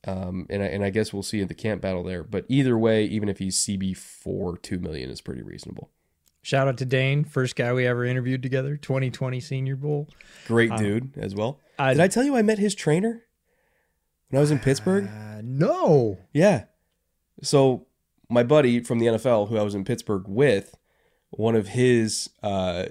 Um, 0.05 0.47
and 0.49 0.61
I, 0.61 0.65
and 0.67 0.83
I 0.83 0.89
guess 0.89 1.13
we'll 1.13 1.23
see 1.23 1.41
at 1.41 1.47
the 1.47 1.53
camp 1.53 1.81
battle 1.81 2.03
there. 2.03 2.23
But 2.23 2.45
either 2.49 2.77
way, 2.77 3.05
even 3.05 3.29
if 3.29 3.39
he's 3.39 3.57
CB4, 3.57 4.61
two 4.61 4.79
million 4.79 5.09
is 5.09 5.21
pretty 5.21 5.41
reasonable. 5.41 5.89
Shout 6.41 6.67
out 6.67 6.77
to 6.79 6.85
Dane, 6.85 7.23
first 7.23 7.55
guy 7.55 7.71
we 7.71 7.87
ever 7.87 8.03
interviewed 8.03 8.43
together, 8.43 8.75
2020 8.75 9.39
Senior 9.39 9.77
Bowl. 9.77 10.09
Great 10.45 10.75
dude 10.75 11.17
as 11.17 11.33
well. 11.33 11.59
I- 11.79 11.93
Did 11.93 12.01
I 12.01 12.07
tell 12.09 12.23
you 12.25 12.35
I 12.35 12.41
met 12.41 12.59
his 12.59 12.75
trainer 12.75 13.23
when 14.29 14.37
I 14.39 14.41
was 14.41 14.51
in 14.51 14.59
Pittsburgh? 14.59 15.07
Uh, 15.07 15.41
no. 15.41 16.19
Yeah. 16.33 16.65
So 17.41 17.87
my 18.29 18.43
buddy 18.43 18.81
from 18.81 18.99
the 18.99 19.05
NFL, 19.07 19.47
who 19.49 19.57
I 19.57 19.63
was 19.63 19.73
in 19.73 19.85
Pittsburgh 19.85 20.25
with, 20.27 20.75
one 21.37 21.55
of 21.55 21.69
his 21.69 22.29
uh, 22.41 22.85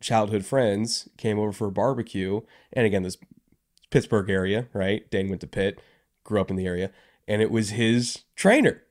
childhood 0.00 0.44
friends 0.44 1.08
came 1.16 1.38
over 1.38 1.52
for 1.52 1.68
a 1.68 1.72
barbecue, 1.72 2.40
and 2.72 2.86
again, 2.86 3.02
this 3.02 3.16
Pittsburgh 3.90 4.28
area, 4.30 4.66
right? 4.72 5.08
Dane 5.10 5.28
went 5.28 5.40
to 5.42 5.46
Pitt, 5.46 5.80
grew 6.24 6.40
up 6.40 6.50
in 6.50 6.56
the 6.56 6.66
area, 6.66 6.90
and 7.28 7.40
it 7.42 7.50
was 7.50 7.70
his 7.70 8.22
trainer, 8.36 8.82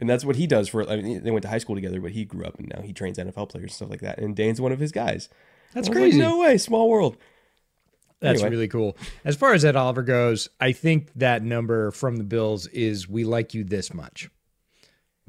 and 0.00 0.08
that's 0.08 0.24
what 0.24 0.36
he 0.36 0.46
does 0.46 0.68
for. 0.68 0.88
I 0.88 0.96
mean, 0.96 1.22
they 1.24 1.30
went 1.30 1.42
to 1.42 1.48
high 1.48 1.58
school 1.58 1.74
together, 1.74 2.00
but 2.00 2.12
he 2.12 2.24
grew 2.24 2.44
up 2.44 2.58
and 2.58 2.68
now 2.74 2.80
he 2.82 2.92
trains 2.92 3.18
NFL 3.18 3.48
players 3.48 3.64
and 3.64 3.72
stuff 3.72 3.90
like 3.90 4.00
that. 4.00 4.18
And 4.18 4.36
Dane's 4.36 4.60
one 4.60 4.72
of 4.72 4.78
his 4.78 4.92
guys. 4.92 5.28
That's 5.74 5.88
was 5.88 5.96
like, 5.96 6.04
crazy. 6.04 6.18
no 6.18 6.38
way, 6.38 6.56
small 6.58 6.88
world. 6.88 7.16
That's 8.20 8.40
Anyway. 8.40 8.50
really 8.50 8.68
cool. 8.68 8.96
As 9.24 9.34
far 9.36 9.54
as 9.54 9.64
Ed 9.64 9.76
Oliver 9.76 10.02
goes, 10.02 10.48
I 10.60 10.72
think 10.72 11.10
that 11.16 11.42
number 11.42 11.90
from 11.90 12.16
the 12.16 12.24
Bills 12.24 12.66
is 12.68 13.08
we 13.08 13.24
like 13.24 13.54
you 13.54 13.64
this 13.64 13.92
much. 13.94 14.28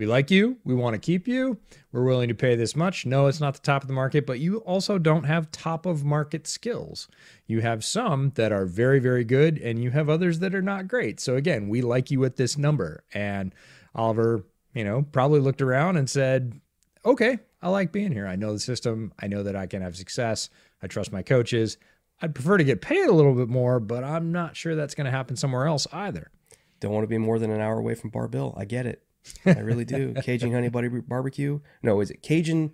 We 0.02 0.08
like 0.08 0.32
you. 0.32 0.58
We 0.64 0.74
want 0.74 0.96
to 0.96 1.00
keep 1.00 1.28
you. 1.28 1.60
We're 1.92 2.04
willing 2.04 2.30
to 2.30 2.34
pay 2.34 2.56
this 2.56 2.76
much. 2.76 3.06
No, 3.06 3.28
it's 3.28 3.40
not 3.40 3.54
the 3.54 3.60
top 3.60 3.84
of 3.84 3.88
the 3.88 3.94
market, 3.94 4.26
but 4.26 4.40
you 4.40 4.58
also 4.62 4.98
don't 4.98 5.26
have 5.26 5.52
top 5.52 5.86
of 5.86 6.04
market 6.04 6.48
skills. 6.48 7.08
You 7.46 7.62
have 7.62 7.86
some 7.86 8.32
that 8.34 8.52
are 8.52 8.66
very, 8.66 8.98
very 8.98 9.24
good, 9.24 9.60
and 9.60 9.78
you 9.78 9.92
have 9.92 10.10
others 10.10 10.40
that 10.40 10.56
are 10.56 10.62
not 10.64 10.88
great. 10.88 11.20
So, 11.20 11.36
again, 11.36 11.70
we 11.70 11.84
like 11.84 12.10
you 12.10 12.26
at 12.26 12.36
this 12.36 12.58
number. 12.58 13.04
And 13.14 13.54
Oliver, 13.94 14.44
you 14.74 14.84
know, 14.84 15.04
probably 15.04 15.40
looked 15.40 15.62
around 15.62 15.98
and 15.98 16.10
said, 16.10 16.60
okay, 17.06 17.38
I 17.62 17.70
like 17.70 17.92
being 17.92 18.12
here. 18.12 18.26
I 18.26 18.36
know 18.36 18.54
the 18.54 18.60
system. 18.60 19.14
I 19.20 19.28
know 19.28 19.44
that 19.44 19.56
I 19.56 19.68
can 19.68 19.84
have 19.84 19.96
success. 19.96 20.50
I 20.82 20.88
trust 20.88 21.12
my 21.12 21.22
coaches. 21.22 21.78
I'd 22.24 22.34
prefer 22.34 22.58
to 22.58 22.64
get 22.64 22.82
paid 22.82 23.06
a 23.06 23.14
little 23.14 23.36
bit 23.36 23.50
more, 23.50 23.80
but 23.80 24.04
I'm 24.04 24.32
not 24.32 24.58
sure 24.58 24.76
that's 24.76 24.96
going 24.96 25.06
to 25.06 25.12
happen 25.12 25.36
somewhere 25.36 25.68
else 25.68 25.86
either. 25.94 26.32
Don't 26.80 26.92
want 26.92 27.04
to 27.04 27.08
be 27.08 27.20
more 27.20 27.38
than 27.38 27.52
an 27.52 27.62
hour 27.62 27.78
away 27.78 27.94
from 27.94 28.10
Bar 28.10 28.30
Bill. 28.30 28.56
I 28.58 28.66
get 28.66 28.88
it. 28.88 29.04
I 29.46 29.60
really 29.60 29.86
do. 29.86 30.14
Cajun 30.24 30.52
honey 30.52 30.70
butter 30.70 30.90
barbecue. 30.90 31.60
No, 31.84 32.02
is 32.02 32.12
it 32.12 32.22
Cajun 32.22 32.74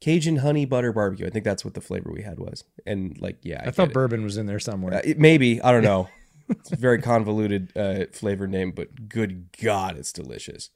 Cajun 0.00 0.36
honey 0.36 0.64
butter 0.64 0.92
barbecue? 0.92 1.26
I 1.26 1.30
think 1.30 1.44
that's 1.44 1.64
what 1.64 1.74
the 1.74 1.80
flavor 1.80 2.10
we 2.12 2.22
had 2.22 2.38
was. 2.38 2.64
And 2.86 3.18
like, 3.20 3.38
yeah, 3.42 3.62
I, 3.64 3.68
I, 3.68 3.70
thought 3.70 3.92
bourbon 3.92 4.22
was 4.22 4.36
in 4.36 4.46
there 4.46 4.58
somewhere. 4.58 4.94
Uh, 4.94 5.02
it, 5.04 5.18
maybe 5.18 5.60
I 5.62 5.72
don't 5.72 5.84
know. 5.84 6.08
it's 6.48 6.72
a 6.72 6.76
very 6.76 7.00
convoluted 7.00 7.76
uh, 7.76 8.04
flavor 8.12 8.46
name, 8.46 8.72
but 8.72 9.08
good 9.08 9.48
God, 9.60 9.96
it's 9.96 10.12
delicious. 10.12 10.70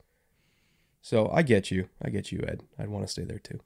So 1.03 1.31
I 1.33 1.43
get 1.43 1.71
you. 1.71 1.89
I 2.03 2.11
get 2.11 2.33
you, 2.33 2.45
Ed. 2.47 2.63
I'd 2.79 2.89
want 2.89 3.07
to 3.07 3.13
stay 3.13 3.25
there 3.25 3.39
too. 3.39 3.61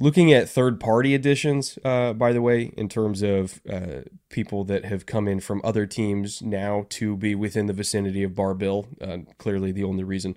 Looking 0.00 0.32
at 0.32 0.48
third 0.48 0.78
party 0.78 1.12
additions, 1.12 1.76
uh, 1.84 2.12
by 2.12 2.32
the 2.32 2.40
way, 2.40 2.72
in 2.76 2.88
terms 2.88 3.22
of 3.22 3.60
uh, 3.68 4.02
people 4.28 4.62
that 4.64 4.84
have 4.84 5.06
come 5.06 5.26
in 5.26 5.40
from 5.40 5.60
other 5.64 5.86
teams 5.86 6.40
now 6.40 6.86
to 6.90 7.16
be 7.16 7.34
within 7.34 7.66
the 7.66 7.72
vicinity 7.72 8.22
of 8.22 8.34
Bar 8.34 8.54
Bill, 8.54 8.86
uh, 9.00 9.18
clearly 9.38 9.72
the 9.72 9.82
only 9.82 10.04
reason. 10.04 10.36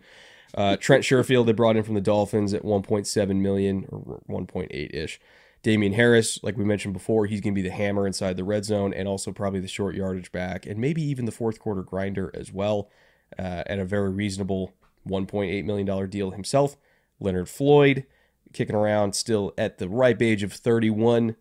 Uh, 0.53 0.77
Trent 0.77 1.03
Sherfield 1.03 1.45
they 1.45 1.53
brought 1.53 1.77
in 1.77 1.83
from 1.83 1.95
the 1.95 2.01
Dolphins 2.01 2.53
at 2.53 2.63
1.7 2.63 3.35
million 3.37 3.85
or 3.89 4.21
1.8 4.29 4.93
ish. 4.93 5.19
Damien 5.63 5.93
Harris, 5.93 6.41
like 6.43 6.57
we 6.57 6.65
mentioned 6.65 6.93
before, 6.93 7.27
he's 7.27 7.39
going 7.39 7.53
to 7.53 7.61
be 7.61 7.67
the 7.67 7.73
hammer 7.73 8.07
inside 8.07 8.35
the 8.35 8.43
red 8.43 8.65
zone 8.65 8.93
and 8.93 9.07
also 9.07 9.31
probably 9.31 9.59
the 9.59 9.67
short 9.67 9.95
yardage 9.95 10.31
back 10.31 10.65
and 10.65 10.79
maybe 10.79 11.03
even 11.03 11.25
the 11.25 11.31
fourth 11.31 11.59
quarter 11.59 11.83
grinder 11.83 12.31
as 12.33 12.51
well 12.51 12.89
uh, 13.37 13.63
at 13.67 13.79
a 13.79 13.85
very 13.85 14.09
reasonable 14.09 14.73
$1.8 15.07 15.63
million 15.65 16.09
deal 16.09 16.31
himself. 16.31 16.77
Leonard 17.19 17.49
Floyd 17.49 18.05
kicking 18.53 18.75
around 18.75 19.13
still 19.13 19.53
at 19.57 19.77
the 19.77 19.87
ripe 19.87 20.21
age 20.21 20.43
of 20.43 20.51
31 20.51 21.35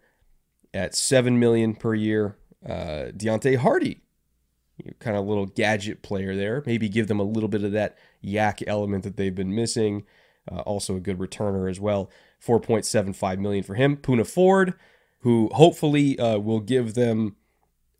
at 0.72 0.94
7 0.94 1.38
million 1.38 1.74
per 1.74 1.94
year. 1.94 2.36
Uh, 2.64 3.10
Deonte 3.16 3.56
Harty, 3.56 4.02
kind 4.98 5.16
of 5.16 5.26
little 5.26 5.46
gadget 5.46 6.02
player 6.02 6.34
there. 6.34 6.62
Maybe 6.66 6.88
give 6.88 7.08
them 7.08 7.20
a 7.20 7.24
little 7.24 7.48
bit 7.48 7.64
of 7.64 7.72
that 7.72 7.96
YAC 8.24 8.62
element 8.66 9.04
that 9.04 9.16
they've 9.16 9.34
been 9.34 9.54
missing. 9.54 10.04
Uh, 10.50 10.60
also 10.60 10.96
a 10.96 11.00
good 11.00 11.18
returner 11.18 11.70
as 11.70 11.78
well. 11.78 12.10
4.75 12.44 13.38
million 13.38 13.62
for 13.62 13.74
him. 13.74 13.96
Poona 13.96 14.26
Ford, 14.26 14.74
who 15.20 15.50
hopefully 15.52 16.18
uh, 16.18 16.38
will 16.38 16.60
give 16.60 16.94
them 16.94 17.36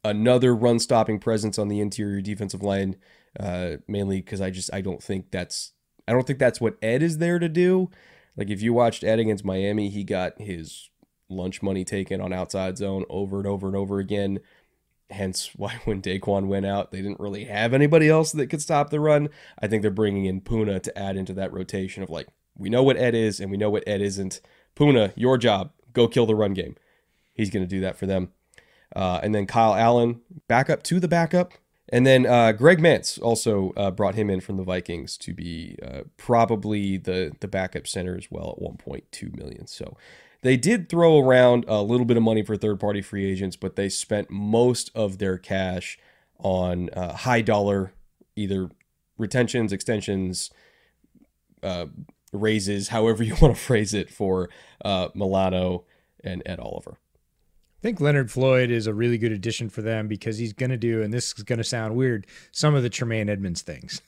another 0.05 0.55
run 0.55 0.78
stopping 0.78 1.18
presence 1.18 1.59
on 1.59 1.68
the 1.68 1.81
interior 1.81 2.20
defensive 2.20 2.62
line. 2.62 2.97
Uh, 3.39 3.76
mainly 3.87 4.20
because 4.20 4.41
I 4.41 4.51
just 4.51 4.72
I 4.74 4.81
don't 4.81 5.03
think 5.03 5.31
that's 5.31 5.72
I 6.09 6.12
don't 6.12 6.26
think 6.26 6.41
that's 6.41 6.61
what 6.61 6.76
Ed 6.83 7.03
is 7.03 7.18
there 7.18 7.39
to 7.39 7.49
do. 7.49 7.91
Like 8.37 8.51
if 8.51 8.62
you 8.62 8.72
watched 8.72 9.05
Ed 9.05 9.20
against 9.20 9.45
Miami, 9.45 9.89
he 9.89 10.03
got 10.03 10.41
his 10.41 10.91
lunch 11.28 11.62
money 11.62 11.85
taken 11.85 12.20
on 12.20 12.33
outside 12.33 12.76
zone 12.76 13.05
over 13.09 13.39
and 13.39 13.47
over 13.47 13.68
and 13.68 13.76
over 13.76 13.99
again. 14.01 14.41
Hence 15.11 15.51
why 15.57 15.81
when 15.85 16.03
Daquan 16.03 16.47
went 16.47 16.67
out, 16.67 16.91
they 16.91 17.03
didn't 17.03 17.21
really 17.21 17.45
have 17.45 17.75
anybody 17.75 18.09
else 18.09 18.33
that 18.33 18.49
could 18.49 18.63
stop 18.63 18.91
the 18.91 19.01
run. 19.01 19.29
I 19.61 19.67
think 19.67 19.83
they're 19.83 19.91
bringing 19.91 20.27
in 20.27 20.41
Poona 20.41 20.83
to 20.83 20.99
add 20.99 21.17
into 21.17 21.33
that 21.35 21.53
rotation 21.53 22.03
of 22.03 22.11
like, 22.11 22.29
we 22.57 22.69
know 22.69 22.83
what 22.83 22.97
Ed 22.97 23.15
is 23.15 23.41
and 23.41 23.51
we 23.51 23.57
know 23.57 23.71
what 23.71 23.85
Ed 23.87 24.01
isn't. 24.01 24.41
Poona, 24.77 25.13
your 25.17 25.39
job, 25.39 25.73
go 25.93 26.09
kill 26.09 26.27
the 26.27 26.35
run 26.35 26.55
game. 26.55 26.77
He's 27.35 27.51
going 27.51 27.65
to 27.65 27.69
do 27.69 27.81
that 27.81 27.97
for 27.97 28.07
them. 28.07 28.33
Uh, 28.95 29.21
and 29.23 29.35
then 29.35 29.47
Kyle 29.47 29.75
Allen, 29.75 30.21
backup 30.49 30.83
to 30.85 31.01
the 31.01 31.09
backup. 31.09 31.53
And 31.93 32.07
then 32.07 32.25
uh, 32.25 32.53
Greg 32.53 32.79
Mancz 32.79 33.21
also 33.21 33.73
uh, 33.77 33.91
brought 33.91 34.15
him 34.15 34.31
in 34.31 34.41
from 34.41 34.57
the 34.57 34.63
Vikings 34.63 35.17
to 35.19 35.35
be 35.35 35.77
uh, 35.83 36.03
probably 36.17 36.97
the 36.97 37.33
the 37.41 37.49
backup 37.49 37.87
center 37.87 38.17
as 38.17 38.31
well 38.31 38.57
at 38.57 38.63
1.2 38.63 39.37
million. 39.37 39.67
So 39.67 39.97
they 40.43 40.57
did 40.57 40.88
throw 40.88 41.18
around 41.18 41.64
a 41.68 41.82
little 41.82 42.07
bit 42.07 42.16
of 42.16 42.22
money 42.22 42.43
for 42.43 42.57
third 42.57 42.80
party 42.80 43.03
free 43.03 43.30
agents, 43.30 43.57
but 43.57 43.76
they 43.76 43.88
spent 43.88 44.30
most 44.30 44.91
of 44.95 45.18
their 45.18 45.36
cash 45.38 45.99
on 46.38 46.88
uh, 46.91 47.14
high 47.14 47.43
dollar 47.43 47.93
either 48.36 48.70
retentions, 49.18 49.72
extensions, 49.72 50.51
uh, 51.62 51.86
raises, 52.32 52.88
however 52.88 53.22
you 53.22 53.34
want 53.41 53.55
to 53.55 53.61
phrase 53.61 53.95
it 53.95 54.11
for 54.11 54.49
uh, 54.84 55.09
Milano 55.14 55.84
and 56.24 56.43
Ed 56.47 56.59
Oliver. 56.59 56.97
I 57.80 57.82
think 57.82 58.01
Leonard 58.01 58.30
Floyd 58.30 58.70
is 58.70 58.86
a 58.86 58.93
really 58.93 59.16
good 59.16 59.32
addition 59.32 59.70
for 59.70 59.80
them 59.80 60.07
because 60.07 60.36
he's 60.36 60.53
going 60.53 60.70
to 60.70 60.76
do, 60.76 61.03
and 61.03 61.12
this 61.14 61.32
is 61.36 61.45
going 61.45 61.59
to 61.59 61.64
sound 61.64 61.97
weird, 61.97 62.26
some 62.53 62.74
of 62.74 62.82
the 62.82 62.91
Tremaine 62.91 63.30
Edmunds 63.30 63.62
things. 63.62 64.03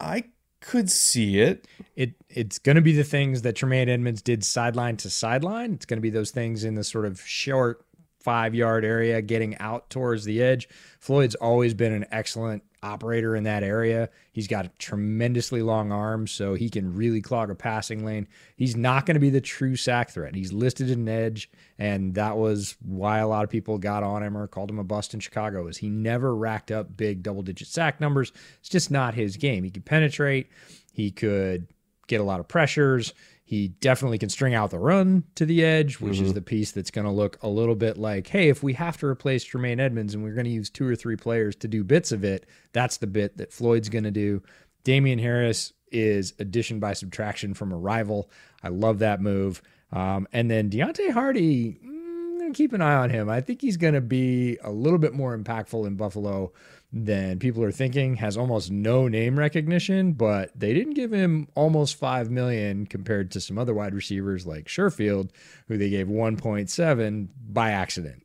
I 0.00 0.24
could 0.60 0.90
see 0.90 1.40
it. 1.40 1.66
It 1.96 2.14
it's 2.28 2.58
going 2.58 2.76
to 2.76 2.82
be 2.82 2.94
the 2.94 3.04
things 3.04 3.42
that 3.42 3.56
Tremaine 3.56 3.88
Edmunds 3.88 4.22
did 4.22 4.44
sideline 4.44 4.96
to 4.98 5.10
sideline. 5.10 5.72
It's 5.74 5.86
going 5.86 5.98
to 5.98 6.02
be 6.02 6.10
those 6.10 6.30
things 6.30 6.64
in 6.64 6.74
the 6.74 6.84
sort 6.84 7.06
of 7.06 7.20
short 7.20 7.84
five 8.20 8.54
yard 8.54 8.84
area, 8.84 9.22
getting 9.22 9.56
out 9.58 9.90
towards 9.90 10.24
the 10.24 10.42
edge. 10.42 10.68
Floyd's 10.98 11.34
always 11.34 11.74
been 11.74 11.92
an 11.92 12.06
excellent 12.12 12.62
operator 12.82 13.36
in 13.36 13.44
that 13.44 13.62
area. 13.62 14.08
He's 14.32 14.46
got 14.46 14.66
a 14.66 14.70
tremendously 14.78 15.62
long 15.62 15.92
arms, 15.92 16.30
so 16.30 16.54
he 16.54 16.70
can 16.70 16.94
really 16.94 17.20
clog 17.20 17.50
a 17.50 17.54
passing 17.54 18.04
lane. 18.04 18.28
He's 18.56 18.76
not 18.76 19.06
going 19.06 19.14
to 19.14 19.20
be 19.20 19.30
the 19.30 19.40
true 19.40 19.76
sack 19.76 20.10
threat. 20.10 20.34
He's 20.34 20.52
listed 20.52 20.90
an 20.90 21.08
edge, 21.08 21.50
and 21.78 22.14
that 22.14 22.36
was 22.36 22.76
why 22.82 23.18
a 23.18 23.28
lot 23.28 23.44
of 23.44 23.50
people 23.50 23.78
got 23.78 24.02
on 24.02 24.22
him 24.22 24.36
or 24.36 24.46
called 24.46 24.70
him 24.70 24.78
a 24.78 24.84
bust 24.84 25.14
in 25.14 25.20
Chicago. 25.20 25.66
Is 25.66 25.78
he 25.78 25.88
never 25.88 26.34
racked 26.34 26.70
up 26.70 26.96
big 26.96 27.22
double 27.22 27.42
digit 27.42 27.68
sack 27.68 28.00
numbers? 28.00 28.32
It's 28.60 28.68
just 28.68 28.90
not 28.90 29.14
his 29.14 29.36
game. 29.36 29.64
He 29.64 29.70
could 29.70 29.84
penetrate. 29.84 30.48
He 30.92 31.10
could 31.10 31.68
get 32.06 32.20
a 32.20 32.24
lot 32.24 32.40
of 32.40 32.48
pressures. 32.48 33.14
He 33.50 33.66
definitely 33.66 34.18
can 34.18 34.28
string 34.28 34.54
out 34.54 34.70
the 34.70 34.78
run 34.78 35.24
to 35.34 35.44
the 35.44 35.64
edge, 35.64 35.98
which 35.98 36.20
is 36.20 36.34
the 36.34 36.40
piece 36.40 36.70
that's 36.70 36.92
going 36.92 37.04
to 37.04 37.10
look 37.10 37.36
a 37.42 37.48
little 37.48 37.74
bit 37.74 37.98
like, 37.98 38.28
hey, 38.28 38.48
if 38.48 38.62
we 38.62 38.74
have 38.74 38.96
to 38.98 39.06
replace 39.06 39.42
Tremaine 39.42 39.80
Edmunds 39.80 40.14
and 40.14 40.22
we're 40.22 40.34
going 40.34 40.44
to 40.44 40.52
use 40.52 40.70
two 40.70 40.86
or 40.86 40.94
three 40.94 41.16
players 41.16 41.56
to 41.56 41.66
do 41.66 41.82
bits 41.82 42.12
of 42.12 42.22
it, 42.22 42.46
that's 42.72 42.98
the 42.98 43.08
bit 43.08 43.38
that 43.38 43.52
Floyd's 43.52 43.88
going 43.88 44.04
to 44.04 44.12
do. 44.12 44.40
Damien 44.84 45.18
Harris 45.18 45.72
is 45.90 46.32
addition 46.38 46.78
by 46.78 46.92
subtraction 46.92 47.52
from 47.52 47.72
a 47.72 47.76
rival. 47.76 48.30
I 48.62 48.68
love 48.68 49.00
that 49.00 49.20
move. 49.20 49.62
Um, 49.90 50.28
and 50.32 50.48
then 50.48 50.70
Deonte 50.70 51.10
Harty, 51.10 51.80
mm, 51.84 52.54
keep 52.54 52.72
an 52.72 52.80
eye 52.80 52.94
on 52.94 53.10
him. 53.10 53.28
I 53.28 53.40
think 53.40 53.62
he's 53.62 53.76
going 53.76 53.94
to 53.94 54.00
be 54.00 54.58
a 54.62 54.70
little 54.70 55.00
bit 55.00 55.12
more 55.12 55.36
impactful 55.36 55.88
in 55.88 55.96
Buffalo 55.96 56.52
than 56.92 57.38
people 57.38 57.62
are 57.62 57.72
thinking. 57.72 58.16
Has 58.16 58.36
almost 58.36 58.70
no 58.70 59.08
name 59.08 59.38
recognition, 59.38 60.12
but 60.12 60.58
they 60.58 60.74
didn't 60.74 60.94
give 60.94 61.12
him 61.12 61.48
almost 61.54 61.96
five 61.96 62.30
million 62.30 62.86
compared 62.86 63.30
to 63.32 63.40
some 63.40 63.58
other 63.58 63.74
wide 63.74 63.94
receivers 63.94 64.46
like 64.46 64.66
Sherfield, 64.66 65.30
who 65.68 65.76
they 65.76 65.90
gave 65.90 66.08
1.7 66.08 67.28
by 67.48 67.70
accident. 67.70 68.24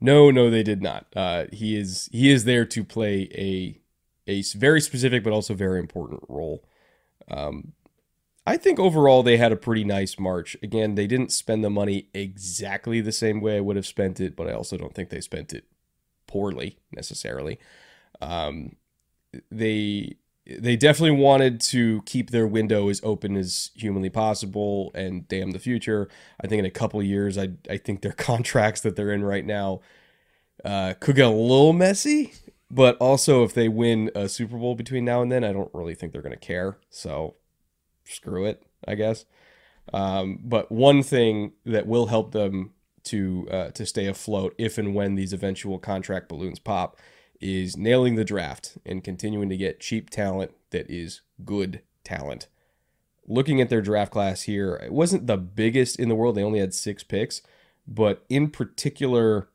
No, 0.00 0.30
no, 0.30 0.50
they 0.50 0.62
did 0.62 0.82
not. 0.82 1.06
Uh, 1.16 1.46
he 1.52 1.76
is 1.76 2.08
he 2.12 2.30
is 2.30 2.44
there 2.44 2.66
to 2.66 2.84
play 2.84 3.28
a 3.34 3.80
a 4.26 4.42
very 4.56 4.80
specific 4.80 5.24
but 5.24 5.32
also 5.32 5.54
very 5.54 5.78
important 5.78 6.22
role. 6.28 6.64
Um, 7.30 7.72
I 8.46 8.58
think 8.58 8.78
overall 8.78 9.22
they 9.22 9.38
had 9.38 9.52
a 9.52 9.56
pretty 9.56 9.84
nice 9.84 10.18
March. 10.18 10.56
Again, 10.62 10.94
they 10.94 11.06
didn't 11.06 11.32
spend 11.32 11.64
the 11.64 11.70
money 11.70 12.08
exactly 12.12 13.00
the 13.00 13.12
same 13.12 13.40
way 13.40 13.56
I 13.56 13.60
would 13.60 13.76
have 13.76 13.86
spent 13.86 14.20
it, 14.20 14.36
but 14.36 14.46
I 14.46 14.52
also 14.52 14.76
don't 14.76 14.94
think 14.94 15.08
they 15.08 15.22
spent 15.22 15.54
it 15.54 15.64
poorly 16.26 16.78
necessarily. 16.92 17.58
Um, 18.20 18.76
they 19.50 20.16
they 20.46 20.76
definitely 20.76 21.18
wanted 21.22 21.58
to 21.58 22.02
keep 22.02 22.30
their 22.30 22.46
window 22.46 22.90
as 22.90 23.00
open 23.02 23.36
as 23.36 23.70
humanly 23.74 24.10
possible 24.10 24.90
and 24.94 25.26
damn 25.26 25.52
the 25.52 25.58
future. 25.58 26.08
I 26.42 26.46
think 26.46 26.60
in 26.60 26.66
a 26.66 26.70
couple 26.70 27.02
years, 27.02 27.38
I 27.38 27.50
I 27.68 27.76
think 27.78 28.02
their 28.02 28.12
contracts 28.30 28.80
that 28.82 28.96
they're 28.96 29.12
in 29.12 29.24
right 29.24 29.44
now 29.44 29.80
uh, 30.64 30.94
could 31.00 31.16
get 31.16 31.26
a 31.26 31.30
little 31.30 31.72
messy. 31.72 32.32
But 32.70 32.96
also, 32.96 33.44
if 33.44 33.54
they 33.54 33.68
win 33.68 34.10
a 34.14 34.28
Super 34.28 34.56
Bowl 34.56 34.74
between 34.74 35.04
now 35.04 35.22
and 35.22 35.30
then, 35.30 35.44
I 35.44 35.52
don't 35.52 35.70
really 35.72 35.94
think 35.94 36.12
they're 36.12 36.22
going 36.22 36.32
to 36.32 36.38
care. 36.38 36.78
So 36.90 37.36
screw 38.04 38.46
it, 38.46 38.64
I 38.86 38.94
guess. 38.94 39.26
Um, 39.92 40.40
but 40.42 40.72
one 40.72 41.02
thing 41.02 41.52
that 41.64 41.86
will 41.86 42.06
help 42.06 42.32
them 42.32 42.72
to 43.04 43.46
uh, 43.50 43.70
to 43.70 43.84
stay 43.84 44.06
afloat 44.06 44.54
if 44.58 44.78
and 44.78 44.94
when 44.94 45.14
these 45.14 45.32
eventual 45.32 45.78
contract 45.78 46.28
balloons 46.28 46.58
pop 46.58 46.98
is 47.44 47.76
nailing 47.76 48.14
the 48.14 48.24
draft 48.24 48.78
and 48.86 49.04
continuing 49.04 49.50
to 49.50 49.56
get 49.56 49.78
cheap 49.78 50.08
talent 50.08 50.52
that 50.70 50.90
is 50.90 51.20
good 51.44 51.82
talent. 52.02 52.48
Looking 53.26 53.60
at 53.60 53.68
their 53.68 53.82
draft 53.82 54.12
class 54.12 54.42
here, 54.42 54.76
it 54.82 54.92
wasn't 54.92 55.26
the 55.26 55.36
biggest 55.36 55.98
in 55.98 56.08
the 56.08 56.14
world. 56.14 56.34
They 56.34 56.42
only 56.42 56.58
had 56.58 56.72
six 56.72 57.02
picks, 57.02 57.42
but 57.86 58.24
in 58.28 58.50
particular, 58.50 59.48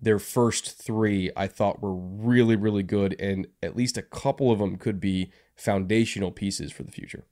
their 0.00 0.18
first 0.18 0.78
three 0.78 1.30
I 1.36 1.46
thought 1.46 1.82
were 1.82 1.94
really, 1.94 2.56
really 2.56 2.82
good, 2.82 3.16
and 3.18 3.46
at 3.62 3.76
least 3.76 3.96
a 3.96 4.02
couple 4.02 4.52
of 4.52 4.58
them 4.58 4.76
could 4.76 5.00
be 5.00 5.32
foundational 5.56 6.30
pieces 6.30 6.72
for 6.72 6.82
the 6.82 6.92
future. 6.92 7.24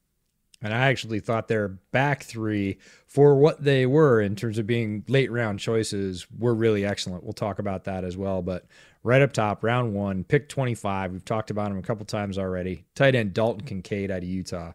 And 0.61 0.75
I 0.75 0.89
actually 0.89 1.21
thought 1.21 1.47
their 1.47 1.69
back 1.69 2.25
three, 2.25 2.79
for 3.07 3.37
what 3.37 3.63
they 3.63 3.87
were 3.87 4.21
in 4.21 4.35
terms 4.35 4.59
of 4.59 4.67
being 4.67 5.05
late 5.07 5.31
round 5.31 5.61
choices, 5.61 6.27
were 6.37 6.55
really 6.55 6.85
excellent. 6.85 7.23
We'll 7.23 7.33
talk 7.33 7.61
about 7.61 7.85
that 7.85 8.03
as 8.03 8.17
well. 8.17 8.43
But 8.43 8.67
right 9.05 9.23
up 9.23 9.33
top, 9.33 9.63
round 9.63 9.95
one, 9.95 10.25
pick 10.25 10.49
25. 10.49 11.13
We've 11.13 11.25
talked 11.25 11.51
about 11.51 11.71
him 11.71 11.79
a 11.79 11.83
couple 11.83 12.05
times 12.07 12.39
already. 12.39 12.85
Tight 12.97 13.15
end 13.15 13.35
Dalton 13.35 13.67
Kincaid 13.67 14.11
out 14.11 14.19
of 14.19 14.29
Utah. 14.29 14.73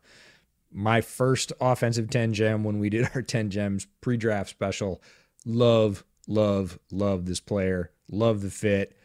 My 0.72 1.02
first 1.02 1.52
offensive 1.60 2.10
10 2.10 2.34
gem 2.34 2.64
when 2.64 2.80
we 2.80 2.90
did 2.90 3.10
our 3.16 3.22
10 3.22 3.50
gems 3.50 3.86
pre 4.00 4.16
draft 4.16 4.50
special. 4.50 5.02
Love, 5.46 6.06
love, 6.28 6.80
love 6.92 7.26
this 7.26 7.42
player. 7.42 7.92
Love 8.10 8.42
the 8.42 8.50
fit 8.50 8.96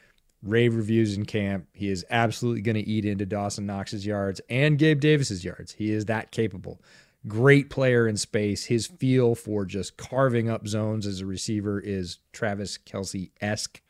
rave 0.43 0.75
reviews 0.75 1.17
in 1.17 1.25
camp. 1.25 1.67
He 1.73 1.89
is 1.89 2.05
absolutely 2.11 2.63
going 2.63 2.77
to 2.77 2.89
eat 2.89 3.05
into 3.05 3.27
Dawson 3.27 3.67
Knox's 3.67 4.07
yards 4.07 4.41
and 4.49 4.79
Gabe 4.79 5.01
Davis's 5.01 5.45
yards. 5.45 5.73
He 5.73 5.91
is 5.93 6.07
that 6.07 6.31
capable. 6.31 6.81
Great 7.27 7.69
player 7.71 8.07
in 8.07 8.17
space. 8.17 8.67
His 8.67 8.87
feel 8.87 9.35
for 9.35 9.65
just 9.65 9.97
carving 9.97 10.49
up 10.49 10.69
zones 10.69 11.07
as 11.07 11.21
a 11.21 11.27
receiver 11.27 11.81
is 11.81 12.19
Travis 12.33 12.79
Kelce 12.79 13.31
esque. 13.41 13.81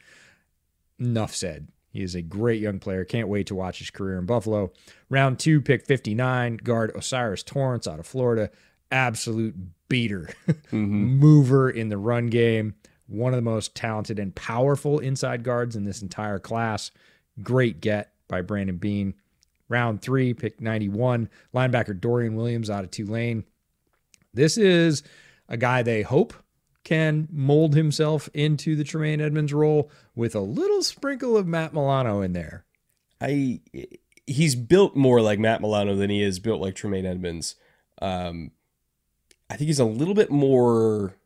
Enough 0.98 1.34
said. 1.34 1.68
He 1.90 2.02
is 2.02 2.14
a 2.14 2.22
great 2.22 2.60
young 2.60 2.78
player. 2.78 3.04
Can't 3.04 3.28
wait 3.28 3.46
to 3.48 3.54
watch 3.54 3.78
his 3.78 3.90
career 3.90 4.18
in 4.18 4.26
Buffalo. 4.26 4.72
Round 5.08 5.38
two, 5.38 5.60
pick 5.60 5.86
59, 5.86 6.58
guard 6.58 6.92
O'Cyrus 6.94 7.42
Torrence 7.42 7.86
out 7.86 7.98
of 7.98 8.06
Florida. 8.06 8.50
Absolute 8.90 9.54
beater, 9.88 10.30
mm-hmm. 10.48 11.18
mover 11.18 11.70
in 11.70 11.88
the 11.88 11.98
run 11.98 12.28
game 12.28 12.74
one 13.08 13.32
of 13.32 13.38
the 13.38 13.42
most 13.42 13.74
talented 13.74 14.18
and 14.18 14.34
powerful 14.34 14.98
inside 14.98 15.42
guards 15.42 15.74
in 15.74 15.84
this 15.84 16.02
entire 16.02 16.38
class. 16.38 16.90
Great 17.42 17.80
get 17.80 18.12
by 18.28 18.42
Brandon 18.42 18.76
Beane. 18.76 19.14
Round 19.68 20.00
three, 20.00 20.32
pick 20.32 20.60
91, 20.60 21.28
linebacker 21.54 21.98
Dorian 21.98 22.36
Williams 22.36 22.70
out 22.70 22.84
of 22.84 22.90
Tulane. 22.90 23.44
This 24.32 24.56
is 24.56 25.02
a 25.48 25.56
guy 25.56 25.82
they 25.82 26.02
hope 26.02 26.34
can 26.84 27.28
mold 27.30 27.74
himself 27.74 28.30
into 28.32 28.74
the 28.74 28.84
Tremaine 28.84 29.20
Edmunds 29.20 29.52
role 29.52 29.90
with 30.14 30.34
a 30.34 30.40
little 30.40 30.82
sprinkle 30.82 31.36
of 31.36 31.46
Matt 31.46 31.74
Milano 31.74 32.22
in 32.22 32.32
there. 32.32 32.64
I 33.20 33.60
he's 34.26 34.54
built 34.54 34.96
more 34.96 35.20
like 35.20 35.38
Matt 35.38 35.60
Milano 35.60 35.96
than 35.96 36.08
he 36.08 36.22
is 36.22 36.38
built 36.38 36.60
like 36.60 36.74
Tremaine 36.74 37.04
Edmonds. 37.04 37.56
Um, 38.00 38.52
I 39.50 39.56
think 39.56 39.66
he's 39.66 39.80
a 39.80 39.84
little 39.84 40.14
bit 40.14 40.30
more 40.30 41.16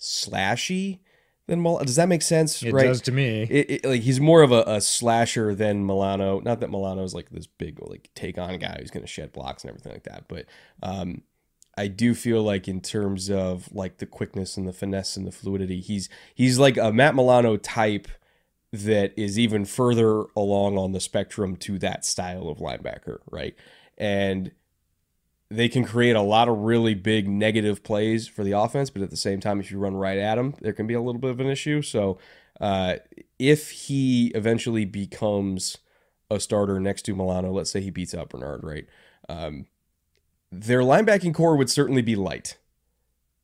slashy 0.00 1.00
than 1.46 1.62
Milano. 1.62 1.84
Does 1.84 1.96
that 1.96 2.08
make 2.08 2.22
sense? 2.22 2.62
It 2.62 2.72
right? 2.72 2.84
does 2.84 3.00
to 3.02 3.12
me. 3.12 3.42
It, 3.42 3.70
it, 3.70 3.84
like 3.84 4.02
he's 4.02 4.20
more 4.20 4.42
of 4.42 4.52
a, 4.52 4.62
a, 4.66 4.80
slasher 4.80 5.54
than 5.54 5.86
Milano. 5.86 6.40
Not 6.40 6.60
that 6.60 6.70
Milano 6.70 7.02
is 7.02 7.14
like 7.14 7.30
this 7.30 7.46
big 7.46 7.80
like 7.80 8.10
take 8.14 8.38
on 8.38 8.58
guy 8.58 8.76
who's 8.80 8.90
going 8.90 9.02
to 9.02 9.10
shed 9.10 9.32
blocks 9.32 9.62
and 9.62 9.70
everything 9.70 9.92
like 9.92 10.04
that. 10.04 10.24
But 10.28 10.46
um, 10.82 11.22
I 11.76 11.88
do 11.88 12.14
feel 12.14 12.42
like 12.42 12.68
in 12.68 12.80
terms 12.80 13.30
of 13.30 13.68
like 13.72 13.98
the 13.98 14.06
quickness 14.06 14.56
and 14.56 14.66
the 14.66 14.72
finesse 14.72 15.16
and 15.16 15.26
the 15.26 15.32
fluidity, 15.32 15.80
he's 15.80 16.08
he's 16.34 16.58
like 16.58 16.76
a 16.76 16.92
Matt 16.92 17.14
Milano 17.14 17.56
type 17.56 18.08
that 18.72 19.12
is 19.16 19.38
even 19.38 19.64
further 19.64 20.24
along 20.36 20.78
on 20.78 20.92
the 20.92 21.00
spectrum 21.00 21.56
to 21.56 21.78
that 21.78 22.04
style 22.04 22.48
of 22.48 22.58
linebacker, 22.58 23.18
right? 23.30 23.54
And 23.96 24.50
they 25.56 25.68
can 25.68 25.84
create 25.84 26.16
a 26.16 26.20
lot 26.20 26.48
of 26.48 26.58
really 26.58 26.94
big 26.94 27.28
negative 27.28 27.82
plays 27.82 28.26
for 28.26 28.44
the 28.44 28.52
offense, 28.52 28.90
but 28.90 29.02
at 29.02 29.10
the 29.10 29.16
same 29.16 29.40
time, 29.40 29.60
if 29.60 29.70
you 29.70 29.78
run 29.78 29.96
right 29.96 30.18
at 30.18 30.38
him, 30.38 30.54
there 30.60 30.72
can 30.72 30.86
be 30.86 30.94
a 30.94 31.00
little 31.00 31.20
bit 31.20 31.30
of 31.30 31.40
an 31.40 31.48
issue. 31.48 31.82
So, 31.82 32.18
uh, 32.60 32.96
if 33.38 33.70
he 33.70 34.28
eventually 34.28 34.84
becomes 34.84 35.78
a 36.30 36.38
starter 36.38 36.78
next 36.80 37.02
to 37.02 37.14
Milano, 37.14 37.52
let's 37.52 37.70
say 37.70 37.80
he 37.80 37.90
beats 37.90 38.14
out 38.14 38.28
Bernard, 38.28 38.62
right? 38.62 38.86
Um, 39.28 39.66
their 40.50 40.80
linebacking 40.80 41.34
core 41.34 41.56
would 41.56 41.70
certainly 41.70 42.02
be 42.02 42.16
light, 42.16 42.58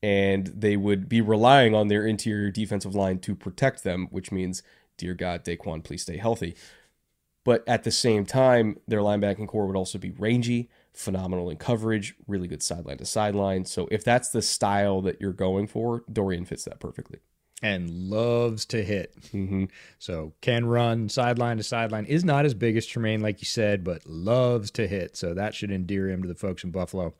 and 0.02 0.46
they 0.48 0.76
would 0.76 1.08
be 1.08 1.20
relying 1.20 1.74
on 1.74 1.88
their 1.88 2.06
interior 2.06 2.50
defensive 2.50 2.94
line 2.94 3.18
to 3.20 3.34
protect 3.34 3.82
them, 3.82 4.08
which 4.10 4.30
means, 4.30 4.62
dear 4.96 5.14
God, 5.14 5.44
Daquan, 5.44 5.82
please 5.82 6.02
stay 6.02 6.16
healthy. 6.16 6.54
But 7.44 7.66
at 7.66 7.84
the 7.84 7.90
same 7.90 8.26
time, 8.26 8.78
their 8.86 9.00
linebacking 9.00 9.48
core 9.48 9.66
would 9.66 9.76
also 9.76 9.98
be 9.98 10.10
rangy 10.10 10.68
phenomenal 10.92 11.50
in 11.50 11.56
coverage, 11.56 12.14
really 12.26 12.48
good 12.48 12.62
sideline 12.62 12.98
to 12.98 13.04
sideline. 13.04 13.64
So 13.64 13.88
if 13.90 14.04
that's 14.04 14.30
the 14.30 14.42
style 14.42 15.00
that 15.02 15.20
you're 15.20 15.32
going 15.32 15.66
for, 15.66 16.04
Dorian 16.12 16.44
fits 16.44 16.64
that 16.64 16.80
perfectly. 16.80 17.20
And 17.62 17.90
loves 17.90 18.64
to 18.66 18.82
hit. 18.82 19.14
Mm-hmm. 19.32 19.64
So 19.98 20.32
can 20.40 20.64
run 20.64 21.10
sideline 21.10 21.58
to 21.58 21.62
sideline. 21.62 22.06
Is 22.06 22.24
not 22.24 22.46
as 22.46 22.54
big 22.54 22.76
as 22.78 22.86
Tremaine, 22.86 23.20
like 23.20 23.42
you 23.42 23.44
said, 23.44 23.84
but 23.84 24.06
loves 24.06 24.70
to 24.72 24.88
hit. 24.88 25.14
So 25.14 25.34
that 25.34 25.54
should 25.54 25.70
endear 25.70 26.08
him 26.08 26.22
to 26.22 26.28
the 26.28 26.34
folks 26.34 26.64
in 26.64 26.70
Buffalo. 26.70 27.14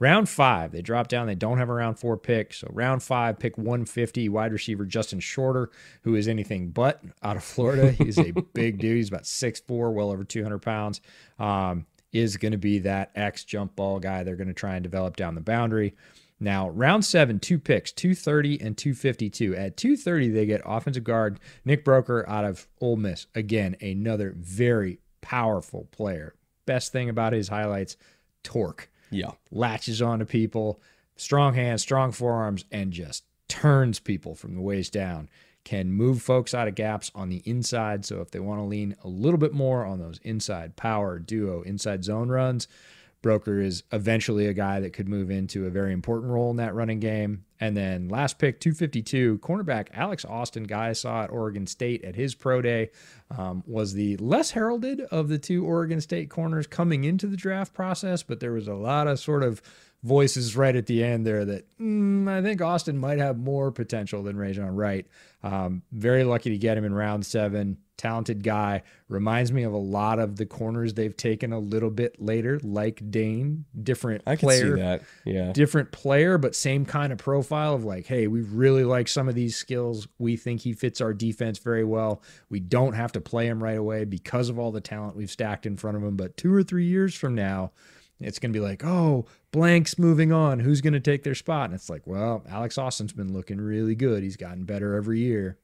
Round 0.00 0.28
five, 0.28 0.72
they 0.72 0.82
drop 0.82 1.06
down. 1.06 1.28
They 1.28 1.36
don't 1.36 1.58
have 1.58 1.68
a 1.68 1.74
round 1.74 1.98
four 1.98 2.16
pick. 2.16 2.52
So 2.52 2.68
round 2.72 3.02
five, 3.04 3.38
pick 3.38 3.56
150, 3.56 4.28
wide 4.28 4.52
receiver 4.52 4.84
Justin 4.84 5.20
Shorter, 5.20 5.70
who 6.02 6.16
is 6.16 6.26
anything 6.26 6.70
but 6.70 7.02
out 7.22 7.36
of 7.36 7.44
Florida. 7.44 7.92
He's 7.92 8.18
a 8.18 8.32
big 8.54 8.78
dude. 8.80 8.96
He's 8.96 9.08
about 9.08 9.22
6'4, 9.22 9.92
well 9.92 10.10
over 10.10 10.24
200 10.24 10.58
pounds. 10.58 11.00
Um, 11.38 11.86
is 12.14 12.36
going 12.38 12.52
to 12.52 12.58
be 12.58 12.78
that 12.78 13.10
X 13.14 13.44
jump 13.44 13.76
ball 13.76 13.98
guy 13.98 14.22
they're 14.22 14.36
going 14.36 14.48
to 14.48 14.54
try 14.54 14.76
and 14.76 14.82
develop 14.82 15.16
down 15.16 15.34
the 15.34 15.40
boundary. 15.42 15.94
Now, 16.40 16.68
round 16.70 17.04
seven, 17.04 17.38
two 17.38 17.58
picks, 17.58 17.92
230 17.92 18.60
and 18.60 18.76
252. 18.76 19.54
At 19.54 19.76
230, 19.76 20.30
they 20.30 20.46
get 20.46 20.62
offensive 20.64 21.04
guard 21.04 21.38
Nick 21.64 21.84
Broeker 21.84 22.26
out 22.28 22.44
of 22.44 22.66
Ole 22.80 22.96
Miss. 22.96 23.26
Again, 23.34 23.76
another 23.80 24.34
very 24.36 24.98
powerful 25.20 25.88
player. 25.90 26.34
Best 26.66 26.92
thing 26.92 27.08
about 27.08 27.32
his 27.32 27.48
highlights 27.48 27.96
torque. 28.42 28.90
Yeah. 29.10 29.32
Latches 29.50 30.02
onto 30.02 30.24
people, 30.24 30.80
strong 31.16 31.54
hands, 31.54 31.82
strong 31.82 32.12
forearms, 32.12 32.64
and 32.70 32.92
just 32.92 33.24
turns 33.48 34.00
people 34.00 34.34
from 34.34 34.54
the 34.54 34.60
waist 34.60 34.92
down 34.92 35.28
can 35.64 35.90
move 35.90 36.22
folks 36.22 36.54
out 36.54 36.68
of 36.68 36.74
gaps 36.74 37.10
on 37.14 37.30
the 37.30 37.42
inside. 37.44 38.04
So 38.04 38.20
if 38.20 38.30
they 38.30 38.40
want 38.40 38.60
to 38.60 38.64
lean 38.64 38.94
a 39.02 39.08
little 39.08 39.38
bit 39.38 39.52
more 39.52 39.84
on 39.84 39.98
those 39.98 40.20
inside 40.22 40.76
power, 40.76 41.18
duo, 41.18 41.62
inside 41.62 42.04
zone 42.04 42.28
runs, 42.28 42.68
Broeker 43.24 43.64
is 43.64 43.84
eventually 43.90 44.46
a 44.46 44.52
guy 44.52 44.80
that 44.80 44.92
could 44.92 45.08
move 45.08 45.30
into 45.30 45.66
a 45.66 45.70
very 45.70 45.94
important 45.94 46.30
role 46.30 46.50
in 46.50 46.58
that 46.58 46.74
running 46.74 47.00
game. 47.00 47.46
And 47.58 47.74
then 47.74 48.10
last 48.10 48.38
pick, 48.38 48.60
252, 48.60 49.38
cornerback 49.38 49.88
Alex 49.94 50.26
Austin, 50.26 50.64
guy 50.64 50.90
I 50.90 50.92
saw 50.92 51.22
at 51.22 51.30
Oregon 51.30 51.66
State 51.66 52.04
at 52.04 52.14
his 52.14 52.34
pro 52.34 52.60
day, 52.60 52.90
um, 53.34 53.64
was 53.66 53.94
the 53.94 54.18
less 54.18 54.50
heralded 54.50 55.00
of 55.00 55.28
the 55.28 55.38
two 55.38 55.64
Oregon 55.64 56.02
State 56.02 56.28
corners 56.28 56.66
coming 56.66 57.04
into 57.04 57.26
the 57.26 57.36
draft 57.38 57.72
process, 57.72 58.22
but 58.22 58.40
there 58.40 58.52
was 58.52 58.68
a 58.68 58.74
lot 58.74 59.06
of 59.06 59.18
sort 59.18 59.42
of 59.42 59.62
voices 60.04 60.54
right 60.54 60.76
at 60.76 60.86
the 60.86 61.02
end 61.02 61.26
there 61.26 61.44
that 61.46 61.66
mm, 61.78 62.28
I 62.28 62.42
think 62.42 62.60
Austin 62.60 62.98
might 62.98 63.18
have 63.18 63.38
more 63.38 63.72
potential 63.72 64.22
than 64.22 64.36
Rejzohn 64.36 64.76
Wright. 64.76 65.06
Um, 65.42 65.82
very 65.92 66.24
lucky 66.24 66.50
to 66.50 66.58
get 66.58 66.76
him 66.76 66.84
in 66.84 66.94
round 66.94 67.24
seven 67.24 67.78
talented 67.96 68.42
guy. 68.42 68.82
Reminds 69.08 69.50
me 69.50 69.62
of 69.62 69.72
a 69.72 69.78
lot 69.78 70.18
of 70.18 70.36
the 70.36 70.44
corners 70.44 70.92
they've 70.92 71.16
taken 71.16 71.54
a 71.54 71.58
little 71.58 71.90
bit 71.90 72.20
later, 72.20 72.60
like 72.62 73.02
Dane. 73.10 73.64
Different 73.82 74.22
I 74.26 74.36
can 74.36 74.46
player, 74.46 74.76
see 74.76 74.82
that. 74.82 75.02
Yeah. 75.24 75.52
different 75.52 75.90
player, 75.90 76.36
but 76.36 76.54
same 76.54 76.84
kind 76.84 77.10
of 77.10 77.18
profile 77.18 77.74
of 77.74 77.84
like, 77.84 78.06
hey, 78.06 78.26
we 78.26 78.42
really 78.42 78.84
like 78.84 79.08
some 79.08 79.26
of 79.26 79.34
these 79.34 79.56
skills. 79.56 80.06
We 80.18 80.36
think 80.36 80.60
he 80.60 80.74
fits 80.74 81.00
our 81.00 81.14
defense 81.14 81.58
very 81.58 81.84
well. 81.84 82.22
We 82.50 82.60
don't 82.60 82.92
have 82.92 83.12
to 83.12 83.22
play 83.22 83.46
him 83.46 83.62
right 83.62 83.78
away 83.78 84.04
because 84.04 84.50
of 84.50 84.58
all 84.58 84.70
the 84.70 84.82
talent 84.82 85.16
we've 85.16 85.30
stacked 85.30 85.64
in 85.64 85.78
front 85.78 85.96
of 85.96 86.02
him. 86.02 86.16
But 86.16 86.36
two 86.36 86.52
or 86.52 86.62
three 86.62 86.86
years 86.86 87.14
from 87.14 87.34
now, 87.34 87.72
it's 88.20 88.38
going 88.38 88.52
to 88.52 88.58
be 88.58 88.64
like, 88.64 88.84
oh, 88.84 89.26
blank's 89.54 89.98
moving 89.98 90.32
on. 90.32 90.60
Who's 90.60 90.80
going 90.80 90.92
to 90.92 91.00
take 91.00 91.22
their 91.22 91.34
spot? 91.34 91.66
And 91.66 91.74
it's 91.74 91.88
like, 91.88 92.06
well, 92.06 92.44
Alex 92.48 92.76
Austin's 92.76 93.12
been 93.12 93.32
looking 93.32 93.60
really 93.60 93.94
good. 93.94 94.22
He's 94.22 94.36
gotten 94.36 94.64
better 94.64 94.94
every 94.94 95.20
year 95.20 95.58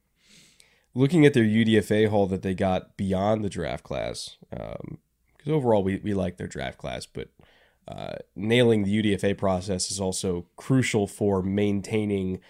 looking 0.95 1.25
at 1.25 1.35
their 1.35 1.45
UDFA 1.45 2.09
haul 2.09 2.27
that 2.27 2.43
they 2.43 2.55
got 2.55 2.97
beyond 2.97 3.45
the 3.45 3.51
draft 3.51 3.85
class, 3.85 4.37
because 4.51 4.79
um, 4.81 4.99
overall 5.47 5.83
we, 5.83 5.99
we 5.99 6.15
like 6.15 6.37
their 6.37 6.47
draft 6.47 6.79
class, 6.79 7.07
but 7.07 7.29
uh, 7.89 8.15
nailing 8.37 8.85
the 8.85 9.03
UDFA 9.03 9.37
process 9.37 9.91
is 9.91 10.01
also 10.01 10.47
crucial 10.57 11.07
for 11.07 11.43
maintaining 11.43 12.41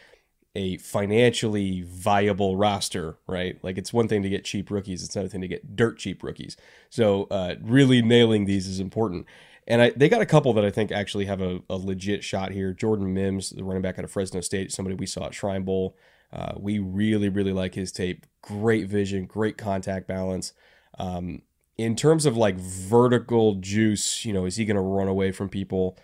a 0.56 0.76
financially 0.78 1.82
viable 1.82 2.56
roster, 2.56 3.16
right? 3.28 3.62
Like 3.62 3.78
it's 3.78 3.92
one 3.92 4.08
thing 4.08 4.22
to 4.22 4.28
get 4.28 4.44
cheap 4.44 4.70
rookies, 4.70 5.04
it's 5.04 5.14
another 5.14 5.28
thing 5.28 5.42
to 5.42 5.48
get 5.48 5.76
dirt 5.76 5.98
cheap 5.98 6.22
rookies. 6.22 6.56
So 6.88 7.24
uh, 7.30 7.54
really 7.62 8.02
nailing 8.02 8.46
these 8.46 8.66
is 8.66 8.80
important. 8.80 9.26
And 9.66 9.82
I, 9.82 9.90
they 9.90 10.08
got 10.08 10.20
a 10.20 10.26
couple 10.26 10.52
that 10.54 10.64
I 10.64 10.70
think 10.70 10.90
actually 10.90 11.26
have 11.26 11.40
a, 11.40 11.60
a 11.68 11.76
legit 11.76 12.24
shot 12.24 12.52
here. 12.52 12.72
Jordan 12.72 13.12
Mims, 13.14 13.50
the 13.50 13.64
running 13.64 13.82
back 13.82 13.98
out 13.98 14.04
of 14.04 14.10
Fresno 14.10 14.40
State, 14.40 14.72
somebody 14.72 14.96
we 14.96 15.06
saw 15.06 15.26
at 15.26 15.34
Shrine 15.34 15.64
Bowl. 15.64 15.96
Uh, 16.32 16.52
we 16.56 16.78
really, 16.78 17.28
really 17.28 17.52
like 17.52 17.74
his 17.74 17.92
tape. 17.92 18.26
Great 18.42 18.88
vision, 18.88 19.26
great 19.26 19.58
contact 19.58 20.06
balance. 20.06 20.52
Um, 20.98 21.42
in 21.76 21.96
terms 21.96 22.26
of 22.26 22.36
like 22.36 22.56
vertical 22.56 23.54
juice, 23.54 24.24
you 24.24 24.32
know, 24.32 24.44
is 24.44 24.56
he 24.56 24.64
going 24.64 24.76
to 24.76 24.82
run 24.82 25.08
away 25.08 25.32
from 25.32 25.48
people? 25.48 25.96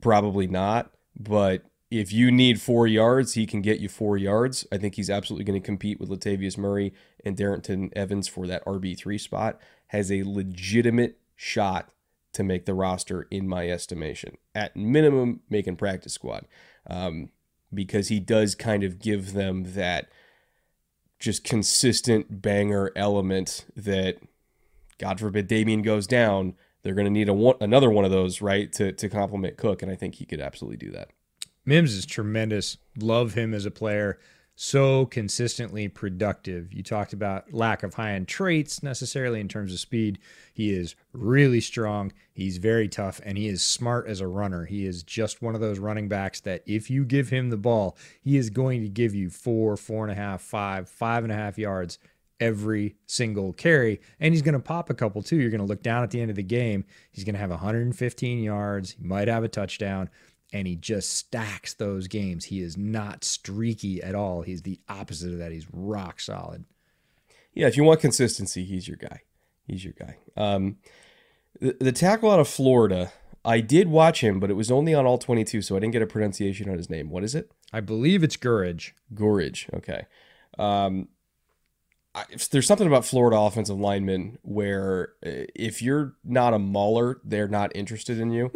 Probably 0.00 0.46
not. 0.46 0.92
But 1.18 1.62
if 1.90 2.12
you 2.12 2.30
need 2.30 2.60
four 2.60 2.86
yards, 2.86 3.34
he 3.34 3.46
can 3.46 3.62
get 3.62 3.80
you 3.80 3.88
four 3.88 4.16
yards. 4.16 4.66
I 4.70 4.76
think 4.78 4.94
he's 4.96 5.10
absolutely 5.10 5.44
going 5.44 5.60
to 5.60 5.64
compete 5.64 5.98
with 5.98 6.10
Latavius 6.10 6.58
Murray 6.58 6.92
and 7.24 7.36
Darrynton 7.36 7.92
Evans 7.94 8.28
for 8.28 8.46
that 8.46 8.64
RB3 8.64 9.20
spot. 9.20 9.58
Has 9.88 10.10
a 10.10 10.24
legitimate 10.24 11.18
shot 11.34 11.88
to 12.36 12.44
make 12.44 12.66
the 12.66 12.74
roster, 12.74 13.26
in 13.30 13.48
my 13.48 13.68
estimation. 13.68 14.36
At 14.54 14.76
minimum, 14.76 15.40
making 15.48 15.76
practice 15.76 16.12
squad. 16.12 16.46
Um, 16.86 17.30
because 17.72 18.08
he 18.08 18.20
does 18.20 18.54
kind 18.54 18.84
of 18.84 18.98
give 18.98 19.32
them 19.32 19.72
that 19.74 20.10
just 21.18 21.44
consistent 21.44 22.42
banger 22.42 22.92
element 22.94 23.64
that 23.74 24.18
God 24.98 25.18
forbid 25.18 25.48
Damien 25.48 25.80
goes 25.80 26.06
down, 26.06 26.54
they're 26.82 26.94
going 26.94 27.06
to 27.06 27.10
need 27.10 27.28
a 27.28 27.32
one, 27.32 27.56
another 27.60 27.90
one 27.90 28.04
of 28.04 28.10
those, 28.10 28.42
right, 28.42 28.70
to 28.74 28.92
to 28.92 29.08
complement 29.08 29.56
Cook, 29.56 29.82
and 29.82 29.90
I 29.90 29.96
think 29.96 30.16
he 30.16 30.26
could 30.26 30.40
absolutely 30.40 30.76
do 30.76 30.92
that. 30.92 31.08
Mims 31.64 31.94
is 31.94 32.06
tremendous. 32.06 32.76
Love 32.98 33.34
him 33.34 33.52
as 33.54 33.66
a 33.66 33.70
player 33.70 34.18
so 34.56 35.04
consistently 35.04 35.86
productive. 35.86 36.72
You 36.72 36.82
talked 36.82 37.12
about 37.12 37.52
lack 37.52 37.82
of 37.82 37.94
high 37.94 38.14
end 38.14 38.26
traits 38.26 38.82
necessarily 38.82 39.38
in 39.38 39.48
terms 39.48 39.72
of 39.72 39.78
speed. 39.78 40.18
He 40.52 40.74
is 40.74 40.96
really 41.12 41.60
strong. 41.60 42.12
He's 42.32 42.56
very 42.56 42.88
tough 42.88 43.20
and 43.22 43.36
he 43.36 43.48
is 43.48 43.62
smart 43.62 44.08
as 44.08 44.22
a 44.22 44.26
runner. 44.26 44.64
He 44.64 44.86
is 44.86 45.02
just 45.02 45.42
one 45.42 45.54
of 45.54 45.60
those 45.60 45.78
running 45.78 46.08
backs 46.08 46.40
that 46.40 46.62
if 46.66 46.90
you 46.90 47.04
give 47.04 47.28
him 47.28 47.50
the 47.50 47.58
ball, 47.58 47.96
he 48.22 48.38
is 48.38 48.48
going 48.48 48.80
to 48.80 48.88
give 48.88 49.14
you 49.14 49.28
four, 49.28 49.76
four 49.76 50.04
and 50.04 50.12
a 50.12 50.20
half, 50.20 50.40
five, 50.40 50.88
five 50.88 51.22
and 51.22 51.32
a 51.32 51.36
half 51.36 51.58
yards 51.58 51.98
every 52.40 52.96
single 53.06 53.52
carry. 53.52 54.00
And 54.20 54.32
he's 54.32 54.42
going 54.42 54.54
to 54.54 54.60
pop 54.60 54.90
a 54.90 54.94
couple 54.94 55.22
too. 55.22 55.36
You're 55.36 55.50
going 55.50 55.60
to 55.60 55.66
look 55.66 55.82
down 55.82 56.02
at 56.02 56.10
the 56.10 56.20
end 56.20 56.30
of 56.30 56.36
the 56.36 56.42
game. 56.42 56.84
He's 57.10 57.24
going 57.24 57.34
to 57.34 57.40
have 57.40 57.50
115 57.50 58.42
yards. 58.42 58.92
He 58.92 59.04
might 59.04 59.28
have 59.28 59.44
a 59.44 59.48
touchdown 59.48 60.08
and 60.52 60.66
he 60.66 60.76
just 60.76 61.12
stacks 61.12 61.74
those 61.74 62.08
games. 62.08 62.46
He 62.46 62.60
is 62.60 62.76
not 62.76 63.24
streaky 63.24 64.02
at 64.02 64.14
all. 64.14 64.42
He's 64.42 64.62
the 64.62 64.80
opposite 64.88 65.32
of 65.32 65.38
that. 65.38 65.52
He's 65.52 65.66
rock 65.72 66.20
solid. 66.20 66.64
Yeah, 67.52 67.66
if 67.66 67.76
you 67.76 67.84
want 67.84 68.00
consistency, 68.00 68.64
he's 68.64 68.86
your 68.86 68.98
guy. 68.98 69.22
He's 69.66 69.84
your 69.84 69.94
guy. 69.98 70.18
Um, 70.36 70.76
the, 71.60 71.76
the 71.80 71.92
tackle 71.92 72.30
out 72.30 72.38
of 72.38 72.48
Florida, 72.48 73.12
I 73.44 73.60
did 73.60 73.88
watch 73.88 74.22
him, 74.22 74.38
but 74.40 74.50
it 74.50 74.54
was 74.54 74.70
only 74.70 74.94
on 74.94 75.06
all 75.06 75.18
22, 75.18 75.62
so 75.62 75.76
I 75.76 75.80
didn't 75.80 75.92
get 75.92 76.02
a 76.02 76.06
pronunciation 76.06 76.68
on 76.68 76.76
his 76.76 76.90
name. 76.90 77.10
What 77.10 77.24
is 77.24 77.34
it? 77.34 77.50
I 77.72 77.80
believe 77.80 78.22
it's 78.22 78.36
Gouraige. 78.36 78.92
Gouraige. 79.14 79.72
Okay. 79.74 80.06
Um, 80.58 81.08
I, 82.14 82.24
there's 82.50 82.66
something 82.66 82.86
about 82.86 83.04
Florida 83.04 83.38
offensive 83.38 83.78
linemen 83.78 84.38
where 84.42 85.10
uh, 85.24 85.44
if 85.54 85.82
you're 85.82 86.14
not 86.24 86.54
a 86.54 86.58
mauler, 86.58 87.20
they're 87.24 87.48
not 87.48 87.74
interested 87.74 88.18
in 88.18 88.30
you. 88.30 88.50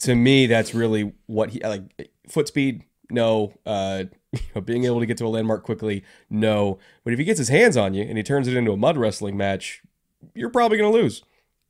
To 0.00 0.14
me, 0.14 0.46
that's 0.46 0.74
really 0.74 1.12
what 1.26 1.50
he 1.50 1.60
like. 1.60 2.10
Foot 2.28 2.48
speed, 2.48 2.84
no. 3.10 3.54
Uh, 3.64 4.04
you 4.32 4.40
know, 4.54 4.60
being 4.60 4.84
able 4.84 5.00
to 5.00 5.06
get 5.06 5.18
to 5.18 5.26
a 5.26 5.28
landmark 5.28 5.64
quickly, 5.64 6.04
no. 6.28 6.78
But 7.04 7.12
if 7.12 7.18
he 7.18 7.24
gets 7.24 7.38
his 7.38 7.48
hands 7.48 7.76
on 7.76 7.94
you 7.94 8.04
and 8.04 8.16
he 8.16 8.22
turns 8.22 8.48
it 8.48 8.56
into 8.56 8.72
a 8.72 8.76
mud 8.76 8.96
wrestling 8.96 9.36
match, 9.36 9.82
you're 10.34 10.50
probably 10.50 10.78
going 10.78 10.92
to 10.92 10.98
lose. 10.98 11.22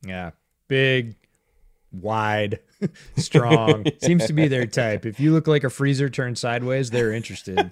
Yeah, 0.05 0.31
big, 0.67 1.15
wide, 1.91 2.59
strong. 3.17 3.85
Seems 4.01 4.25
to 4.27 4.33
be 4.33 4.47
their 4.47 4.65
type. 4.65 5.05
If 5.05 5.19
you 5.19 5.33
look 5.33 5.47
like 5.47 5.63
a 5.63 5.69
freezer 5.69 6.09
turned 6.09 6.37
sideways, 6.37 6.89
they're 6.89 7.11
interested. 7.11 7.71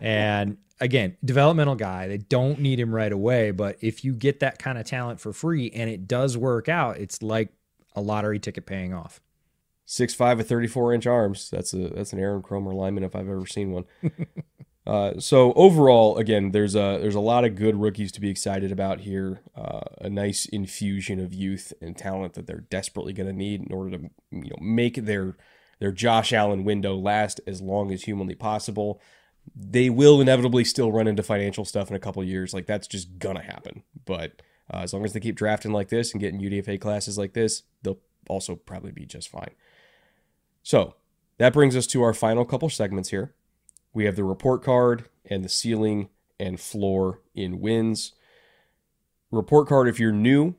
and 0.00 0.58
again, 0.80 1.16
developmental 1.24 1.76
guy. 1.76 2.08
They 2.08 2.18
don't 2.18 2.60
need 2.60 2.78
him 2.78 2.94
right 2.94 3.12
away, 3.12 3.50
but 3.50 3.76
if 3.80 4.04
you 4.04 4.12
get 4.12 4.40
that 4.40 4.58
kind 4.58 4.78
of 4.78 4.84
talent 4.84 5.20
for 5.20 5.32
free 5.32 5.70
and 5.70 5.88
it 5.90 6.06
does 6.06 6.36
work 6.36 6.68
out, 6.68 6.98
it's 6.98 7.22
like 7.22 7.50
a 7.94 8.00
lottery 8.00 8.38
ticket 8.38 8.66
paying 8.66 8.94
off. 8.94 9.20
Six 9.92 10.14
five 10.14 10.38
with 10.38 10.48
thirty 10.48 10.68
four 10.68 10.94
inch 10.94 11.04
arms. 11.04 11.50
That's 11.50 11.72
a 11.72 11.88
that's 11.88 12.12
an 12.12 12.20
Aaron 12.20 12.42
Kromer 12.42 12.72
lineman 12.72 13.02
if 13.02 13.16
I've 13.16 13.28
ever 13.28 13.44
seen 13.44 13.72
one. 13.72 13.86
uh, 14.86 15.18
so 15.18 15.52
overall, 15.54 16.16
again, 16.16 16.52
there's 16.52 16.76
a 16.76 16.98
there's 17.00 17.16
a 17.16 17.20
lot 17.20 17.44
of 17.44 17.56
good 17.56 17.74
rookies 17.74 18.12
to 18.12 18.20
be 18.20 18.30
excited 18.30 18.70
about 18.70 19.00
here. 19.00 19.40
Uh, 19.52 19.80
a 20.00 20.08
nice 20.08 20.46
infusion 20.46 21.18
of 21.18 21.34
youth 21.34 21.72
and 21.80 21.98
talent 21.98 22.34
that 22.34 22.46
they're 22.46 22.60
desperately 22.70 23.12
going 23.12 23.26
to 23.26 23.32
need 23.32 23.62
in 23.62 23.72
order 23.72 23.98
to 23.98 24.10
you 24.30 24.50
know 24.50 24.58
make 24.60 24.94
their 24.94 25.36
their 25.80 25.90
Josh 25.90 26.32
Allen 26.32 26.62
window 26.62 26.94
last 26.94 27.40
as 27.48 27.60
long 27.60 27.90
as 27.90 28.04
humanly 28.04 28.36
possible 28.36 29.02
they 29.56 29.90
will 29.90 30.20
inevitably 30.20 30.62
still 30.62 30.92
run 30.92 31.08
into 31.08 31.22
financial 31.24 31.64
stuff 31.64 31.90
in 31.90 31.96
a 31.96 31.98
couple 31.98 32.22
years. 32.22 32.54
Like 32.54 32.66
that's 32.66 32.86
just 32.86 33.18
gonna 33.18 33.42
happen. 33.42 33.82
But 34.04 34.40
uh, 34.72 34.82
as 34.82 34.92
long 34.92 35.04
as 35.04 35.14
they 35.14 35.20
keep 35.20 35.34
drafting 35.34 35.72
like 35.72 35.88
this 35.88 36.12
and 36.12 36.20
getting 36.20 36.40
UDFA 36.40 36.80
classes 36.80 37.18
like 37.18 37.32
this, 37.32 37.64
they'll 37.82 37.98
also 38.28 38.54
probably 38.54 38.92
be 38.92 39.04
just 39.04 39.28
fine. 39.28 39.50
So 40.70 40.94
that 41.38 41.52
brings 41.52 41.74
us 41.74 41.88
to 41.88 42.02
our 42.02 42.14
final 42.14 42.44
couple 42.44 42.70
segments 42.70 43.08
here. 43.08 43.34
We 43.92 44.04
have 44.04 44.14
the 44.14 44.22
report 44.22 44.62
card 44.62 45.08
and 45.24 45.44
the 45.44 45.48
ceiling 45.48 46.10
and 46.38 46.60
floor 46.60 47.22
in 47.34 47.58
wins. 47.58 48.12
Report 49.32 49.66
card, 49.66 49.88
if 49.88 49.98
you're 49.98 50.12
new 50.12 50.54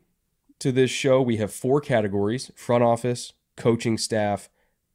to 0.60 0.74
this 0.74 0.92
show, 0.92 1.22
we 1.22 1.38
have 1.38 1.54
four 1.54 1.80
categories 1.80 2.52
front 2.58 2.84
office, 2.84 3.32
coaching 3.56 3.98
staff, 3.98 4.50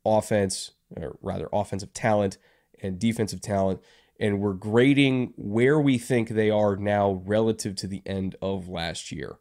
offense, 0.04 0.72
or 0.94 1.16
rather 1.22 1.48
offensive 1.50 1.94
talent, 1.94 2.36
and 2.82 2.98
defensive 2.98 3.40
talent, 3.40 3.80
and 4.20 4.38
we're 4.38 4.52
grading 4.52 5.32
where 5.38 5.80
we 5.80 5.96
think 5.96 6.28
they 6.28 6.50
are 6.50 6.76
now 6.76 7.22
relative 7.24 7.74
to 7.76 7.86
the 7.86 8.02
end 8.04 8.36
of 8.42 8.68
last 8.68 9.10
year. 9.10 9.36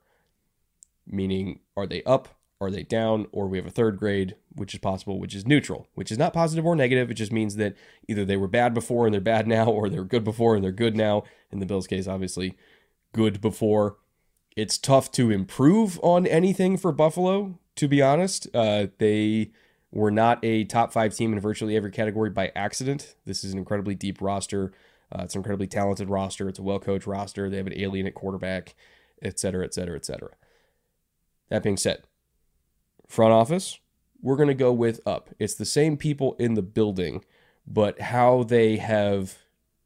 Meaning, 1.05 1.59
are 1.75 1.85
they 1.85 2.01
up? 2.03 2.29
Are 2.61 2.71
they 2.71 2.83
down? 2.83 3.27
Or 3.31 3.47
we 3.47 3.57
have 3.57 3.67
a 3.67 3.71
third 3.71 3.97
grade, 3.97 4.35
which 4.53 4.73
is 4.73 4.79
possible, 4.79 5.19
which 5.19 5.35
is 5.35 5.45
neutral, 5.45 5.87
which 5.93 6.11
is 6.11 6.17
not 6.17 6.33
positive 6.33 6.65
or 6.65 6.75
negative. 6.75 7.11
It 7.11 7.15
just 7.15 7.31
means 7.31 7.55
that 7.57 7.75
either 8.07 8.23
they 8.23 8.37
were 8.37 8.47
bad 8.47 8.73
before 8.73 9.05
and 9.05 9.13
they're 9.13 9.21
bad 9.21 9.47
now, 9.47 9.65
or 9.65 9.89
they're 9.89 10.03
good 10.03 10.23
before 10.23 10.55
and 10.55 10.63
they're 10.63 10.71
good 10.71 10.95
now. 10.95 11.23
In 11.51 11.59
the 11.59 11.65
Bills' 11.65 11.87
case, 11.87 12.07
obviously, 12.07 12.57
good 13.13 13.41
before. 13.41 13.97
It's 14.55 14.77
tough 14.77 15.11
to 15.13 15.31
improve 15.31 15.99
on 16.01 16.25
anything 16.25 16.77
for 16.77 16.93
Buffalo, 16.93 17.59
to 17.75 17.87
be 17.89 18.01
honest. 18.01 18.47
Uh, 18.53 18.87
they 18.99 19.51
we're 19.91 20.09
not 20.09 20.43
a 20.43 20.65
top 20.65 20.91
five 20.91 21.15
team 21.15 21.31
in 21.31 21.39
virtually 21.39 21.75
every 21.75 21.89
category 21.89 22.29
by 22.29 22.51
accident. 22.55 23.15
This 23.25 23.45
is 23.45 23.53
an 23.53 23.57
incredibly 23.57 23.95
deep 23.95 24.21
roster. 24.21 24.73
Uh, 25.09 25.23
it's 25.23 25.35
an 25.35 25.39
incredibly 25.39 25.67
talented 25.67 26.09
roster. 26.09 26.49
It's 26.49 26.59
a 26.59 26.63
well 26.63 26.79
coached 26.79 27.07
roster. 27.07 27.49
They 27.49 27.57
have 27.57 27.67
an 27.67 27.79
alien 27.79 28.05
at 28.05 28.13
quarterback, 28.13 28.75
et 29.21 29.39
cetera, 29.39 29.63
et 29.63 29.73
cetera, 29.73 29.95
et 29.95 30.05
cetera. 30.05 30.31
That 31.49 31.63
being 31.63 31.77
said, 31.77 32.03
front 33.07 33.33
office, 33.33 33.79
we're 34.21 34.35
going 34.37 34.47
to 34.47 34.53
go 34.53 34.73
with 34.73 34.99
up. 35.05 35.29
It's 35.39 35.55
the 35.55 35.65
same 35.65 35.97
people 35.97 36.35
in 36.39 36.55
the 36.55 36.61
building, 36.61 37.23
but 37.67 37.99
how 38.01 38.43
they 38.43 38.77
have 38.77 39.37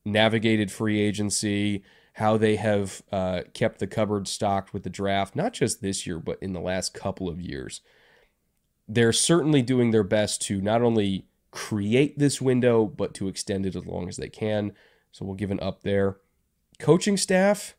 navigated 0.05 0.71
free 0.71 1.01
agency, 1.01 1.83
how 2.13 2.37
they 2.37 2.55
have 2.55 3.01
uh, 3.11 3.41
kept 3.53 3.79
the 3.79 3.87
cupboard 3.87 4.27
stocked 4.27 4.73
with 4.73 4.83
the 4.83 4.89
draft, 4.89 5.35
not 5.35 5.53
just 5.53 5.81
this 5.81 6.05
year, 6.07 6.19
but 6.19 6.37
in 6.41 6.53
the 6.53 6.59
last 6.59 6.93
couple 6.93 7.29
of 7.29 7.41
years. 7.41 7.81
They're 8.87 9.13
certainly 9.13 9.61
doing 9.61 9.91
their 9.91 10.03
best 10.03 10.41
to 10.43 10.61
not 10.61 10.81
only 10.81 11.25
create 11.51 12.17
this 12.17 12.41
window, 12.41 12.85
but 12.85 13.13
to 13.15 13.27
extend 13.27 13.65
it 13.65 13.75
as 13.75 13.85
long 13.85 14.09
as 14.09 14.17
they 14.17 14.29
can. 14.29 14.73
So 15.11 15.25
we'll 15.25 15.35
give 15.35 15.51
an 15.51 15.59
up 15.59 15.83
there. 15.83 16.17
Coaching 16.79 17.17
staff, 17.17 17.75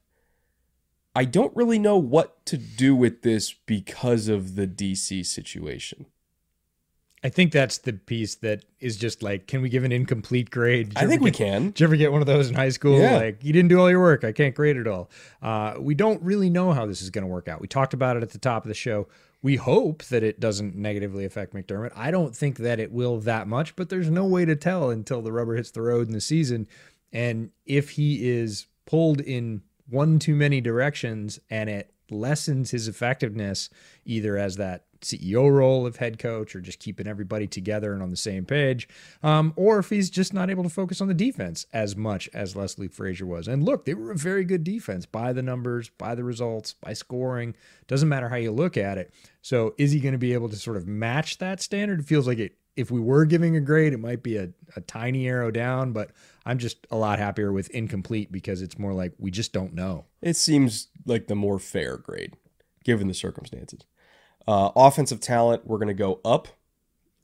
I 1.15 1.25
don't 1.25 1.55
really 1.57 1.79
know 1.79 1.97
what 1.97 2.45
to 2.47 2.57
do 2.57 2.95
with 2.95 3.23
this 3.23 3.53
because 3.53 4.29
of 4.29 4.55
the 4.55 4.67
DC 4.67 5.27
situation. 5.27 6.07
I 7.23 7.29
think 7.29 7.53
that's 7.53 7.79
the 7.79 7.93
piece 7.93 8.37
that 8.37 8.65
is 8.79 8.97
just 8.97 9.23
like, 9.23 9.47
can 9.47 9.61
we 9.61 9.69
give 9.69 9.85
an 9.85 9.93
incomplete 9.93 10.51
grade? 10.51 10.95
I 10.97 11.01
think 11.01 11.15
ever 11.21 11.25
we 11.25 11.31
can. 11.31 11.67
Did 11.67 11.81
you 11.81 11.87
ever 11.87 11.97
get 11.97 12.13
one 12.13 12.23
of 12.23 12.27
those 12.27 12.49
in 12.49 12.55
high 12.55 12.71
school? 12.71 12.99
Yeah. 12.99 13.17
Like, 13.17 13.45
you 13.45 13.53
didn't 13.53 13.69
do 13.69 13.79
all 13.79 13.91
your 13.91 14.01
work. 14.01 14.25
I 14.25 14.33
can't 14.33 14.55
grade 14.55 14.79
it 14.79 14.87
all. 14.87 15.11
Uh, 15.43 15.75
we 15.79 15.95
don't 15.95 16.23
really 16.23 16.49
know 16.49 16.73
how 16.73 16.87
this 16.87 17.03
is 17.03 17.11
going 17.11 17.25
to 17.25 17.29
work 17.29 17.47
out. 17.47 17.61
We 17.61 17.69
talked 17.69 17.93
about 17.93 18.17
it 18.17 18.23
at 18.23 18.31
the 18.31 18.39
top 18.39 18.65
of 18.65 18.69
the 18.69 18.75
show. 18.75 19.07
We 19.43 19.57
hope 19.57 20.05
that 20.05 20.23
it 20.23 20.41
doesn't 20.41 20.75
negatively 20.77 21.27
affect 21.27 21.53
McDermott. 21.53 21.93
I 21.95 22.11
don't 22.11 22.35
think 22.35 22.57
that 22.59 22.81
it 22.81 22.91
will 22.91 23.19
that 23.21 23.47
much, 23.47 23.77
but 23.77 23.91
there's 23.91 24.11
no 24.11 24.25
way 24.25 24.47
to 24.47 24.57
tell 24.57 24.89
until 24.89 25.21
the 25.21 25.33
rubber 25.33 25.57
hits 25.57 25.71
the 25.71 25.83
road 25.83 26.07
in 26.07 26.15
the 26.15 26.21
season. 26.23 26.69
And 27.13 27.51
if 27.67 27.91
he 27.91 28.31
is 28.31 28.67
pulled 28.87 29.21
in 29.21 29.63
one 29.91 30.19
too 30.19 30.35
many 30.35 30.61
directions 30.61 31.39
and 31.51 31.69
it 31.69 31.93
lessens 32.11 32.71
his 32.71 32.89
effectiveness, 32.89 33.71
either 34.05 34.37
as 34.37 34.57
that 34.57 34.85
CEO 35.01 35.51
role 35.51 35.87
of 35.87 35.97
head 35.97 36.19
coach 36.19 36.55
or 36.55 36.61
just 36.61 36.79
keeping 36.79 37.07
everybody 37.07 37.47
together 37.47 37.93
and 37.93 38.03
on 38.03 38.11
the 38.11 38.17
same 38.17 38.45
page, 38.45 38.89
um, 39.23 39.53
or 39.57 39.79
if 39.79 39.89
he's 39.89 40.11
just 40.11 40.35
not 40.35 40.51
able 40.51 40.63
to 40.63 40.69
focus 40.69 41.01
on 41.01 41.09
the 41.09 41.15
defense 41.15 41.67
as 41.73 41.97
much 41.97 42.29
as 42.35 42.55
Leslie 42.55 42.89
Frazier 42.89 43.27
was. 43.27 43.49
And 43.49 43.65
look, 43.65 43.85
they 43.85 43.95
were 43.95 44.11
a 44.11 44.17
very 44.17 44.45
good 44.45 44.65
defense 44.65 45.07
by 45.07 45.33
the 45.33 45.43
numbers, 45.43 45.89
by 45.89 46.15
the 46.15 46.25
results, 46.25 46.75
by 46.75 46.93
scoring. 46.93 47.55
Doesn't 47.87 48.09
matter 48.09 48.29
how 48.29 48.37
you 48.37 48.53
look 48.53 48.77
at 48.77 48.99
it. 48.99 49.13
So 49.43 49.75
is 49.79 49.93
he 49.93 50.01
going 50.01 50.13
to 50.13 50.19
be 50.19 50.35
able 50.35 50.51
to 50.51 50.57
sort 50.57 50.77
of 50.77 50.87
match 50.87 51.39
that 51.39 51.61
standard? 51.63 52.01
It 52.01 52.07
feels 52.07 52.27
like 52.27 52.39
it. 52.39 52.57
If 52.77 52.91
we 52.91 53.01
were 53.01 53.25
giving 53.25 53.57
a 53.57 53.61
grade, 53.61 53.93
it 53.93 54.01
might 54.01 54.23
be 54.23 54.37
a, 54.37 54.49
a 54.77 54.81
tiny 54.83 55.27
arrow 55.27 55.51
down, 55.51 55.93
but 55.93 56.13
I'm 56.47 56.59
just 56.59 56.87
a 56.91 56.97
lot 56.97 57.19
happier 57.19 57.53
with 57.53 57.69
incomplete 57.71 58.33
because 58.33 58.63
it's 58.63 58.79
more 58.79 58.93
like 58.93 59.13
we 59.19 59.31
just 59.31 59.53
don't 59.53 59.75
know. 59.75 60.07
It 60.23 60.37
seems 60.37 60.89
like 61.07 61.27
the 61.27 61.35
more 61.35 61.59
fair 61.59 61.97
grade 61.97 62.37
given 62.85 63.09
the 63.09 63.15
circumstances. 63.15 63.85
Uh, 64.49 64.71
offensive 64.75 65.21
talent, 65.21 65.67
we're 65.67 65.79
going 65.79 65.89
to 65.89 65.95
go 65.95 66.21
up. 66.25 66.49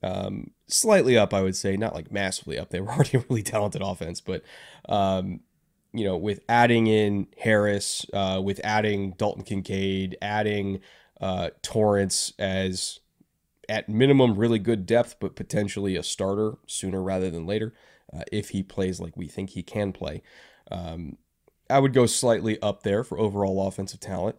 Um, 0.02 0.50
slightly 0.68 1.16
up, 1.16 1.32
I 1.32 1.42
would 1.42 1.56
say, 1.56 1.76
not 1.76 1.94
like 1.94 2.12
massively 2.12 2.58
up. 2.58 2.70
They 2.70 2.80
were 2.80 2.90
already 2.92 3.18
a 3.18 3.24
really 3.28 3.42
talented 3.42 3.82
offense, 3.82 4.20
but 4.20 4.42
um, 4.88 5.40
you 5.92 6.04
know, 6.04 6.16
with 6.16 6.40
adding 6.48 6.86
in 6.86 7.28
Harris, 7.38 8.04
uh, 8.12 8.40
with 8.44 8.60
adding 8.62 9.12
Dalton 9.12 9.44
Kincaid, 9.44 10.18
adding 10.20 10.80
uh, 11.20 11.50
Torrence 11.62 12.34
as 12.38 13.00
at 13.68 13.88
minimum 13.88 14.36
really 14.36 14.58
good 14.58 14.86
depth, 14.86 15.16
but 15.18 15.34
potentially 15.34 15.96
a 15.96 16.02
starter 16.02 16.58
sooner 16.66 17.02
rather 17.02 17.30
than 17.30 17.46
later 17.46 17.72
uh, 18.14 18.22
if 18.32 18.50
he 18.50 18.62
plays 18.62 19.00
like 19.00 19.16
we 19.16 19.28
think 19.28 19.50
he 19.50 19.62
can 19.62 19.92
play. 19.92 20.22
Um, 20.70 21.16
I 21.68 21.78
would 21.78 21.92
go 21.92 22.06
slightly 22.06 22.60
up 22.62 22.82
there 22.82 23.02
for 23.04 23.18
overall 23.18 23.66
offensive 23.66 24.00
talent. 24.00 24.36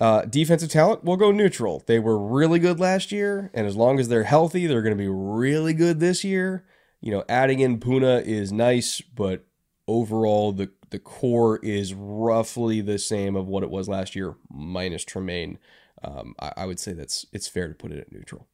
Uh, 0.00 0.22
defensive 0.24 0.70
talent, 0.70 1.02
we'll 1.04 1.16
go 1.16 1.32
neutral. 1.32 1.82
They 1.86 1.98
were 1.98 2.16
really 2.18 2.58
good 2.60 2.78
last 2.78 3.10
year, 3.10 3.50
and 3.52 3.66
as 3.66 3.74
long 3.76 3.98
as 3.98 4.08
they're 4.08 4.22
healthy, 4.22 4.66
they're 4.66 4.82
going 4.82 4.96
to 4.96 5.02
be 5.02 5.08
really 5.08 5.74
good 5.74 5.98
this 6.00 6.22
year. 6.22 6.64
You 7.00 7.10
know, 7.10 7.24
adding 7.28 7.60
in 7.60 7.80
Poona 7.80 8.22
is 8.24 8.52
nice, 8.52 9.00
but 9.00 9.44
overall, 9.86 10.52
the 10.52 10.70
the 10.90 10.98
core 10.98 11.58
is 11.62 11.94
roughly 11.94 12.80
the 12.80 12.98
same 12.98 13.36
of 13.36 13.46
what 13.46 13.62
it 13.62 13.70
was 13.70 13.88
last 13.88 14.16
year, 14.16 14.36
minus 14.50 15.04
Tremaine. 15.04 15.58
Um, 16.02 16.34
I, 16.38 16.52
I 16.58 16.66
would 16.66 16.80
say 16.80 16.92
that's 16.92 17.26
it's 17.32 17.48
fair 17.48 17.68
to 17.68 17.74
put 17.74 17.92
it 17.92 17.98
at 17.98 18.12
neutral. 18.12 18.46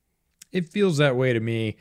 it 0.53 0.69
feels 0.69 0.97
that 0.99 1.17
way 1.17 1.33
to 1.33 1.41
me. 1.41 1.77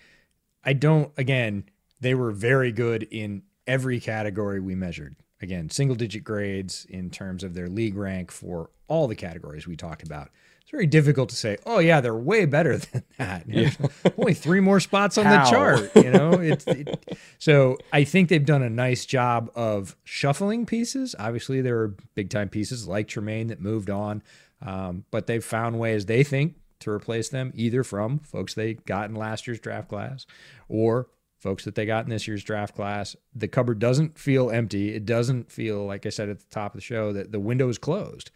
I 0.64 0.74
don't, 0.74 1.12
again, 1.18 1.66
they 2.04 2.14
were 2.14 2.32
very 2.32 2.72
good 2.72 3.04
in 3.10 3.43
every 3.66 3.99
category 3.99 4.60
we 4.60 4.76
measured. 4.76 5.16
Again, 5.41 5.70
single 5.70 5.95
digit 5.95 6.24
grades 6.24 6.86
in 6.89 7.10
terms 7.10 7.43
of 7.43 7.54
their 7.54 7.68
league 7.68 7.95
rank 7.95 8.32
for 8.32 8.70
all 8.88 9.08
the 9.08 9.16
categories 9.16 9.68
we 9.68 9.76
talked 9.76 10.04
about. 10.04 10.30
It's 10.62 10.72
very 10.72 10.86
difficult 10.86 11.30
to 11.30 11.36
say, 11.36 11.58
oh, 11.66 11.80
yeah, 11.80 11.99
they're 11.99 12.16
way 12.16 12.45
better 12.45 12.78
than 12.93 13.04
that. 13.18 13.43
There's 13.47 13.78
only 14.18 14.34
three 14.34 14.60
more 14.60 14.80
spots 14.80 15.18
on 15.18 15.26
How? 15.26 15.43
the 15.43 15.49
chart, 15.49 15.91
you 15.95 16.12
know? 16.12 16.34
It's, 16.43 16.68
it, 16.68 17.18
so 17.39 17.78
I 17.91 18.04
think 18.04 18.30
they've 18.30 18.45
done 18.45 18.64
a 18.64 18.70
nice 18.70 19.06
job 19.06 19.49
of 19.56 19.95
shuffling 20.04 20.66
pieces. 20.66 21.16
Obviously, 21.18 21.62
there 21.62 21.80
are 21.80 21.95
big 22.16 22.30
time 22.30 22.49
pieces 22.49 22.88
like 22.88 23.08
Tremaine 23.08 23.47
that 23.47 23.60
moved 23.60 23.89
on, 23.89 24.24
um, 24.62 25.06
but 25.12 25.28
they've 25.28 25.43
found 25.43 25.80
ways 25.80 26.06
they 26.06 26.24
think 26.24 26.56
to 26.80 26.91
replace 26.91 27.30
them, 27.30 27.51
either 27.56 27.84
from 27.84 28.20
folks 28.20 28.54
they 28.54 28.74
got 28.74 29.10
in 29.10 29.16
last 29.16 29.47
year's 29.47 29.60
draft 29.60 29.89
class 29.89 30.26
or 30.68 31.08
folks 31.43 31.65
that 31.65 31.75
they 31.75 31.85
got 31.85 32.05
in 32.05 32.09
this 32.09 32.27
year's 32.27 32.43
draft 32.43 32.73
class. 32.73 33.15
The 33.35 33.49
cupboard 33.49 33.77
doesn't 33.77 34.17
feel 34.17 34.49
empty. 34.49 34.95
It 34.95 35.05
doesn't 35.05 35.51
feel, 35.51 35.85
like 35.85 36.05
I 36.05 36.09
said 36.09 36.29
at 36.29 36.39
the 36.39 36.49
top 36.49 36.73
of 36.73 36.79
the 36.79 36.85
show, 36.85 37.11
that 37.13 37.31
the 37.31 37.39
window 37.39 37.67
is 37.69 37.77
closed. 37.77 38.31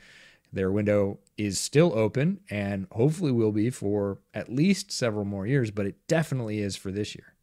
Their 0.52 0.72
window 0.72 1.20
is 1.38 1.60
still 1.60 1.98
open 1.98 2.42
and 2.50 2.88
hopefully 2.92 3.32
will 3.32 3.52
be 3.52 3.70
for 3.70 4.20
at 4.34 4.52
least 4.52 4.92
several 4.92 5.26
more 5.26 5.48
years, 5.48 5.72
but 5.72 5.86
it 5.86 5.96
definitely 6.08 6.60
is 6.60 6.76
for 6.76 6.92
this 6.92 7.16
year. 7.16 7.34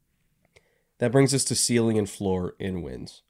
That 0.99 1.11
brings 1.11 1.33
us 1.33 1.43
to 1.45 1.55
ceiling 1.55 1.97
and 1.97 2.09
floor 2.09 2.55
in 2.59 2.81
wins. 2.81 3.23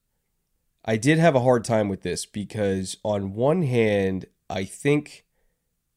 I 0.83 0.97
did 0.97 1.17
have 1.17 1.35
a 1.35 1.41
hard 1.41 1.63
time 1.63 1.89
with 1.89 2.03
this 2.03 2.25
because, 2.25 2.97
on 3.03 3.33
one 3.33 3.63
hand, 3.63 4.25
I 4.49 4.65
think 4.65 5.25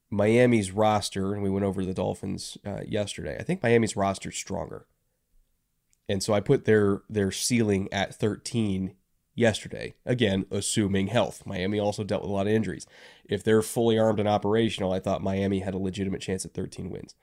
Miami's 0.08 0.70
roster, 0.70 1.34
and 1.34 1.42
we 1.42 1.50
went 1.50 1.66
over 1.66 1.84
the 1.84 1.92
Dolphins 1.92 2.56
uh, 2.66 2.80
yesterday. 2.86 3.36
I 3.38 3.42
think 3.42 3.62
Miami's 3.62 3.96
roster 3.96 4.30
is 4.30 4.36
stronger, 4.36 4.86
and 6.08 6.22
so 6.22 6.32
I 6.32 6.40
put 6.40 6.64
their 6.64 7.02
their 7.08 7.30
ceiling 7.30 7.88
at 7.92 8.14
13 8.14 8.94
yesterday. 9.34 9.94
Again, 10.04 10.46
assuming 10.50 11.08
health. 11.08 11.44
Miami 11.46 11.78
also 11.78 12.02
dealt 12.02 12.22
with 12.22 12.30
a 12.30 12.34
lot 12.34 12.46
of 12.46 12.52
injuries. 12.52 12.86
If 13.24 13.44
they're 13.44 13.62
fully 13.62 13.98
armed 13.98 14.18
and 14.18 14.28
operational, 14.28 14.92
I 14.92 15.00
thought 15.00 15.22
Miami 15.22 15.60
had 15.60 15.74
a 15.74 15.78
legitimate 15.78 16.20
chance 16.20 16.44
at 16.44 16.54
13 16.54 16.90
wins. 16.90 17.14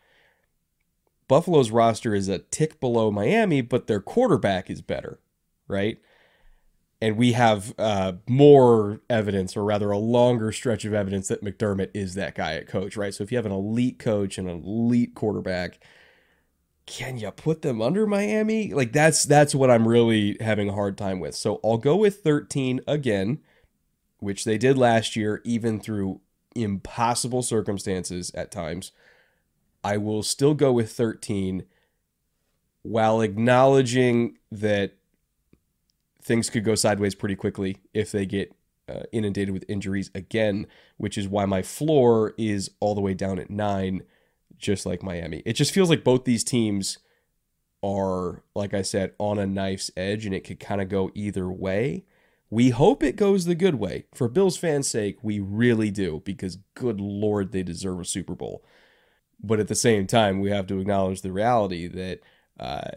Buffalo's 1.27 1.71
roster 1.71 2.13
is 2.13 2.29
a 2.29 2.39
tick 2.39 2.79
below 2.79 3.11
Miami, 3.11 3.61
but 3.61 3.87
their 3.87 3.99
quarterback 3.99 4.69
is 4.69 4.81
better, 4.81 5.19
right? 5.67 5.97
And 7.01 7.17
we 7.17 7.33
have 7.33 7.73
uh, 7.77 8.13
more 8.29 9.01
evidence, 9.09 9.57
or 9.57 9.63
rather, 9.63 9.91
a 9.91 9.97
longer 9.97 10.51
stretch 10.51 10.85
of 10.85 10.93
evidence 10.93 11.27
that 11.27 11.43
McDermott 11.43 11.89
is 11.93 12.13
that 12.13 12.35
guy 12.35 12.53
at 12.53 12.67
coach, 12.67 12.95
right? 12.95 13.13
So 13.13 13.23
if 13.23 13.31
you 13.31 13.37
have 13.37 13.45
an 13.45 13.51
elite 13.51 13.99
coach 13.99 14.37
and 14.37 14.49
an 14.49 14.63
elite 14.63 15.15
quarterback, 15.15 15.79
can 16.85 17.17
you 17.17 17.31
put 17.31 17.61
them 17.61 17.81
under 17.81 18.05
Miami? 18.05 18.73
Like 18.73 18.91
that's 18.91 19.23
that's 19.23 19.55
what 19.55 19.71
I'm 19.71 19.87
really 19.87 20.37
having 20.39 20.69
a 20.69 20.73
hard 20.73 20.97
time 20.97 21.19
with. 21.19 21.35
So 21.35 21.59
I'll 21.63 21.77
go 21.77 21.95
with 21.95 22.21
13 22.21 22.81
again, 22.87 23.39
which 24.19 24.45
they 24.45 24.57
did 24.57 24.77
last 24.77 25.15
year, 25.15 25.41
even 25.43 25.79
through 25.79 26.21
impossible 26.55 27.41
circumstances 27.41 28.31
at 28.35 28.51
times. 28.51 28.91
I 29.83 29.97
will 29.97 30.23
still 30.23 30.53
go 30.53 30.71
with 30.71 30.91
13 30.91 31.65
while 32.81 33.21
acknowledging 33.21 34.37
that 34.51 34.93
things 36.21 36.49
could 36.49 36.63
go 36.63 36.75
sideways 36.75 37.15
pretty 37.15 37.35
quickly 37.35 37.77
if 37.93 38.11
they 38.11 38.25
get 38.25 38.53
uh, 38.87 39.03
inundated 39.11 39.53
with 39.53 39.65
injuries 39.67 40.11
again, 40.13 40.67
which 40.97 41.17
is 41.17 41.27
why 41.27 41.45
my 41.45 41.61
floor 41.61 42.33
is 42.37 42.71
all 42.79 42.95
the 42.95 43.01
way 43.01 43.13
down 43.13 43.39
at 43.39 43.49
nine, 43.49 44.03
just 44.57 44.85
like 44.85 45.03
Miami. 45.03 45.41
It 45.45 45.53
just 45.53 45.73
feels 45.73 45.89
like 45.89 46.03
both 46.03 46.23
these 46.23 46.43
teams 46.43 46.99
are, 47.83 48.43
like 48.55 48.73
I 48.73 48.81
said, 48.81 49.13
on 49.19 49.37
a 49.37 49.45
knife's 49.45 49.91
edge 49.95 50.25
and 50.25 50.33
it 50.33 50.43
could 50.43 50.59
kind 50.59 50.81
of 50.81 50.89
go 50.89 51.11
either 51.13 51.49
way. 51.49 52.05
We 52.49 52.69
hope 52.69 53.03
it 53.03 53.15
goes 53.15 53.45
the 53.45 53.55
good 53.55 53.75
way. 53.75 54.05
For 54.13 54.27
Bills 54.27 54.57
fans' 54.57 54.87
sake, 54.87 55.17
we 55.21 55.39
really 55.39 55.91
do, 55.91 56.21
because 56.25 56.57
good 56.73 57.01
Lord, 57.01 57.51
they 57.51 57.63
deserve 57.63 57.99
a 57.99 58.05
Super 58.05 58.35
Bowl. 58.35 58.63
But 59.43 59.59
at 59.59 59.67
the 59.67 59.75
same 59.75 60.07
time, 60.07 60.39
we 60.39 60.49
have 60.51 60.67
to 60.67 60.79
acknowledge 60.79 61.21
the 61.21 61.31
reality 61.31 61.87
that 61.87 62.19
uh, 62.59 62.91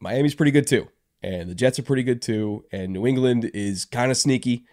Miami's 0.00 0.34
pretty 0.34 0.52
good 0.52 0.66
too. 0.66 0.88
And 1.22 1.48
the 1.48 1.54
Jets 1.54 1.78
are 1.78 1.84
pretty 1.84 2.02
good 2.02 2.22
too. 2.22 2.64
And 2.70 2.92
New 2.92 3.06
England 3.06 3.50
is 3.54 3.84
kind 3.84 4.10
of 4.10 4.16
sneaky. 4.16 4.66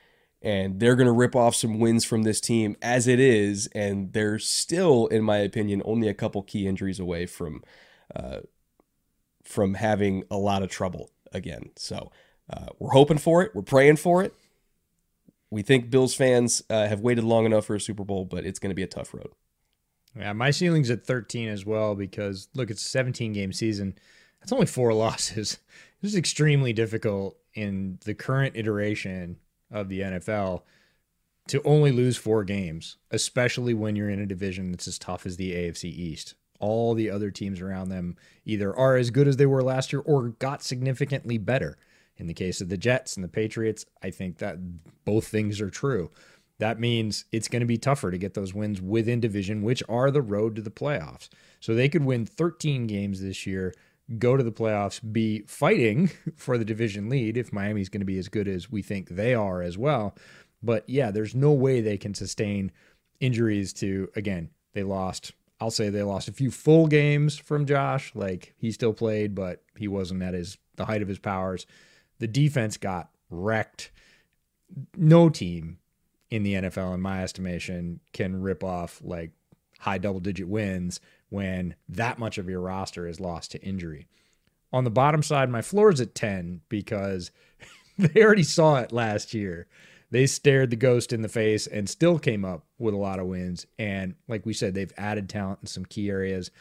And 0.46 0.80
they're 0.80 0.96
going 0.96 1.08
to 1.08 1.12
rip 1.12 1.36
off 1.36 1.56
some 1.56 1.80
wins 1.80 2.06
from 2.06 2.22
this 2.22 2.40
team 2.40 2.78
as 2.82 3.08
it 3.08 3.20
is. 3.20 3.68
And 3.74 4.14
they're 4.14 4.38
still, 4.38 5.08
in 5.08 5.24
my 5.24 5.38
opinion, 5.38 5.82
only 5.84 6.08
a 6.08 6.14
couple 6.14 6.44
key 6.44 6.68
injuries 6.68 7.00
away 7.00 7.26
from 7.26 7.64
uh, 8.16 8.42
from 9.44 9.74
having 9.74 10.24
a 10.30 10.38
lot 10.38 10.62
of 10.62 10.70
trouble 10.70 11.12
again. 11.32 11.72
So 11.76 12.12
uh, 12.52 12.68
we're 12.80 12.92
hoping 12.92 13.18
for 13.18 13.42
it. 13.42 13.52
We're 13.56 13.64
praying 13.64 13.98
for 13.98 14.24
it. 14.24 14.34
We 15.50 15.62
think 15.62 15.90
Bills 15.90 16.14
fans 16.14 16.62
uh, 16.70 16.88
have 16.88 17.00
waited 17.00 17.24
long 17.24 17.46
enough 17.46 17.66
for 17.66 17.76
a 17.76 17.80
Super 17.80 18.04
Bowl, 18.04 18.26
but 18.26 18.46
it's 18.46 18.60
going 18.60 18.72
to 18.72 18.76
be 18.76 18.84
a 18.84 18.88
tough 18.88 19.14
road. 19.14 19.32
Yeah, 20.18 20.34
my 20.34 20.52
ceiling's 20.52 20.90
at 20.90 21.06
13 21.06 21.50
as 21.50 21.66
well 21.66 21.96
because 21.96 22.48
look, 22.54 22.70
it's 22.70 22.86
a 22.86 22.90
17 22.90 23.34
game 23.34 23.52
season. 23.52 23.96
That's 24.40 24.52
only 24.52 24.66
four 24.66 24.94
losses. 24.94 25.60
This 26.02 26.12
is 26.12 26.18
extremely 26.18 26.74
difficult 26.74 27.38
in 27.54 28.00
the 28.06 28.14
current 28.14 28.56
iteration 28.56 29.38
of 29.72 29.90
the 29.90 30.02
NFL 30.02 30.62
to 31.48 31.62
only 31.64 31.92
lose 31.92 32.18
four 32.18 32.44
games, 32.44 32.98
especially 33.12 33.74
when 33.74 33.96
you're 33.96 34.10
in 34.10 34.20
a 34.20 34.26
division 34.26 34.72
that's 34.72 34.88
as 34.88 34.98
tough 34.98 35.26
as 35.26 35.38
the 35.38 35.54
AFC 35.54 35.86
East. 35.86 36.36
All 36.60 36.94
the 36.94 37.10
other 37.10 37.32
teams 37.32 37.62
around 37.62 37.90
them 37.90 38.16
either 38.46 38.76
are 38.76 38.96
as 38.96 39.12
good 39.12 39.28
as 39.28 39.38
they 39.38 39.46
were 39.46 39.62
last 39.62 39.94
year 39.94 40.02
or 40.02 40.30
got 40.30 40.64
significantly 40.64 41.38
better. 41.38 41.78
In 42.18 42.28
the 42.28 42.34
case 42.34 42.62
of 42.62 42.70
the 42.70 42.78
Jets 42.78 43.16
and 43.16 43.24
the 43.24 43.30
Patriots, 43.30 43.86
I 44.02 44.10
think 44.10 44.38
that 44.38 44.58
both 45.04 45.28
things 45.28 45.60
are 45.60 45.70
true. 45.70 46.12
That 46.60 46.80
means 46.80 47.26
it's 47.32 47.50
going 47.50 47.60
to 47.60 47.66
be 47.66 47.78
tougher 47.78 48.10
to 48.10 48.18
get 48.18 48.34
those 48.34 48.54
wins 48.54 48.82
within 48.82 49.20
division, 49.20 49.62
which 49.62 49.84
are 49.90 50.10
the 50.10 50.22
road 50.22 50.56
to 50.56 50.62
the 50.62 50.72
playoffs. 50.72 51.28
So 51.60 51.76
they 51.76 51.90
could 51.90 52.06
win 52.06 52.26
13 52.26 52.88
games 52.88 53.22
this 53.22 53.46
year, 53.46 53.74
go 54.18 54.38
to 54.38 54.44
the 54.44 54.52
playoffs, 54.52 55.00
be 55.12 55.42
fighting 55.48 56.12
for 56.36 56.58
the 56.58 56.66
division 56.66 57.10
lead 57.10 57.38
if 57.38 57.54
Miami's 57.54 57.90
going 57.90 58.02
to 58.02 58.06
be 58.06 58.18
as 58.18 58.30
good 58.30 58.48
as 58.48 58.72
we 58.72 58.82
think 58.82 59.10
they 59.10 59.34
are 59.34 59.62
as 59.62 59.78
well. 59.78 60.16
But 60.62 60.88
yeah, 60.90 61.12
there's 61.12 61.36
no 61.36 61.52
way 61.52 61.82
they 61.82 61.98
can 61.98 62.14
sustain 62.14 62.72
injuries 63.20 63.74
to, 63.74 64.10
again, 64.16 64.50
they 64.74 64.84
lost. 64.84 65.34
I'll 65.60 65.72
say 65.72 65.90
they 65.90 66.04
lost 66.04 66.28
a 66.28 66.34
few 66.34 66.52
full 66.52 66.88
games 66.88 67.38
from 67.38 67.66
Josh. 67.66 68.12
Like 68.14 68.54
he 68.58 68.72
still 68.72 68.94
played, 68.94 69.36
but 69.36 69.64
he 69.78 69.88
wasn't 69.88 70.24
at 70.24 70.34
his 70.34 70.58
the 70.76 70.86
height 70.86 71.02
of 71.02 71.08
his 71.08 71.20
powers. 71.20 71.66
The 72.20 72.28
defense 72.28 72.78
got 72.78 73.10
wrecked. 73.30 73.92
No 74.98 75.30
team 75.30 75.78
in 76.30 76.44
the 76.44 76.56
NFL, 76.56 76.94
in 76.94 77.02
my 77.02 77.24
estimation, 77.24 78.02
can 78.12 78.42
rip 78.42 78.64
off 78.64 79.02
like 79.04 79.32
high 79.80 79.98
double 79.98 80.20
digit 80.20 80.48
wins 80.48 81.00
when 81.30 81.76
that 81.90 82.20
much 82.20 82.38
of 82.38 82.50
your 82.50 82.62
roster 82.62 83.08
is 83.08 83.20
lost 83.20 83.52
to 83.52 83.62
injury. 83.62 84.08
On 84.72 84.84
the 84.84 84.90
bottom 84.90 85.24
side, 85.24 85.50
my 85.50 85.62
floor 85.62 85.92
is 85.92 86.02
at 86.02 86.16
10 86.16 86.62
because 86.70 87.32
they 87.98 88.24
already 88.24 88.44
saw 88.44 88.78
it 88.78 88.92
last 88.92 89.34
year. 89.34 89.68
They 90.12 90.28
stared 90.28 90.70
the 90.70 90.76
ghost 90.76 91.12
in 91.12 91.22
the 91.22 91.30
face 91.30 91.68
and 91.68 91.90
still 91.90 92.20
came 92.20 92.46
up 92.46 92.66
with 92.78 92.94
a 92.94 92.98
lot 92.98 93.20
of 93.20 93.28
wins. 93.28 93.66
And 93.80 94.16
like 94.28 94.46
we 94.46 94.54
said, 94.54 94.74
they've 94.74 94.94
added 94.98 95.30
talent 95.30 95.60
in 95.64 95.68
some 95.68 95.86
key 95.86 96.10
areas 96.10 96.52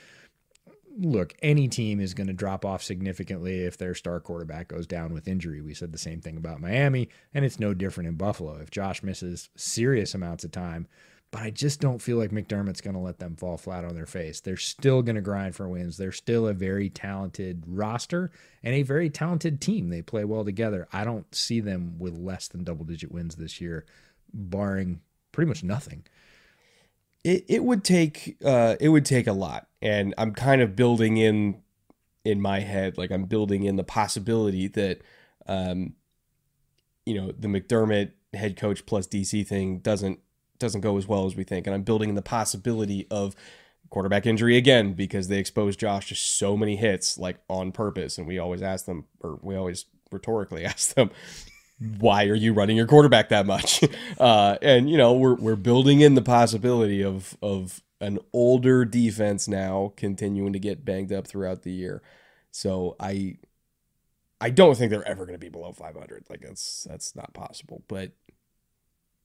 look, 0.98 1.34
any 1.42 1.68
team 1.68 2.00
is 2.00 2.14
going 2.14 2.26
to 2.26 2.32
drop 2.32 2.64
off 2.64 2.82
significantly 2.82 3.60
if 3.60 3.76
their 3.76 3.94
star 3.94 4.20
quarterback 4.20 4.68
goes 4.68 4.86
down 4.86 5.12
with 5.12 5.28
injury. 5.28 5.60
We 5.60 5.74
said 5.74 5.92
the 5.92 5.98
same 5.98 6.20
thing 6.20 6.36
about 6.36 6.60
Miami, 6.60 7.08
and 7.32 7.44
it's 7.44 7.60
no 7.60 7.74
different 7.74 8.08
in 8.08 8.14
Buffalo. 8.14 8.58
If 8.58 8.70
Josh 8.70 9.02
misses 9.02 9.48
serious 9.56 10.14
amounts 10.14 10.44
of 10.44 10.52
time, 10.52 10.86
but 11.34 11.42
I 11.42 11.50
just 11.50 11.80
don't 11.80 12.00
feel 12.00 12.16
like 12.16 12.30
McDermott's 12.30 12.80
going 12.80 12.94
to 12.94 13.00
let 13.00 13.18
them 13.18 13.34
fall 13.34 13.56
flat 13.56 13.84
on 13.84 13.96
their 13.96 14.06
face. 14.06 14.38
They're 14.38 14.56
still 14.56 15.02
going 15.02 15.16
to 15.16 15.20
grind 15.20 15.56
for 15.56 15.68
wins. 15.68 15.96
They're 15.96 16.12
still 16.12 16.46
a 16.46 16.52
very 16.52 16.88
talented 16.88 17.64
roster 17.66 18.30
and 18.62 18.72
a 18.72 18.82
very 18.82 19.10
talented 19.10 19.60
team. 19.60 19.88
They 19.88 20.00
play 20.00 20.24
well 20.24 20.44
together. 20.44 20.86
I 20.92 21.02
don't 21.02 21.34
see 21.34 21.58
them 21.58 21.98
with 21.98 22.16
less 22.16 22.46
than 22.46 22.62
double 22.62 22.84
digit 22.84 23.10
wins 23.10 23.34
this 23.34 23.60
year, 23.60 23.84
barring 24.32 25.00
pretty 25.32 25.48
much 25.48 25.64
nothing. 25.64 26.04
It, 27.24 27.44
it 27.48 27.64
would 27.64 27.82
take 27.82 28.36
uh, 28.44 28.76
it 28.78 28.90
would 28.90 29.04
take 29.04 29.26
a 29.26 29.32
lot 29.32 29.66
and 29.82 30.14
I'm 30.16 30.34
kind 30.34 30.62
of 30.62 30.76
building 30.76 31.16
in 31.16 31.60
in 32.24 32.40
my 32.40 32.60
head, 32.60 32.96
like 32.96 33.10
I'm 33.10 33.24
building 33.24 33.64
in 33.64 33.74
the 33.74 33.82
possibility 33.82 34.68
that, 34.68 35.00
um, 35.48 35.94
you 37.04 37.20
know, 37.20 37.32
the 37.36 37.48
McDermott 37.48 38.12
head 38.34 38.56
coach 38.56 38.86
plus 38.86 39.08
DC 39.08 39.44
thing 39.44 39.78
doesn't 39.78 40.20
doesn't 40.58 40.80
go 40.80 40.96
as 40.96 41.06
well 41.06 41.26
as 41.26 41.36
we 41.36 41.44
think, 41.44 41.66
and 41.66 41.74
I'm 41.74 41.82
building 41.82 42.08
in 42.08 42.14
the 42.14 42.22
possibility 42.22 43.06
of 43.10 43.34
quarterback 43.90 44.26
injury 44.26 44.56
again 44.56 44.92
because 44.92 45.28
they 45.28 45.38
exposed 45.38 45.78
Josh 45.78 46.08
to 46.08 46.14
so 46.14 46.56
many 46.56 46.76
hits, 46.76 47.18
like 47.18 47.36
on 47.48 47.72
purpose, 47.72 48.18
and 48.18 48.26
we 48.26 48.38
always 48.38 48.62
ask 48.62 48.86
them, 48.86 49.04
or 49.20 49.38
we 49.42 49.56
always 49.56 49.86
rhetorically 50.10 50.64
ask 50.66 50.94
them. 50.94 51.10
Why 51.98 52.26
are 52.26 52.36
you 52.36 52.52
running 52.52 52.76
your 52.76 52.86
quarterback 52.86 53.28
that 53.30 53.46
much? 53.46 53.82
Uh, 54.18 54.56
and 54.62 54.88
you 54.88 54.96
know 54.96 55.12
we're 55.12 55.34
we're 55.34 55.56
building 55.56 56.00
in 56.00 56.14
the 56.14 56.22
possibility 56.22 57.02
of 57.02 57.36
of 57.42 57.82
an 58.00 58.18
older 58.32 58.84
defense 58.84 59.48
now 59.48 59.92
continuing 59.96 60.52
to 60.52 60.58
get 60.58 60.84
banged 60.84 61.12
up 61.12 61.26
throughout 61.26 61.62
the 61.62 61.72
year. 61.72 62.00
So 62.52 62.94
I 63.00 63.38
I 64.40 64.50
don't 64.50 64.76
think 64.76 64.90
they're 64.90 65.06
ever 65.06 65.24
going 65.26 65.34
to 65.34 65.44
be 65.44 65.48
below 65.48 65.72
500. 65.72 66.26
Like 66.28 66.40
that's 66.40 66.86
that's 66.88 67.16
not 67.16 67.32
possible, 67.34 67.82
but 67.88 68.12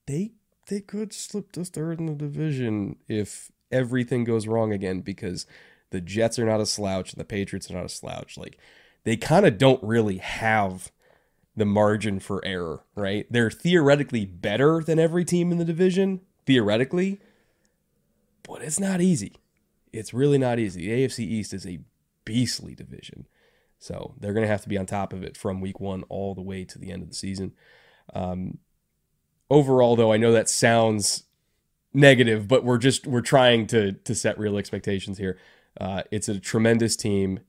they 0.07 0.31
they 0.69 0.79
could 0.79 1.11
slip 1.11 1.51
to 1.51 1.65
third 1.65 1.99
in 1.99 2.05
the 2.05 2.13
division 2.13 2.95
if 3.07 3.51
everything 3.71 4.23
goes 4.23 4.47
wrong 4.47 4.71
again 4.71 5.01
because 5.01 5.45
the 5.89 5.99
Jets 5.99 6.39
are 6.39 6.45
not 6.45 6.61
a 6.61 6.65
slouch 6.65 7.11
and 7.11 7.19
the 7.19 7.25
Patriots 7.25 7.69
are 7.69 7.73
not 7.73 7.85
a 7.85 7.89
slouch. 7.89 8.37
Like 8.37 8.57
they 9.03 9.17
kind 9.17 9.45
of 9.45 9.57
don't 9.57 9.83
really 9.83 10.17
have 10.17 10.91
the 11.55 11.65
margin 11.65 12.19
for 12.19 12.43
error, 12.45 12.83
right? 12.95 13.25
They're 13.29 13.51
theoretically 13.51 14.25
better 14.25 14.81
than 14.81 14.99
every 14.99 15.25
team 15.25 15.51
in 15.51 15.57
the 15.57 15.65
division, 15.65 16.21
theoretically, 16.45 17.19
but 18.43 18.61
it's 18.61 18.79
not 18.79 19.01
easy. 19.01 19.35
It's 19.91 20.13
really 20.13 20.37
not 20.37 20.59
easy. 20.59 20.81
The 20.81 21.07
AFC 21.07 21.19
East 21.19 21.53
is 21.53 21.65
a 21.65 21.79
beastly 22.23 22.75
division. 22.75 23.27
So 23.79 24.13
they're 24.19 24.33
going 24.33 24.45
to 24.45 24.51
have 24.51 24.61
to 24.63 24.69
be 24.69 24.77
on 24.77 24.85
top 24.85 25.13
of 25.13 25.23
it 25.23 25.35
from 25.35 25.61
week 25.61 25.79
one 25.79 26.03
all 26.03 26.35
the 26.35 26.41
way 26.41 26.63
to 26.65 26.77
the 26.77 26.91
end 26.91 27.01
of 27.01 27.09
the 27.09 27.15
season. 27.15 27.53
Um, 28.13 28.59
overall, 29.49 29.95
though, 29.95 30.11
I 30.11 30.17
know 30.17 30.31
that 30.31 30.49
sounds 30.49 31.23
negative, 31.93 32.47
but 32.47 32.63
we're 32.63 32.77
just 32.77 33.07
we're 33.07 33.21
trying 33.21 33.67
to 33.67 33.93
to 33.93 34.15
set 34.15 34.37
real 34.37 34.57
expectations 34.57 35.17
here. 35.17 35.37
Uh, 35.79 36.03
it's 36.11 36.29
a 36.29 36.39
tremendous 36.39 36.95
team. 36.95 37.39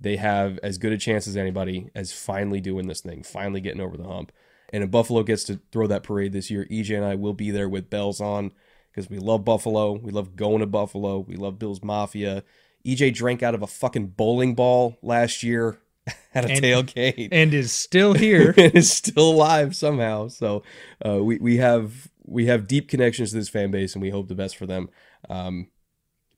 They 0.00 0.16
have 0.16 0.58
as 0.62 0.78
good 0.78 0.92
a 0.92 0.98
chance 0.98 1.26
as 1.26 1.36
anybody 1.36 1.90
as 1.94 2.12
finally 2.12 2.60
doing 2.60 2.86
this 2.86 3.00
thing, 3.00 3.22
finally 3.22 3.60
getting 3.60 3.80
over 3.80 3.96
the 3.96 4.06
hump. 4.06 4.32
And 4.72 4.84
if 4.84 4.90
Buffalo 4.90 5.22
gets 5.22 5.44
to 5.44 5.60
throw 5.72 5.86
that 5.86 6.02
parade 6.02 6.32
this 6.32 6.50
year, 6.50 6.66
EJ 6.70 6.96
and 6.96 7.04
I 7.04 7.14
will 7.14 7.32
be 7.32 7.50
there 7.50 7.68
with 7.68 7.90
bells 7.90 8.20
on 8.20 8.52
because 8.90 9.10
we 9.10 9.18
love 9.18 9.44
Buffalo. 9.44 9.92
We 9.92 10.12
love 10.12 10.36
going 10.36 10.60
to 10.60 10.66
Buffalo. 10.66 11.18
We 11.18 11.36
love 11.36 11.58
Bills 11.58 11.82
Mafia. 11.82 12.44
EJ 12.86 13.14
drank 13.14 13.42
out 13.42 13.54
of 13.54 13.62
a 13.62 13.66
fucking 13.66 14.08
bowling 14.08 14.54
ball 14.54 14.98
last 15.02 15.42
year 15.42 15.78
at 16.34 16.44
a 16.44 16.50
And- 16.52 16.62
tailgate 16.64 17.28
And 17.32 17.54
is 17.54 17.72
still 17.72 18.14
here. 18.14 18.54
and 18.56 18.74
is 18.74 18.92
still 18.92 19.30
alive 19.32 19.74
somehow. 19.76 20.28
So 20.28 20.62
uh, 21.04 21.22
we 21.22 21.38
we 21.38 21.56
have 21.58 22.08
we 22.24 22.46
have 22.46 22.66
deep 22.68 22.88
connections 22.88 23.30
to 23.30 23.36
this 23.36 23.48
fan 23.48 23.70
base, 23.70 23.94
and 23.94 24.02
we 24.02 24.10
hope 24.10 24.28
the 24.28 24.34
best 24.34 24.56
for 24.56 24.66
them. 24.66 24.90
Um, 25.28 25.68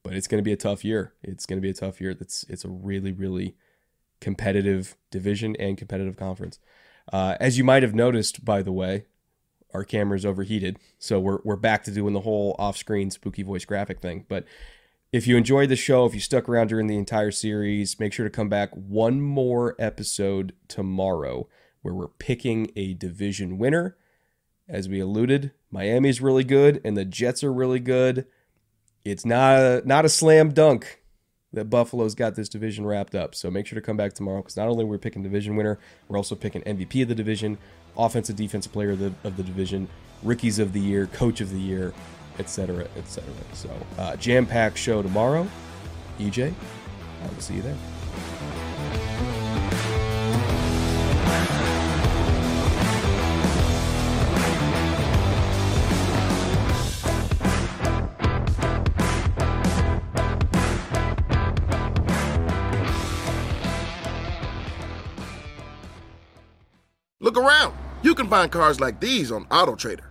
but 0.03 0.13
it's 0.13 0.27
going 0.27 0.39
to 0.39 0.43
be 0.43 0.53
a 0.53 0.57
tough 0.57 0.83
year. 0.83 1.13
It's 1.21 1.45
going 1.45 1.57
to 1.57 1.61
be 1.61 1.69
a 1.69 1.73
tough 1.73 2.01
year. 2.01 2.13
That's 2.13 2.43
it's 2.49 2.65
a 2.65 2.69
really 2.69 3.11
really 3.11 3.55
competitive 4.19 4.95
division 5.11 5.55
and 5.57 5.77
competitive 5.77 6.15
conference. 6.15 6.59
Uh, 7.11 7.35
as 7.39 7.57
you 7.57 7.63
might 7.63 7.83
have 7.83 7.95
noticed, 7.95 8.45
by 8.45 8.61
the 8.61 8.71
way, 8.71 9.05
our 9.73 9.83
camera's 9.83 10.25
overheated, 10.25 10.77
so 10.99 11.19
we're 11.19 11.39
we're 11.43 11.55
back 11.55 11.83
to 11.83 11.91
doing 11.91 12.13
the 12.13 12.21
whole 12.21 12.55
off-screen 12.59 13.09
spooky 13.11 13.43
voice 13.43 13.65
graphic 13.65 13.99
thing. 14.01 14.25
But 14.27 14.45
if 15.11 15.27
you 15.27 15.35
enjoyed 15.35 15.69
the 15.69 15.75
show, 15.75 16.05
if 16.05 16.13
you 16.13 16.21
stuck 16.21 16.47
around 16.47 16.67
during 16.67 16.87
the 16.87 16.97
entire 16.97 17.31
series, 17.31 17.99
make 17.99 18.13
sure 18.13 18.25
to 18.25 18.29
come 18.29 18.47
back 18.47 18.71
one 18.73 19.21
more 19.21 19.75
episode 19.77 20.53
tomorrow 20.69 21.47
where 21.81 21.93
we're 21.93 22.07
picking 22.07 22.71
a 22.75 22.93
division 22.93 23.57
winner. 23.57 23.97
As 24.69 24.87
we 24.87 25.01
alluded, 25.01 25.51
Miami's 25.69 26.21
really 26.21 26.45
good 26.45 26.79
and 26.85 26.95
the 26.95 27.03
Jets 27.03 27.43
are 27.43 27.51
really 27.51 27.79
good. 27.79 28.25
It's 29.03 29.25
not 29.25 29.57
a, 29.57 29.81
not 29.83 30.05
a 30.05 30.09
slam 30.09 30.53
dunk 30.53 31.01
that 31.51 31.65
Buffalo's 31.65 32.15
got 32.15 32.35
this 32.35 32.47
division 32.47 32.85
wrapped 32.85 33.13
up. 33.13 33.35
So 33.35 33.51
make 33.51 33.67
sure 33.67 33.75
to 33.75 33.85
come 33.85 33.97
back 33.97 34.13
tomorrow 34.13 34.41
because 34.41 34.55
not 34.55 34.69
only 34.69 34.85
we're 34.85 34.97
picking 34.97 35.23
division 35.23 35.57
winner, 35.57 35.77
we're 36.07 36.15
also 36.15 36.35
picking 36.35 36.61
MVP 36.61 37.01
of 37.01 37.09
the 37.09 37.15
division, 37.15 37.57
offensive 37.97 38.37
defensive 38.37 38.71
player 38.71 38.91
of 38.91 38.99
the, 38.99 39.13
of 39.25 39.35
the 39.35 39.43
division, 39.43 39.89
rookies 40.23 40.57
of 40.57 40.71
the 40.71 40.79
year, 40.79 41.07
coach 41.07 41.41
of 41.41 41.51
the 41.51 41.59
year, 41.59 41.93
etc., 42.41 42.87
etc. 42.97 43.23
So 43.53 43.69
uh, 43.97 44.15
jam 44.15 44.45
packed 44.45 44.77
show 44.77 45.01
tomorrow. 45.01 45.47
EJ, 46.19 46.53
I 47.23 47.27
will 47.27 47.39
see 47.39 47.55
you 47.55 47.61
there. 47.61 47.77
Look 67.19 67.37
around. 67.37 67.75
You 68.01 68.15
can 68.15 68.27
find 68.27 68.51
cars 68.51 68.79
like 68.79 68.99
these 68.99 69.31
on 69.31 69.45
AutoTrader. 69.45 70.10